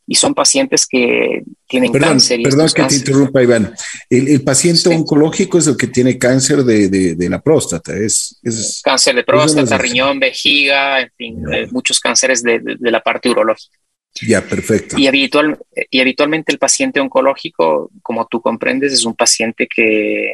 Y 0.09 0.15
son 0.15 0.33
pacientes 0.33 0.87
que 0.87 1.43
tienen 1.67 1.91
cáncer. 1.91 2.39
perdón 2.41 2.69
que 2.73 2.83
te 2.83 2.95
interrumpa, 2.95 3.43
Iván. 3.43 3.75
El, 4.09 4.41
paciente 4.41 4.87
oncológico 4.87 5.57
es 5.57 5.67
el 5.67 5.75
que 5.75 5.87
tiene 5.87 6.17
cáncer 6.17 6.63
de, 6.63 6.87
de, 6.87 7.29
la 7.29 7.41
próstata. 7.41 7.93
Es, 7.93 8.39
es, 8.41 8.81
cáncer 8.81 9.15
de 9.15 9.25
próstata, 9.25 9.77
riñón, 9.77 10.17
vejiga, 10.19 11.01
en 11.01 11.11
fin, 11.17 11.43
eh, 11.53 11.67
muchos 11.71 11.99
cánceres 11.99 12.41
de, 12.41 12.59
de, 12.59 12.91
la 12.91 13.01
parte 13.01 13.29
urológica. 13.29 13.77
Ya, 14.25 14.41
perfecto. 14.41 14.97
Y, 14.97 15.07
habitual, 15.07 15.59
y 15.89 15.99
habitualmente 15.99 16.53
el 16.53 16.57
paciente 16.57 17.01
oncológico, 17.01 17.91
como 18.01 18.25
tú 18.27 18.41
comprendes, 18.41 18.93
es 18.93 19.03
un 19.03 19.13
paciente 19.13 19.67
que, 19.67 20.33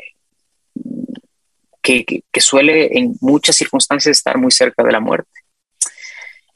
que, 1.81 2.05
que, 2.31 2.41
suele 2.41 2.97
en 2.97 3.15
muchas 3.19 3.55
circunstancias 3.55 4.15
estar 4.15 4.37
muy 4.37 4.51
cerca 4.51 4.83
de 4.83 4.91
la 4.91 4.99
muerte. 4.99 5.42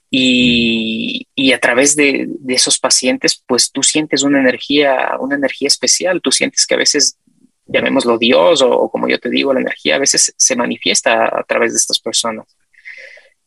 Y, 0.10 1.28
y 1.36 1.52
a 1.52 1.60
través 1.60 1.96
de, 1.96 2.28
de, 2.28 2.54
esos 2.54 2.80
pacientes, 2.80 3.44
pues 3.46 3.72
tú 3.72 3.84
sientes 3.84 4.24
una 4.24 4.40
energía, 4.40 5.18
una 5.20 5.36
energía 5.36 5.68
especial. 5.68 6.22
Tú 6.22 6.32
sientes 6.32 6.66
que 6.66 6.76
a 6.76 6.78
veces, 6.78 7.18
llamémoslo 7.66 8.18
Dios 8.18 8.62
o, 8.62 8.72
o 8.72 8.90
como 8.90 9.10
yo 9.10 9.20
te 9.20 9.30
digo, 9.30 9.54
la 9.54 9.60
energía 9.60 9.96
a 9.96 10.00
veces 10.00 10.34
se 10.38 10.56
manifiesta 10.56 11.26
a, 11.26 11.44
través 11.44 11.74
de 11.74 11.78
estas 11.78 12.00
personas. 12.00 12.46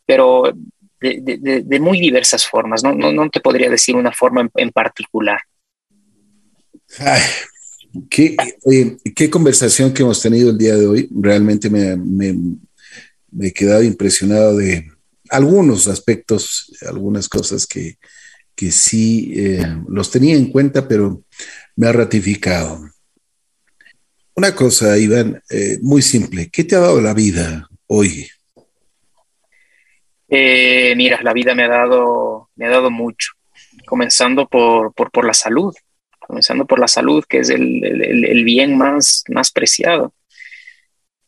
Pero 0.05 0.53
de, 1.01 1.81
muy 1.81 1.99
diversas 1.99 2.47
formas, 2.47 2.83
¿no? 2.83 2.95
No, 2.95 3.31
te 3.31 3.41
podría 3.41 3.71
decir 3.71 3.97
una 3.97 4.13
forma 4.13 4.49
en, 4.55 4.71
particular. 4.71 5.41
qué, 8.11 8.37
qué, 9.15 9.31
conversación 9.31 9.95
que 9.95 10.03
hemos 10.03 10.21
tenido 10.21 10.51
el 10.51 10.59
día 10.59 10.77
de 10.77 10.87
hoy. 10.87 11.09
Realmente 11.11 11.71
me, 11.71 11.97
me, 11.97 12.35
he 13.41 13.53
quedado 13.53 13.83
impresionado 13.83 14.57
de 14.57 14.91
algunos 15.31 15.89
aspectos, 15.89 16.73
algunas 16.87 17.29
cosas 17.29 17.67
que, 17.67 17.99
que 18.55 18.71
sí 18.71 19.33
eh, 19.37 19.65
los 19.89 20.11
tenía 20.11 20.37
en 20.37 20.51
cuenta, 20.51 20.87
pero 20.87 21.23
me 21.77 21.87
ha 21.87 21.93
ratificado. 21.93 22.91
Una 24.35 24.55
cosa, 24.55 24.99
Iván, 24.99 25.43
eh, 25.51 25.79
muy 25.83 26.03
simple. 26.03 26.51
¿Qué 26.51 26.65
te 26.65 26.77
ha 26.77 26.81
dado 26.81 27.01
la 27.01 27.15
vida 27.15 27.69
hoy? 27.87 28.29
Eh, 30.29 30.95
mira, 30.97 31.21
la 31.23 31.33
vida 31.33 31.55
me 31.55 31.65
ha 31.65 31.69
dado, 31.69 32.51
me 32.55 32.67
ha 32.67 32.71
dado 32.71 32.91
mucho, 32.91 33.33
comenzando 33.87 34.47
por, 34.47 34.95
por, 34.95 35.11
por 35.11 35.25
la 35.27 35.35
salud, 35.35 35.75
comenzando 36.21 36.67
por 36.67 36.79
la 36.79 36.87
salud, 36.87 37.25
que 37.29 37.39
es 37.39 37.51
el, 37.51 37.85
el, 37.85 38.25
el, 38.25 38.45
bien 38.45 38.79
más, 38.79 39.25
más 39.29 39.51
preciado. 39.51 40.15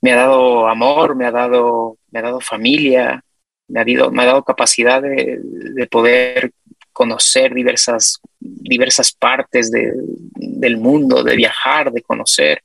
Me 0.01 0.13
ha 0.13 0.17
dado 0.17 0.69
amor, 0.69 1.17
me 1.17 1.27
ha 1.27 1.33
dado, 1.33 1.99
me 2.11 2.21
ha 2.21 2.23
dado 2.23 2.41
familia, 2.41 3.25
me 3.73 3.81
ha, 3.81 3.85
dado, 3.85 4.11
me 4.13 4.23
ha 4.23 4.27
dado 4.27 4.45
capacidad 4.45 5.03
de, 5.03 5.41
de 5.43 5.87
poder 5.87 6.53
conocer 6.93 7.55
diversas, 7.55 8.21
diversas 8.39 9.13
partes 9.13 9.71
de, 9.71 9.93
del 10.35 10.77
mundo, 10.77 11.25
de 11.25 11.37
viajar, 11.37 11.91
de 11.91 12.03
conocer 12.03 12.63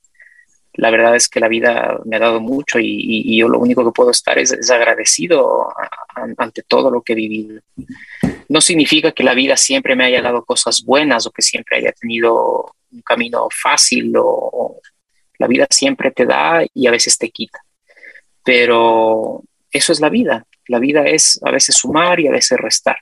la 0.77 0.91
verdad 0.91 1.15
es 1.15 1.27
que 1.27 1.39
la 1.39 1.47
vida 1.47 1.99
me 2.05 2.15
ha 2.15 2.19
dado 2.19 2.39
mucho 2.39 2.77
y, 2.79 3.35
yo 3.35 3.49
lo 3.49 3.59
único 3.59 3.83
que 3.83 3.91
puedo 3.91 4.11
estar 4.11 4.37
es, 4.37 4.69
agradecido 4.69 5.69
ante 6.37 6.61
todo 6.61 6.91
lo 6.91 7.01
que 7.01 7.13
he 7.13 7.15
vivido. 7.15 7.61
No 8.47 8.61
significa 8.61 9.11
que 9.11 9.23
la 9.23 9.33
vida 9.33 9.57
siempre 9.57 9.95
me 9.95 10.05
haya 10.05 10.21
dado 10.21 10.45
cosas 10.45 10.83
buenas 10.85 11.25
o 11.25 11.31
que 11.31 11.41
siempre 11.41 11.77
haya 11.77 11.91
tenido 11.91 12.75
un 12.91 13.01
camino 13.01 13.47
fácil 13.51 14.13
o, 14.17 14.79
la 15.39 15.47
vida 15.47 15.67
siempre 15.69 16.11
te 16.11 16.25
da 16.25 16.63
y 16.73 16.87
a 16.87 16.91
veces 16.91 17.17
te 17.17 17.29
quita. 17.29 17.59
Pero 18.43 19.43
eso 19.71 19.91
es 19.91 19.99
la 19.99 20.09
vida. 20.09 20.45
La 20.67 20.79
vida 20.79 21.05
es 21.05 21.39
a 21.43 21.51
veces 21.51 21.75
sumar 21.75 22.19
y 22.19 22.27
a 22.27 22.31
veces 22.31 22.57
restar. 22.57 22.97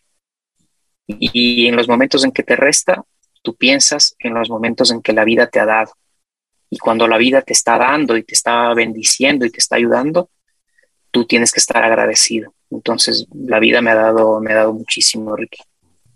y 1.07 1.67
en 1.67 1.75
los 1.75 1.87
momentos 1.87 2.25
en 2.25 2.31
que 2.31 2.41
te 2.41 2.55
resta, 2.55 3.03
tú 3.43 3.55
piensas 3.55 4.15
en 4.17 4.33
los 4.33 4.49
momentos 4.49 4.89
en 4.91 5.01
que 5.03 5.13
la 5.13 5.23
vida 5.23 5.47
te 5.47 5.59
ha 5.59 5.65
dado 5.65 5.91
y 6.69 6.77
cuando 6.77 7.07
la 7.07 7.17
vida 7.17 7.41
te 7.41 7.53
está 7.53 7.77
dando 7.77 8.17
y 8.17 8.23
te 8.23 8.33
está 8.33 8.73
bendiciendo 8.73 9.45
y 9.45 9.49
te 9.49 9.59
está 9.59 9.75
ayudando, 9.77 10.29
tú 11.11 11.25
tienes 11.25 11.51
que 11.51 11.59
estar 11.59 11.83
agradecido. 11.83 12.53
Entonces, 12.69 13.27
la 13.33 13.59
vida 13.59 13.81
me 13.81 13.91
ha 13.91 13.95
dado, 13.95 14.41
me 14.41 14.51
ha 14.51 14.55
dado 14.55 14.73
muchísimo, 14.73 15.35
Ricky. 15.35 15.59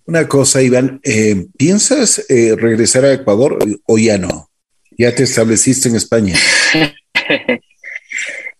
Una 0.05 0.27
cosa, 0.27 0.61
Iván, 0.61 0.99
eh, 1.03 1.45
¿piensas 1.57 2.25
eh, 2.29 2.55
regresar 2.57 3.05
a 3.05 3.13
Ecuador 3.13 3.59
o 3.85 3.97
ya 3.97 4.17
no? 4.17 4.49
¿Ya 4.97 5.13
te 5.13 5.23
estableciste 5.23 5.87
en 5.87 5.95
España? 5.95 6.35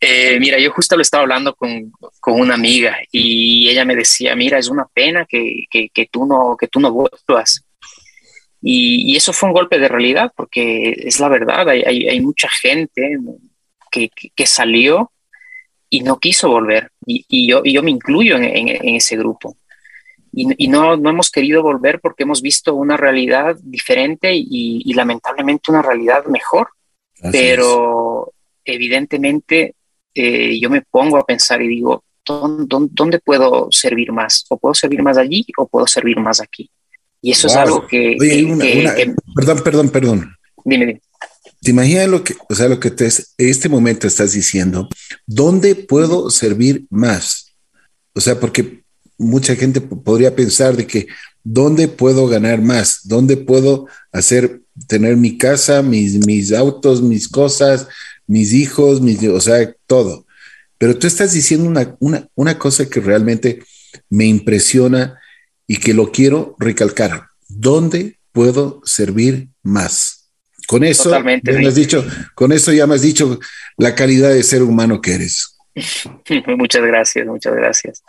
Eh, 0.01 0.39
mira, 0.39 0.57
yo 0.59 0.71
justo 0.71 0.95
lo 0.95 1.01
estaba 1.01 1.23
hablando 1.23 1.53
con, 1.55 1.91
con, 2.21 2.39
una 2.39 2.53
amiga 2.53 2.97
y 3.11 3.69
ella 3.69 3.83
me 3.83 3.97
decía, 3.97 4.33
mira, 4.33 4.57
es 4.57 4.69
una 4.69 4.85
pena 4.85 5.25
que, 5.25 5.65
que, 5.69 5.89
que 5.89 6.05
tú 6.05 6.25
no 6.25 6.55
que 6.57 6.67
tú 6.67 6.79
no 6.79 6.91
vuelvas. 6.91 7.65
Y, 8.61 9.15
eso 9.15 9.33
fue 9.33 9.49
un 9.49 9.53
golpe 9.53 9.79
de 9.79 9.87
realidad, 9.87 10.31
porque 10.35 10.91
es 10.97 11.19
la 11.19 11.29
verdad, 11.29 11.67
hay, 11.69 11.83
hay, 11.83 12.21
mucha 12.21 12.49
gente 12.49 13.17
que, 13.91 14.09
que, 14.35 14.45
salió 14.45 15.11
y 15.89 16.01
no 16.01 16.19
quiso 16.19 16.49
volver, 16.49 16.91
y, 17.05 17.25
y 17.29 17.47
yo, 17.49 17.61
y 17.63 17.73
yo 17.73 17.83
me 17.83 17.91
incluyo 17.91 18.35
en, 18.35 18.43
en, 18.43 18.95
ese 18.95 19.15
grupo. 19.15 19.55
Y, 20.31 20.67
no, 20.67 20.95
no, 20.95 21.09
hemos 21.09 21.31
querido 21.31 21.63
volver 21.63 21.99
porque 21.99 22.23
hemos 22.23 22.41
visto 22.41 22.75
una 22.75 22.97
realidad 22.97 23.57
diferente 23.63 24.31
y, 24.33 24.93
lamentablemente 24.93 25.71
una 25.71 25.81
realidad 25.81 26.25
mejor. 26.25 26.69
Pero 27.31 28.31
evidentemente 28.63 29.75
eh, 30.13 30.59
yo 30.59 30.69
me 30.69 30.81
pongo 30.81 31.17
a 31.17 31.25
pensar 31.25 31.61
y 31.61 31.67
digo, 31.67 32.03
¿dónde, 32.25 32.89
¿dónde, 32.91 33.19
puedo 33.19 33.67
servir 33.71 34.11
más? 34.11 34.45
¿O 34.49 34.57
puedo 34.57 34.73
servir 34.73 35.01
más 35.01 35.17
allí 35.17 35.45
o 35.57 35.67
puedo 35.67 35.87
servir 35.87 36.19
más 36.19 36.41
aquí? 36.41 36.69
Y 37.21 37.31
eso 37.31 37.47
es 37.47 37.55
algo 37.55 37.85
que, 37.85 38.15
Perdón, 39.35 39.61
perdón, 39.63 39.89
perdón. 39.89 40.35
Dime, 40.63 40.85
dime. 40.85 41.01
¿Te 41.61 41.71
imaginas 41.71 42.07
lo 42.07 42.23
que, 42.23 42.35
o 42.47 42.55
sea, 42.55 42.69
lo 42.69 42.79
que 42.79 42.91
te 42.91 43.09
este 43.37 43.67
momento 43.67 44.07
estás 44.07 44.31
diciendo? 44.31 44.87
¿Dónde 45.25 45.75
puedo 45.75 46.29
servir 46.29 46.85
más? 46.89 47.53
O 48.13 48.21
sea, 48.21 48.39
porque 48.39 48.83
mucha 49.17 49.55
gente 49.55 49.81
podría 49.81 50.33
pensar 50.35 50.77
de 50.77 50.87
que 50.87 51.07
dónde 51.43 51.89
puedo 51.89 52.27
ganar 52.27 52.61
más, 52.61 53.01
dónde 53.03 53.35
puedo 53.35 53.87
hacer, 54.11 54.61
tener 54.87 55.17
mi 55.17 55.37
casa, 55.37 55.81
mis, 55.81 56.25
mis 56.25 56.53
autos, 56.53 57.01
mis 57.01 57.27
cosas, 57.27 57.87
mis 58.29 58.53
hijos, 58.53 59.01
mis, 59.01 59.21
o 59.23 59.41
sea, 59.41 59.73
todo. 59.87 60.25
Pero 60.77 60.97
tú 60.97 61.07
estás 61.07 61.33
diciendo 61.33 61.67
una, 61.67 61.95
una, 61.99 62.27
una 62.35 62.59
cosa 62.59 62.87
que 62.87 62.99
realmente 62.99 63.63
me 64.07 64.25
impresiona 64.25 65.19
y 65.67 65.77
que 65.77 65.95
lo 65.95 66.11
quiero 66.11 66.55
recalcar. 66.59 67.25
¿Dónde 67.47 68.19
puedo 68.31 68.81
servir 68.85 69.49
más? 69.63 70.31
Con 70.67 70.83
eso, 70.83 71.19
me 71.23 71.41
has 71.67 71.73
dicho, 71.73 72.05
con 72.35 72.51
eso 72.51 72.71
ya 72.71 72.85
me 72.85 72.93
has 72.93 73.01
dicho 73.01 73.39
la 73.77 73.95
calidad 73.95 74.29
de 74.29 74.43
ser 74.43 74.61
humano 74.61 75.01
que 75.01 75.15
eres. 75.15 75.57
Muchas 76.45 76.83
gracias, 76.83 77.25
muchas 77.25 77.55
gracias. 77.55 78.03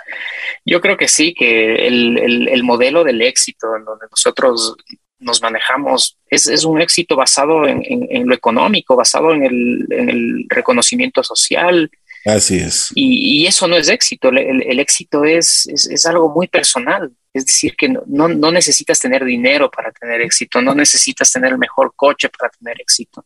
Yo 0.66 0.82
creo 0.82 0.98
que 0.98 1.08
sí, 1.08 1.32
que 1.32 1.86
el, 1.86 2.62
modelo 2.62 3.04
del 3.04 3.22
éxito 3.22 3.74
en 3.76 3.84
donde 3.86 4.06
nosotros 4.10 4.76
nos 5.20 5.40
manejamos 5.42 6.18
es, 6.28 6.64
un 6.64 6.80
éxito 6.80 7.16
basado 7.16 7.66
en, 7.66 8.26
lo 8.26 8.34
económico, 8.34 8.96
basado 8.96 9.32
en 9.32 9.44
el, 9.44 10.46
reconocimiento 10.48 11.22
social. 11.22 11.90
Así 12.24 12.56
es. 12.56 12.90
Y, 12.94 13.46
eso 13.46 13.68
no 13.68 13.76
es 13.76 13.88
éxito, 13.88 14.28
el, 14.30 14.80
éxito 14.80 15.24
es, 15.24 15.66
es, 15.68 16.06
algo 16.06 16.30
muy 16.30 16.48
personal. 16.48 17.12
Es 17.32 17.46
decir, 17.46 17.76
que 17.76 17.88
no, 17.88 18.28
no 18.28 18.50
necesitas 18.50 18.98
tener 18.98 19.24
dinero 19.24 19.70
para 19.70 19.92
tener 19.92 20.20
éxito, 20.20 20.60
no 20.60 20.74
necesitas 20.74 21.30
tener 21.30 21.52
el 21.52 21.58
mejor 21.58 21.92
coche 21.94 22.28
para 22.28 22.50
tener 22.50 22.80
éxito. 22.80 23.24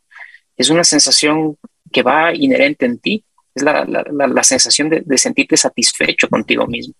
Es 0.55 0.69
una 0.69 0.83
sensación 0.83 1.57
que 1.91 2.03
va 2.03 2.33
inherente 2.33 2.85
en 2.85 2.99
ti 2.99 3.23
es 3.55 3.63
la, 3.63 4.43
sensación 4.43 4.89
de, 4.89 5.17
sentirte 5.17 5.55
satisfecho 5.55 6.27
contigo 6.27 6.67
mismo. 6.67 6.93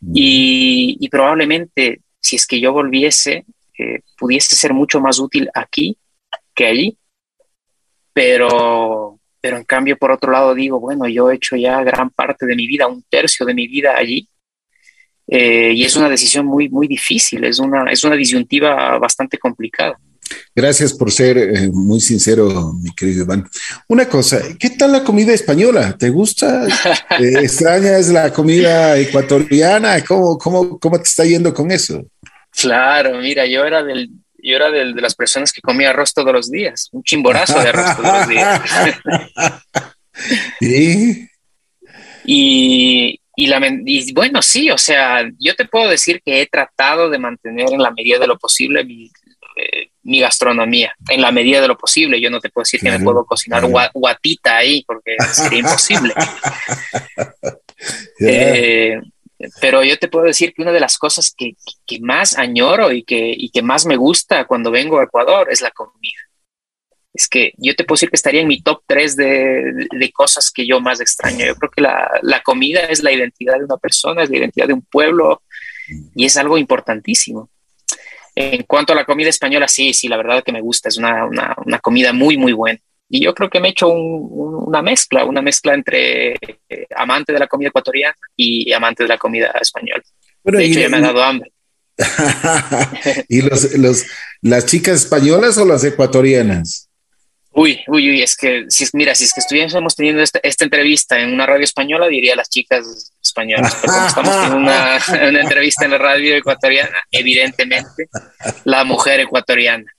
Mm. 0.00 0.12
Y, 0.14 1.08
probablemente 1.10 2.00
si 2.20 2.36
es 2.36 2.46
que 2.46 2.60
yo 2.60 2.72
volviese, 2.72 3.44
eh, 3.78 4.00
pudiese 4.18 4.56
ser 4.56 4.72
mucho 4.72 5.00
más 5.00 5.18
útil 5.18 5.48
aquí 5.54 5.96
que 6.54 6.66
allí, 6.66 6.98
pero, 8.12 9.20
pero 9.40 9.58
en 9.58 9.64
cambio 9.64 9.98
por 9.98 10.10
otro 10.10 10.32
lado 10.32 10.54
digo, 10.54 10.80
bueno, 10.80 11.06
yo 11.06 11.30
he 11.30 11.36
hecho 11.36 11.56
ya 11.56 11.82
gran 11.82 12.10
parte 12.10 12.46
de 12.46 12.56
mi 12.56 12.66
vida, 12.66 12.86
un 12.86 13.04
tercio 13.08 13.44
de 13.44 13.54
mi 13.54 13.68
vida 13.68 13.94
allí, 13.96 14.28
eh, 15.28 15.72
y 15.74 15.84
es 15.84 15.96
una 15.96 16.08
decisión 16.08 16.46
muy, 16.46 16.68
muy 16.68 16.86
difícil, 16.86 17.44
es 17.44 17.58
una, 17.58 17.90
es 17.90 18.02
una 18.04 18.16
disyuntiva 18.16 18.98
bastante 18.98 19.38
complicada. 19.38 19.98
Gracias 20.54 20.94
por 20.94 21.12
ser 21.12 21.36
eh, 21.38 21.70
muy 21.72 22.00
sincero, 22.00 22.72
mi 22.72 22.94
querido 22.94 23.24
Iván. 23.24 23.48
Una 23.88 24.08
cosa, 24.08 24.40
¿qué 24.58 24.70
tal 24.70 24.92
la 24.92 25.04
comida 25.04 25.32
española? 25.32 25.96
¿Te 25.96 26.08
gusta? 26.10 26.66
¿Te 27.18 27.40
¿Extrañas 27.44 28.08
la 28.08 28.32
comida 28.32 28.98
ecuatoriana? 28.98 30.02
¿Cómo, 30.04 30.38
cómo, 30.38 30.78
cómo 30.78 30.96
te 30.96 31.04
está 31.04 31.24
yendo 31.24 31.52
con 31.52 31.70
eso? 31.70 32.04
Claro, 32.60 33.18
mira, 33.18 33.46
yo 33.46 33.64
era 33.64 33.82
del, 33.82 34.08
yo 34.38 34.56
era 34.56 34.70
de, 34.70 34.86
las 34.86 35.14
personas 35.14 35.52
que 35.52 35.60
comía 35.60 35.90
arroz 35.90 36.14
todos 36.14 36.32
los 36.32 36.50
días, 36.50 36.88
un 36.92 37.02
chimborazo 37.02 37.60
de 37.60 37.68
arroz 37.68 37.96
todos 37.96 38.18
los 38.18 38.28
días. 38.28 38.60
¿Y? 40.60 41.28
y, 42.24 43.20
y, 43.36 43.46
la, 43.46 43.60
y, 43.84 44.12
bueno, 44.12 44.40
sí, 44.42 44.70
o 44.70 44.78
sea, 44.78 45.28
yo 45.38 45.54
te 45.54 45.66
puedo 45.66 45.90
decir 45.90 46.22
que 46.24 46.40
he 46.40 46.46
tratado 46.46 47.10
de 47.10 47.18
mantener 47.18 47.72
en 47.72 47.82
la 47.82 47.90
medida 47.90 48.18
de 48.18 48.26
lo 48.26 48.38
posible 48.38 48.84
mi, 48.84 49.10
eh, 49.56 49.90
mi 50.02 50.20
gastronomía 50.20 50.94
en 51.08 51.22
la 51.22 51.32
medida 51.32 51.60
de 51.60 51.68
lo 51.68 51.78
posible. 51.78 52.20
Yo 52.20 52.30
no 52.30 52.40
te 52.40 52.50
puedo 52.50 52.62
decir 52.62 52.80
que 52.80 52.90
me 52.90 53.00
puedo 53.00 53.24
cocinar 53.24 53.64
guatita 53.92 54.56
ahí 54.56 54.84
porque 54.86 55.16
sería 55.32 55.60
imposible. 55.60 56.14
Eh, 58.18 58.98
pero 59.60 59.84
yo 59.84 59.98
te 59.98 60.08
puedo 60.08 60.24
decir 60.24 60.52
que 60.54 60.62
una 60.62 60.72
de 60.72 60.80
las 60.80 60.98
cosas 60.98 61.34
que, 61.36 61.54
más 62.00 62.38
añoro 62.38 62.92
y 62.92 63.02
que, 63.04 63.34
y 63.36 63.50
que 63.50 63.62
más 63.62 63.86
me 63.86 63.96
gusta 63.96 64.46
cuando 64.46 64.70
vengo 64.70 64.98
a 64.98 65.04
Ecuador 65.04 65.48
es 65.50 65.60
la 65.60 65.70
comida. 65.70 66.20
Es 67.12 67.28
que 67.28 67.52
yo 67.56 67.74
te 67.74 67.84
puedo 67.84 67.96
decir 67.96 68.10
que 68.10 68.16
estaría 68.16 68.42
en 68.42 68.48
mi 68.48 68.60
top 68.60 68.82
3 68.86 69.16
de, 69.16 69.88
de 69.90 70.12
cosas 70.12 70.50
que 70.50 70.66
yo 70.66 70.80
más 70.80 71.00
extraño. 71.00 71.46
Yo 71.46 71.54
creo 71.56 71.70
que 71.70 71.80
la, 71.80 72.10
la 72.22 72.42
comida 72.42 72.80
es 72.80 73.02
la 73.02 73.12
identidad 73.12 73.58
de 73.58 73.64
una 73.64 73.78
persona, 73.78 74.22
es 74.22 74.30
la 74.30 74.36
identidad 74.36 74.66
de 74.66 74.74
un 74.74 74.82
pueblo 74.82 75.42
y 76.14 76.26
es 76.26 76.36
algo 76.36 76.58
importantísimo. 76.58 77.50
En 78.34 78.64
cuanto 78.64 78.92
a 78.92 78.96
la 78.96 79.06
comida 79.06 79.30
española, 79.30 79.66
sí, 79.66 79.94
sí, 79.94 80.08
la 80.08 80.18
verdad 80.18 80.44
que 80.44 80.52
me 80.52 80.60
gusta, 80.60 80.90
es 80.90 80.98
una, 80.98 81.24
una, 81.24 81.78
comida 81.78 82.12
muy, 82.12 82.36
muy 82.36 82.52
buena. 82.52 82.78
Y 83.08 83.24
yo 83.24 83.34
creo 83.34 83.48
que 83.48 83.60
me 83.60 83.68
he 83.68 83.70
hecho 83.70 83.88
una 83.88 84.82
mezcla, 84.82 85.24
una 85.24 85.40
mezcla 85.40 85.74
entre 85.74 86.32
eh, 86.32 86.86
amante 86.96 87.32
de 87.32 87.38
la 87.38 87.46
comida 87.46 87.68
ecuatoriana 87.68 88.16
y, 88.34 88.72
amante 88.72 89.04
de 89.04 89.08
la 89.08 89.18
comida 89.18 89.52
española. 89.60 90.02
de 90.42 90.64
hecho, 90.64 90.80
ya 90.80 90.88
me 90.88 90.96
ha 90.96 91.00
dado 91.00 91.22
hambre. 91.22 91.52
¿Y 93.28 93.42
los, 93.42 93.72
los, 93.74 94.06
las 94.42 94.66
chicas 94.66 95.02
españolas 95.02 95.56
o 95.58 95.64
las 95.64 95.84
ecuatorianas? 95.84 96.86
Uy, 97.58 97.80
uy, 97.86 98.10
uy, 98.10 98.22
es 98.22 98.36
que, 98.36 98.66
si, 98.68 98.84
mira, 98.92 99.14
si 99.14 99.24
es 99.24 99.32
que 99.32 99.40
estuviésemos 99.40 99.96
teniendo 99.96 100.22
esta, 100.22 100.40
entrevista 100.42 101.18
en 101.18 101.32
una 101.32 101.46
radio 101.46 101.64
española, 101.64 102.06
diría 102.06 102.36
las 102.36 102.50
chicas 102.50 103.10
españolas, 103.22 103.74
pero 103.80 103.94
como 103.94 104.06
estamos 104.06 104.36
una, 104.52 104.98
una, 105.30 105.40
entrevista 105.40 105.86
en 105.86 105.92
la 105.92 105.98
radio 105.98 106.36
ecuatoriana, 106.36 106.98
evidentemente, 107.10 108.10
la 108.64 108.84
mujer 108.84 109.20
ecuatoriana. 109.20 109.90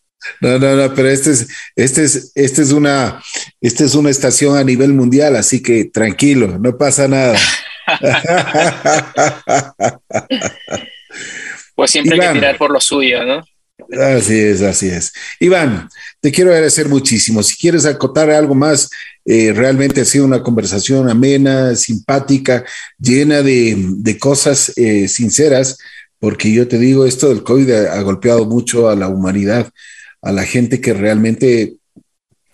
No, 0.41 0.59
no, 0.59 0.75
no, 0.75 0.93
pero 0.93 1.09
este 1.09 1.31
es, 1.31 1.47
este 1.75 2.03
es, 2.03 2.31
este 2.35 2.61
es 2.61 2.71
una, 2.71 3.21
este 3.61 3.85
es 3.85 3.95
una 3.95 4.09
estación 4.09 4.57
a 4.57 4.63
nivel 4.63 4.93
mundial, 4.93 5.35
así 5.35 5.61
que 5.61 5.85
tranquilo, 5.85 6.57
no 6.59 6.77
pasa 6.77 7.07
nada. 7.07 7.37
pues 11.75 11.91
siempre 11.91 12.15
hay 12.15 12.27
que 12.27 12.33
tirar 12.33 12.57
por 12.57 12.71
lo 12.71 12.81
suyo, 12.81 13.23
¿no? 13.25 13.43
Así 13.91 14.37
es, 14.37 14.61
así 14.61 14.89
es. 14.89 15.13
Iván, 15.39 15.87
te 16.19 16.31
quiero 16.31 16.51
agradecer 16.51 16.89
muchísimo. 16.89 17.41
Si 17.43 17.55
quieres 17.55 17.85
acotar 17.85 18.29
algo 18.29 18.55
más, 18.55 18.89
eh, 19.23 19.53
realmente 19.53 20.01
ha 20.01 20.05
sido 20.05 20.25
una 20.25 20.43
conversación 20.43 21.09
amena, 21.09 21.75
simpática, 21.75 22.65
llena 22.97 23.41
de, 23.41 24.17
cosas 24.19 24.73
eh, 24.77 25.07
sinceras, 25.07 25.77
porque 26.19 26.51
yo 26.51 26.67
te 26.67 26.77
digo, 26.77 27.05
esto 27.05 27.29
del 27.29 27.43
COVID 27.43 27.71
ha, 27.71 28.01
golpeado 28.01 28.45
mucho 28.45 28.89
a 28.89 28.95
la 28.95 29.07
humanidad, 29.07 29.69
a 30.21 30.31
la 30.31 30.43
gente 30.43 30.81
que 30.81 30.93
realmente 30.93 31.77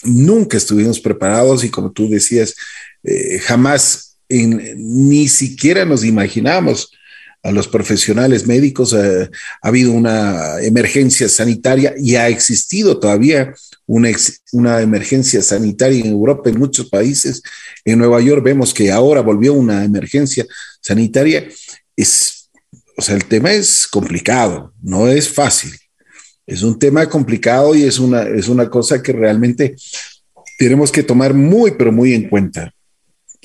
nunca 0.03 0.57
estuvimos 0.57 0.99
preparados 0.99 1.63
y 1.63 1.69
como 1.69 1.91
tú 1.91 2.09
decías, 2.09 2.55
eh, 3.03 3.39
jamás 3.39 4.17
ni 4.29 5.27
siquiera 5.27 5.85
nos 5.85 6.03
imaginamos 6.03 6.91
a 7.43 7.51
los 7.51 7.67
profesionales 7.67 8.47
médicos. 8.47 8.93
ha 8.93 9.29
habido 9.61 9.91
una 9.91 10.61
emergencia 10.61 11.27
sanitaria 11.27 11.93
y 11.97 12.15
ha 12.15 12.29
existido 12.29 12.99
todavía 12.99 13.53
una, 13.85 14.09
una 14.53 14.81
emergencia 14.81 15.41
sanitaria 15.41 15.99
en 15.99 16.11
Europa, 16.11 16.49
en 16.49 16.57
muchos 16.57 16.89
países. 16.89 17.41
En 17.83 17.99
Nueva 17.99 18.21
York 18.21 18.43
vemos 18.43 18.73
que 18.73 18.91
ahora 18.91 19.21
volvió 19.21 19.53
una 19.53 19.83
emergencia 19.83 20.45
sanitaria. 20.79 21.47
Es, 21.97 22.49
o 22.97 23.01
sea, 23.01 23.15
el 23.15 23.25
tema 23.25 23.51
es 23.51 23.87
complicado, 23.87 24.73
no 24.81 25.09
es 25.09 25.27
fácil. 25.29 25.73
Es 26.45 26.61
un 26.63 26.77
tema 26.77 27.07
complicado 27.07 27.73
y 27.75 27.83
es 27.83 27.99
una, 27.99 28.23
es 28.23 28.47
una 28.47 28.69
cosa 28.69 29.01
que 29.01 29.13
realmente 29.13 29.75
tenemos 30.57 30.91
que 30.91 31.03
tomar 31.03 31.33
muy, 31.33 31.71
pero 31.71 31.91
muy 31.91 32.13
en 32.13 32.29
cuenta. 32.29 32.73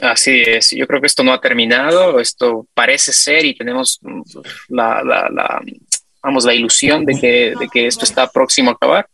Así 0.00 0.42
es, 0.46 0.70
yo 0.70 0.86
creo 0.86 1.00
que 1.00 1.08
esto 1.08 1.24
no 1.24 1.32
ha 1.32 1.40
terminado, 1.40 2.20
esto 2.20 2.68
parece 2.72 3.12
ser 3.12 3.44
y 3.44 3.56
tenemos 3.56 3.98
la, 4.68 5.02
la, 5.02 5.60
vamos, 6.22 6.44
la 6.44 6.54
ilusión 6.54 7.04
de 7.04 7.18
que, 7.18 7.54
de 7.58 7.68
que, 7.68 7.86
esto 7.86 8.04
está 8.04 8.30
próximo 8.30 8.70
a 8.70 8.74
acabar, 8.74 9.08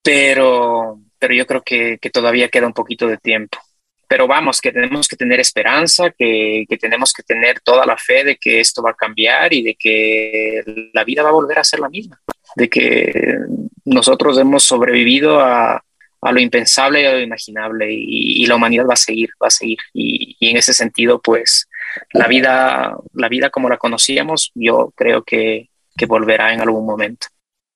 pero, 0.00 1.00
pero 1.18 1.34
yo 1.34 1.44
creo 1.46 1.62
que, 1.62 1.98
que, 2.00 2.10
todavía 2.10 2.48
queda 2.48 2.68
un 2.68 2.72
poquito 2.72 3.08
de 3.08 3.16
tiempo. 3.16 3.58
Pero 4.06 4.28
vamos, 4.28 4.60
que 4.60 4.70
tenemos 4.70 5.08
que 5.08 5.16
tener 5.16 5.40
esperanza, 5.40 6.10
que, 6.10 6.66
que 6.68 6.76
tenemos 6.76 7.12
que 7.12 7.24
tener 7.24 7.58
toda 7.60 7.84
la 7.84 7.96
fe 7.96 8.22
de 8.22 8.36
que 8.36 8.60
esto 8.60 8.80
va 8.80 8.90
a 8.90 8.94
cambiar 8.94 9.52
y 9.52 9.62
de 9.62 9.74
que 9.74 10.62
la 10.92 11.02
vida 11.02 11.22
va 11.22 11.30
a 11.30 11.32
volver 11.32 11.58
a 11.58 11.64
ser 11.64 11.80
la 11.80 11.88
misma, 11.88 12.20
de 12.56 12.68
que 12.68 13.38
nosotros 13.84 14.38
hemos 14.38 14.62
sobrevivido 14.62 15.40
a, 15.40 15.82
a 16.24 16.32
lo 16.32 16.40
impensable 16.40 17.02
y 17.02 17.04
a 17.04 17.12
lo 17.12 17.20
imaginable 17.20 17.92
y, 17.92 18.46
la 18.46 18.56
humanidad 18.56 18.86
va 18.88 18.94
a 18.94 18.96
seguir, 18.96 19.30
va 19.42 19.48
a 19.48 19.50
seguir. 19.50 19.78
Y, 19.92 20.36
en 20.40 20.56
ese 20.56 20.72
sentido, 20.72 21.20
pues 21.20 21.68
la 22.12 22.26
vida, 22.26 22.96
la 23.12 23.28
vida 23.28 23.50
como 23.50 23.68
la 23.68 23.76
conocíamos, 23.76 24.50
yo 24.54 24.92
creo 24.96 25.22
que, 25.22 25.68
que 25.96 26.06
volverá 26.06 26.54
en 26.54 26.60
algún 26.60 26.86
momento. 26.86 27.26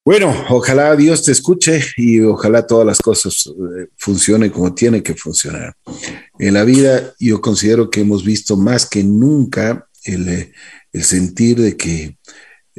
Bueno, 0.05 0.35
ojalá 0.49 0.97
Dios 0.97 1.25
te 1.25 1.33
escuche 1.33 1.83
y 1.99 2.21
ojalá 2.21 2.67
todas 2.67 2.87
las 2.87 2.99
cosas 2.99 3.47
eh, 3.47 3.89
funcionen 3.99 4.51
como 4.51 4.75
tienen 4.75 5.03
que 5.03 5.15
funcionar. 5.15 5.75
En 6.39 6.55
la 6.55 6.65
vida 6.65 7.13
yo 7.21 7.43
considero 7.43 7.91
que 7.91 8.01
hemos 8.01 8.25
visto 8.25 8.57
más 8.57 8.89
que 8.89 9.05
nunca 9.05 9.87
el, 10.05 10.29
eh, 10.29 10.53
el 10.93 11.05
sentir 11.05 11.59
de 11.59 11.77
que 11.77 12.17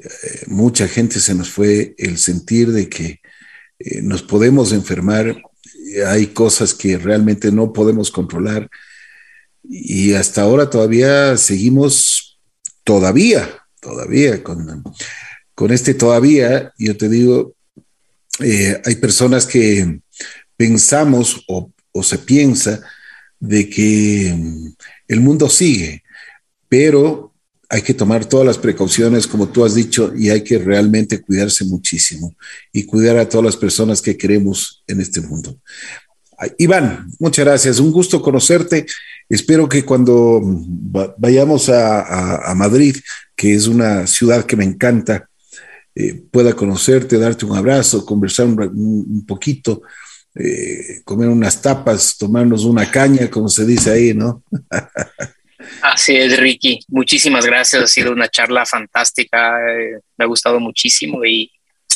eh, 0.04 0.44
mucha 0.48 0.88
gente 0.88 1.20
se 1.20 1.36
nos 1.36 1.50
fue, 1.50 1.96
el 1.98 2.18
sentir 2.18 2.72
de 2.72 2.90
que 2.90 3.20
nos 4.02 4.22
podemos 4.22 4.74
enfermar 4.74 5.42
hay 6.06 6.28
cosas 6.28 6.74
que 6.74 6.98
realmente 6.98 7.52
no 7.52 7.72
podemos 7.72 8.12
controlar 8.12 8.70
y 9.64 10.14
hasta 10.14 10.42
ahora 10.42 10.70
todavía 10.70 11.38
seguimos 11.38 12.40
todavía, 12.84 13.48
todavía, 13.80 14.44
con, 14.44 14.84
con 15.54 15.72
este 15.72 15.94
todavía, 15.94 16.74
yo 16.78 16.98
te 16.98 17.08
digo, 17.08 17.56
eh, 18.40 18.82
hay 18.86 18.96
personas 18.96 19.46
que 19.46 20.00
pensamos 20.56 21.44
o, 21.48 21.72
o 21.92 22.04
se 22.04 22.18
piensa 22.18 22.82
de 23.40 23.70
que 23.70 24.34
mm, 24.36 24.68
el 25.08 25.20
mundo 25.20 25.50
sigue, 25.50 26.04
pero 26.68 27.34
hay 27.72 27.84
que 27.84 27.94
tomar 27.94 28.26
todas 28.26 28.48
las 28.48 28.58
precauciones, 28.58 29.28
como 29.28 29.48
tú 29.48 29.64
has 29.64 29.76
dicho, 29.76 30.12
y 30.18 30.30
hay 30.30 30.44
que 30.44 30.58
realmente 30.58 31.22
cuidarse 31.22 31.64
muchísimo 31.66 32.36
y 32.74 32.86
cuidar 32.86 33.18
a 33.18 33.30
todas 33.30 33.46
las 33.46 33.58
personas 33.58 34.02
que 34.02 34.18
queremos 34.18 34.84
en 34.88 35.02
este 35.02 35.22
mundo. 35.22 35.56
Iván, 36.58 37.12
muchas 37.20 37.46
gracias. 37.46 37.80
Un 37.80 37.92
gusto 37.92 38.22
conocerte. 38.24 38.88
Espero 39.28 39.70
que 39.70 39.86
cuando 39.86 40.42
vayamos 41.18 41.70
a, 41.70 42.54
Madrid, 42.56 42.98
que 43.36 43.54
es 43.54 43.68
una 43.68 44.08
ciudad 44.08 44.46
que 44.46 44.56
me 44.56 44.64
encanta, 44.64 45.30
eh, 45.94 46.24
pueda 46.32 46.54
conocerte, 46.54 47.20
darte 47.20 47.46
un 47.46 47.56
abrazo, 47.56 48.04
conversar 48.04 48.48
un, 48.48 49.26
poquito, 49.28 49.84
eh, 50.34 51.02
comer 51.04 51.30
unas 51.30 51.62
tapas, 51.62 52.18
tomarnos 52.18 52.64
una 52.64 52.90
caña, 52.90 53.30
como 53.30 53.50
se 53.50 53.66
dice 53.66 53.92
ahí, 53.92 54.14
¿no? 54.16 54.44
Así 55.82 56.16
es, 56.16 56.38
Ricky. 56.38 56.80
Muchísimas 56.88 57.46
gracias. 57.46 57.84
Ha 57.84 57.88
sido 57.88 58.12
una 58.12 58.30
charla 58.30 58.66
fantástica. 58.66 59.60
Eh, 59.72 60.00
me 60.18 60.26
ha 60.26 60.28
gustado 60.28 60.60
muchísimo 60.60 61.24
y 61.26 61.52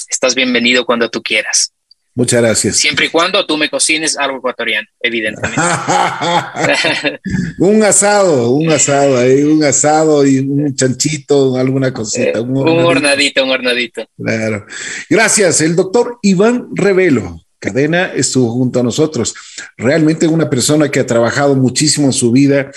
estás 0.10 0.36
bienvenido 0.36 0.86
cuando 0.86 1.10
tú 1.10 1.22
quieras. 1.22 1.74
Muchas 2.16 2.44
gracias. 2.44 2.78
Siempre 2.78 3.08
y 3.08 3.10
cuando 3.10 3.44
tú 3.44 3.58
me 3.58 3.70
cocines 3.72 4.16
algo 4.18 4.38
ecuatoriano, 4.38 4.88
evidentemente. 5.00 5.60
un 7.58 7.84
asado, 7.84 8.52
un 8.52 8.70
asado, 8.70 9.16
un 9.52 9.64
asado 9.64 10.26
y 10.26 10.38
un 10.38 10.76
chanchito, 10.76 11.58
alguna 11.58 11.92
cosita. 11.92 12.38
Eh, 12.38 12.42
un, 12.42 12.56
hornadito. 12.86 13.44
un 13.44 13.50
hornadito, 13.50 14.06
Claro. 14.16 14.68
Gracias, 15.10 15.62
el 15.62 15.76
doctor 15.76 16.20
Iván 16.22 16.68
Revelo. 16.76 17.43
Cadena 17.64 18.08
estuvo 18.08 18.52
junto 18.52 18.82
a 18.82 18.84
nosotros. 18.84 19.34
Realmente 19.78 20.28
una 20.28 20.50
persona 20.50 20.92
que 20.92 21.00
ha 21.00 21.06
trabajado 21.06 21.56
muchísimo 21.56 22.08
en 22.08 22.12
su 22.12 22.30
vida. 22.30 22.72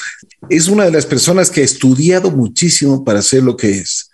Es 0.48 0.68
una 0.68 0.84
de 0.84 0.92
las 0.92 1.06
personas 1.06 1.50
que 1.50 1.62
ha 1.62 1.64
estudiado 1.64 2.30
muchísimo 2.30 3.04
para 3.04 3.20
ser 3.20 3.42
lo 3.42 3.56
que 3.56 3.70
es. 3.70 4.10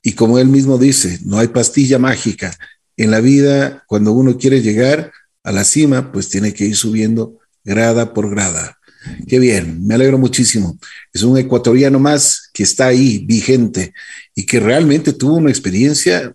Y 0.00 0.12
como 0.12 0.38
él 0.38 0.46
mismo 0.46 0.78
dice, 0.78 1.18
no 1.24 1.40
hay 1.40 1.48
pastilla 1.48 1.98
mágica 1.98 2.56
en 2.96 3.10
la 3.10 3.20
vida, 3.20 3.82
cuando 3.88 4.12
uno 4.12 4.38
quiere 4.38 4.62
llegar 4.62 5.10
a 5.42 5.50
la 5.50 5.64
cima, 5.64 6.12
pues 6.12 6.28
tiene 6.28 6.54
que 6.54 6.66
ir 6.66 6.76
subiendo 6.76 7.40
grada 7.64 8.14
por 8.14 8.30
grada. 8.30 8.78
Qué 9.26 9.40
bien, 9.40 9.84
me 9.84 9.94
alegro 9.94 10.18
muchísimo. 10.18 10.78
Es 11.12 11.24
un 11.24 11.36
ecuatoriano 11.36 11.98
más 11.98 12.48
que 12.52 12.62
está 12.62 12.86
ahí, 12.86 13.24
vigente, 13.26 13.92
y 14.36 14.46
que 14.46 14.60
realmente 14.60 15.12
tuvo 15.12 15.34
una 15.34 15.50
experiencia, 15.50 16.20
eh, 16.20 16.32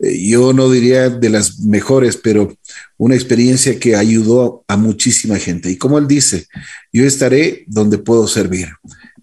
yo 0.00 0.52
no 0.52 0.70
diría 0.70 1.10
de 1.10 1.28
las 1.28 1.60
mejores, 1.60 2.16
pero 2.16 2.56
una 2.96 3.14
experiencia 3.14 3.78
que 3.78 3.96
ayudó 3.96 4.64
a 4.66 4.76
muchísima 4.76 5.36
gente. 5.36 5.70
Y 5.70 5.76
como 5.76 5.98
él 5.98 6.06
dice, 6.06 6.46
yo 6.92 7.04
estaré 7.04 7.64
donde 7.66 7.98
puedo 7.98 8.26
servir. 8.26 8.68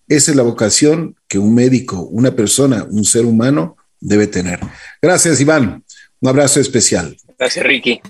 Esa 0.08 0.32
es 0.32 0.38
la 0.38 0.44
vocación 0.44 1.16
que 1.28 1.40
un 1.40 1.54
médico, 1.54 2.02
una 2.04 2.36
persona, 2.36 2.86
un 2.90 3.04
ser 3.04 3.26
humano 3.26 3.76
debe 4.00 4.28
tener. 4.28 4.60
Gracias, 5.02 5.42
Iván. 5.42 5.84
Un 6.22 6.30
abrazo 6.30 6.60
especial. 6.60 7.18
Gracias, 7.38 7.66
Ricky. 7.66 8.02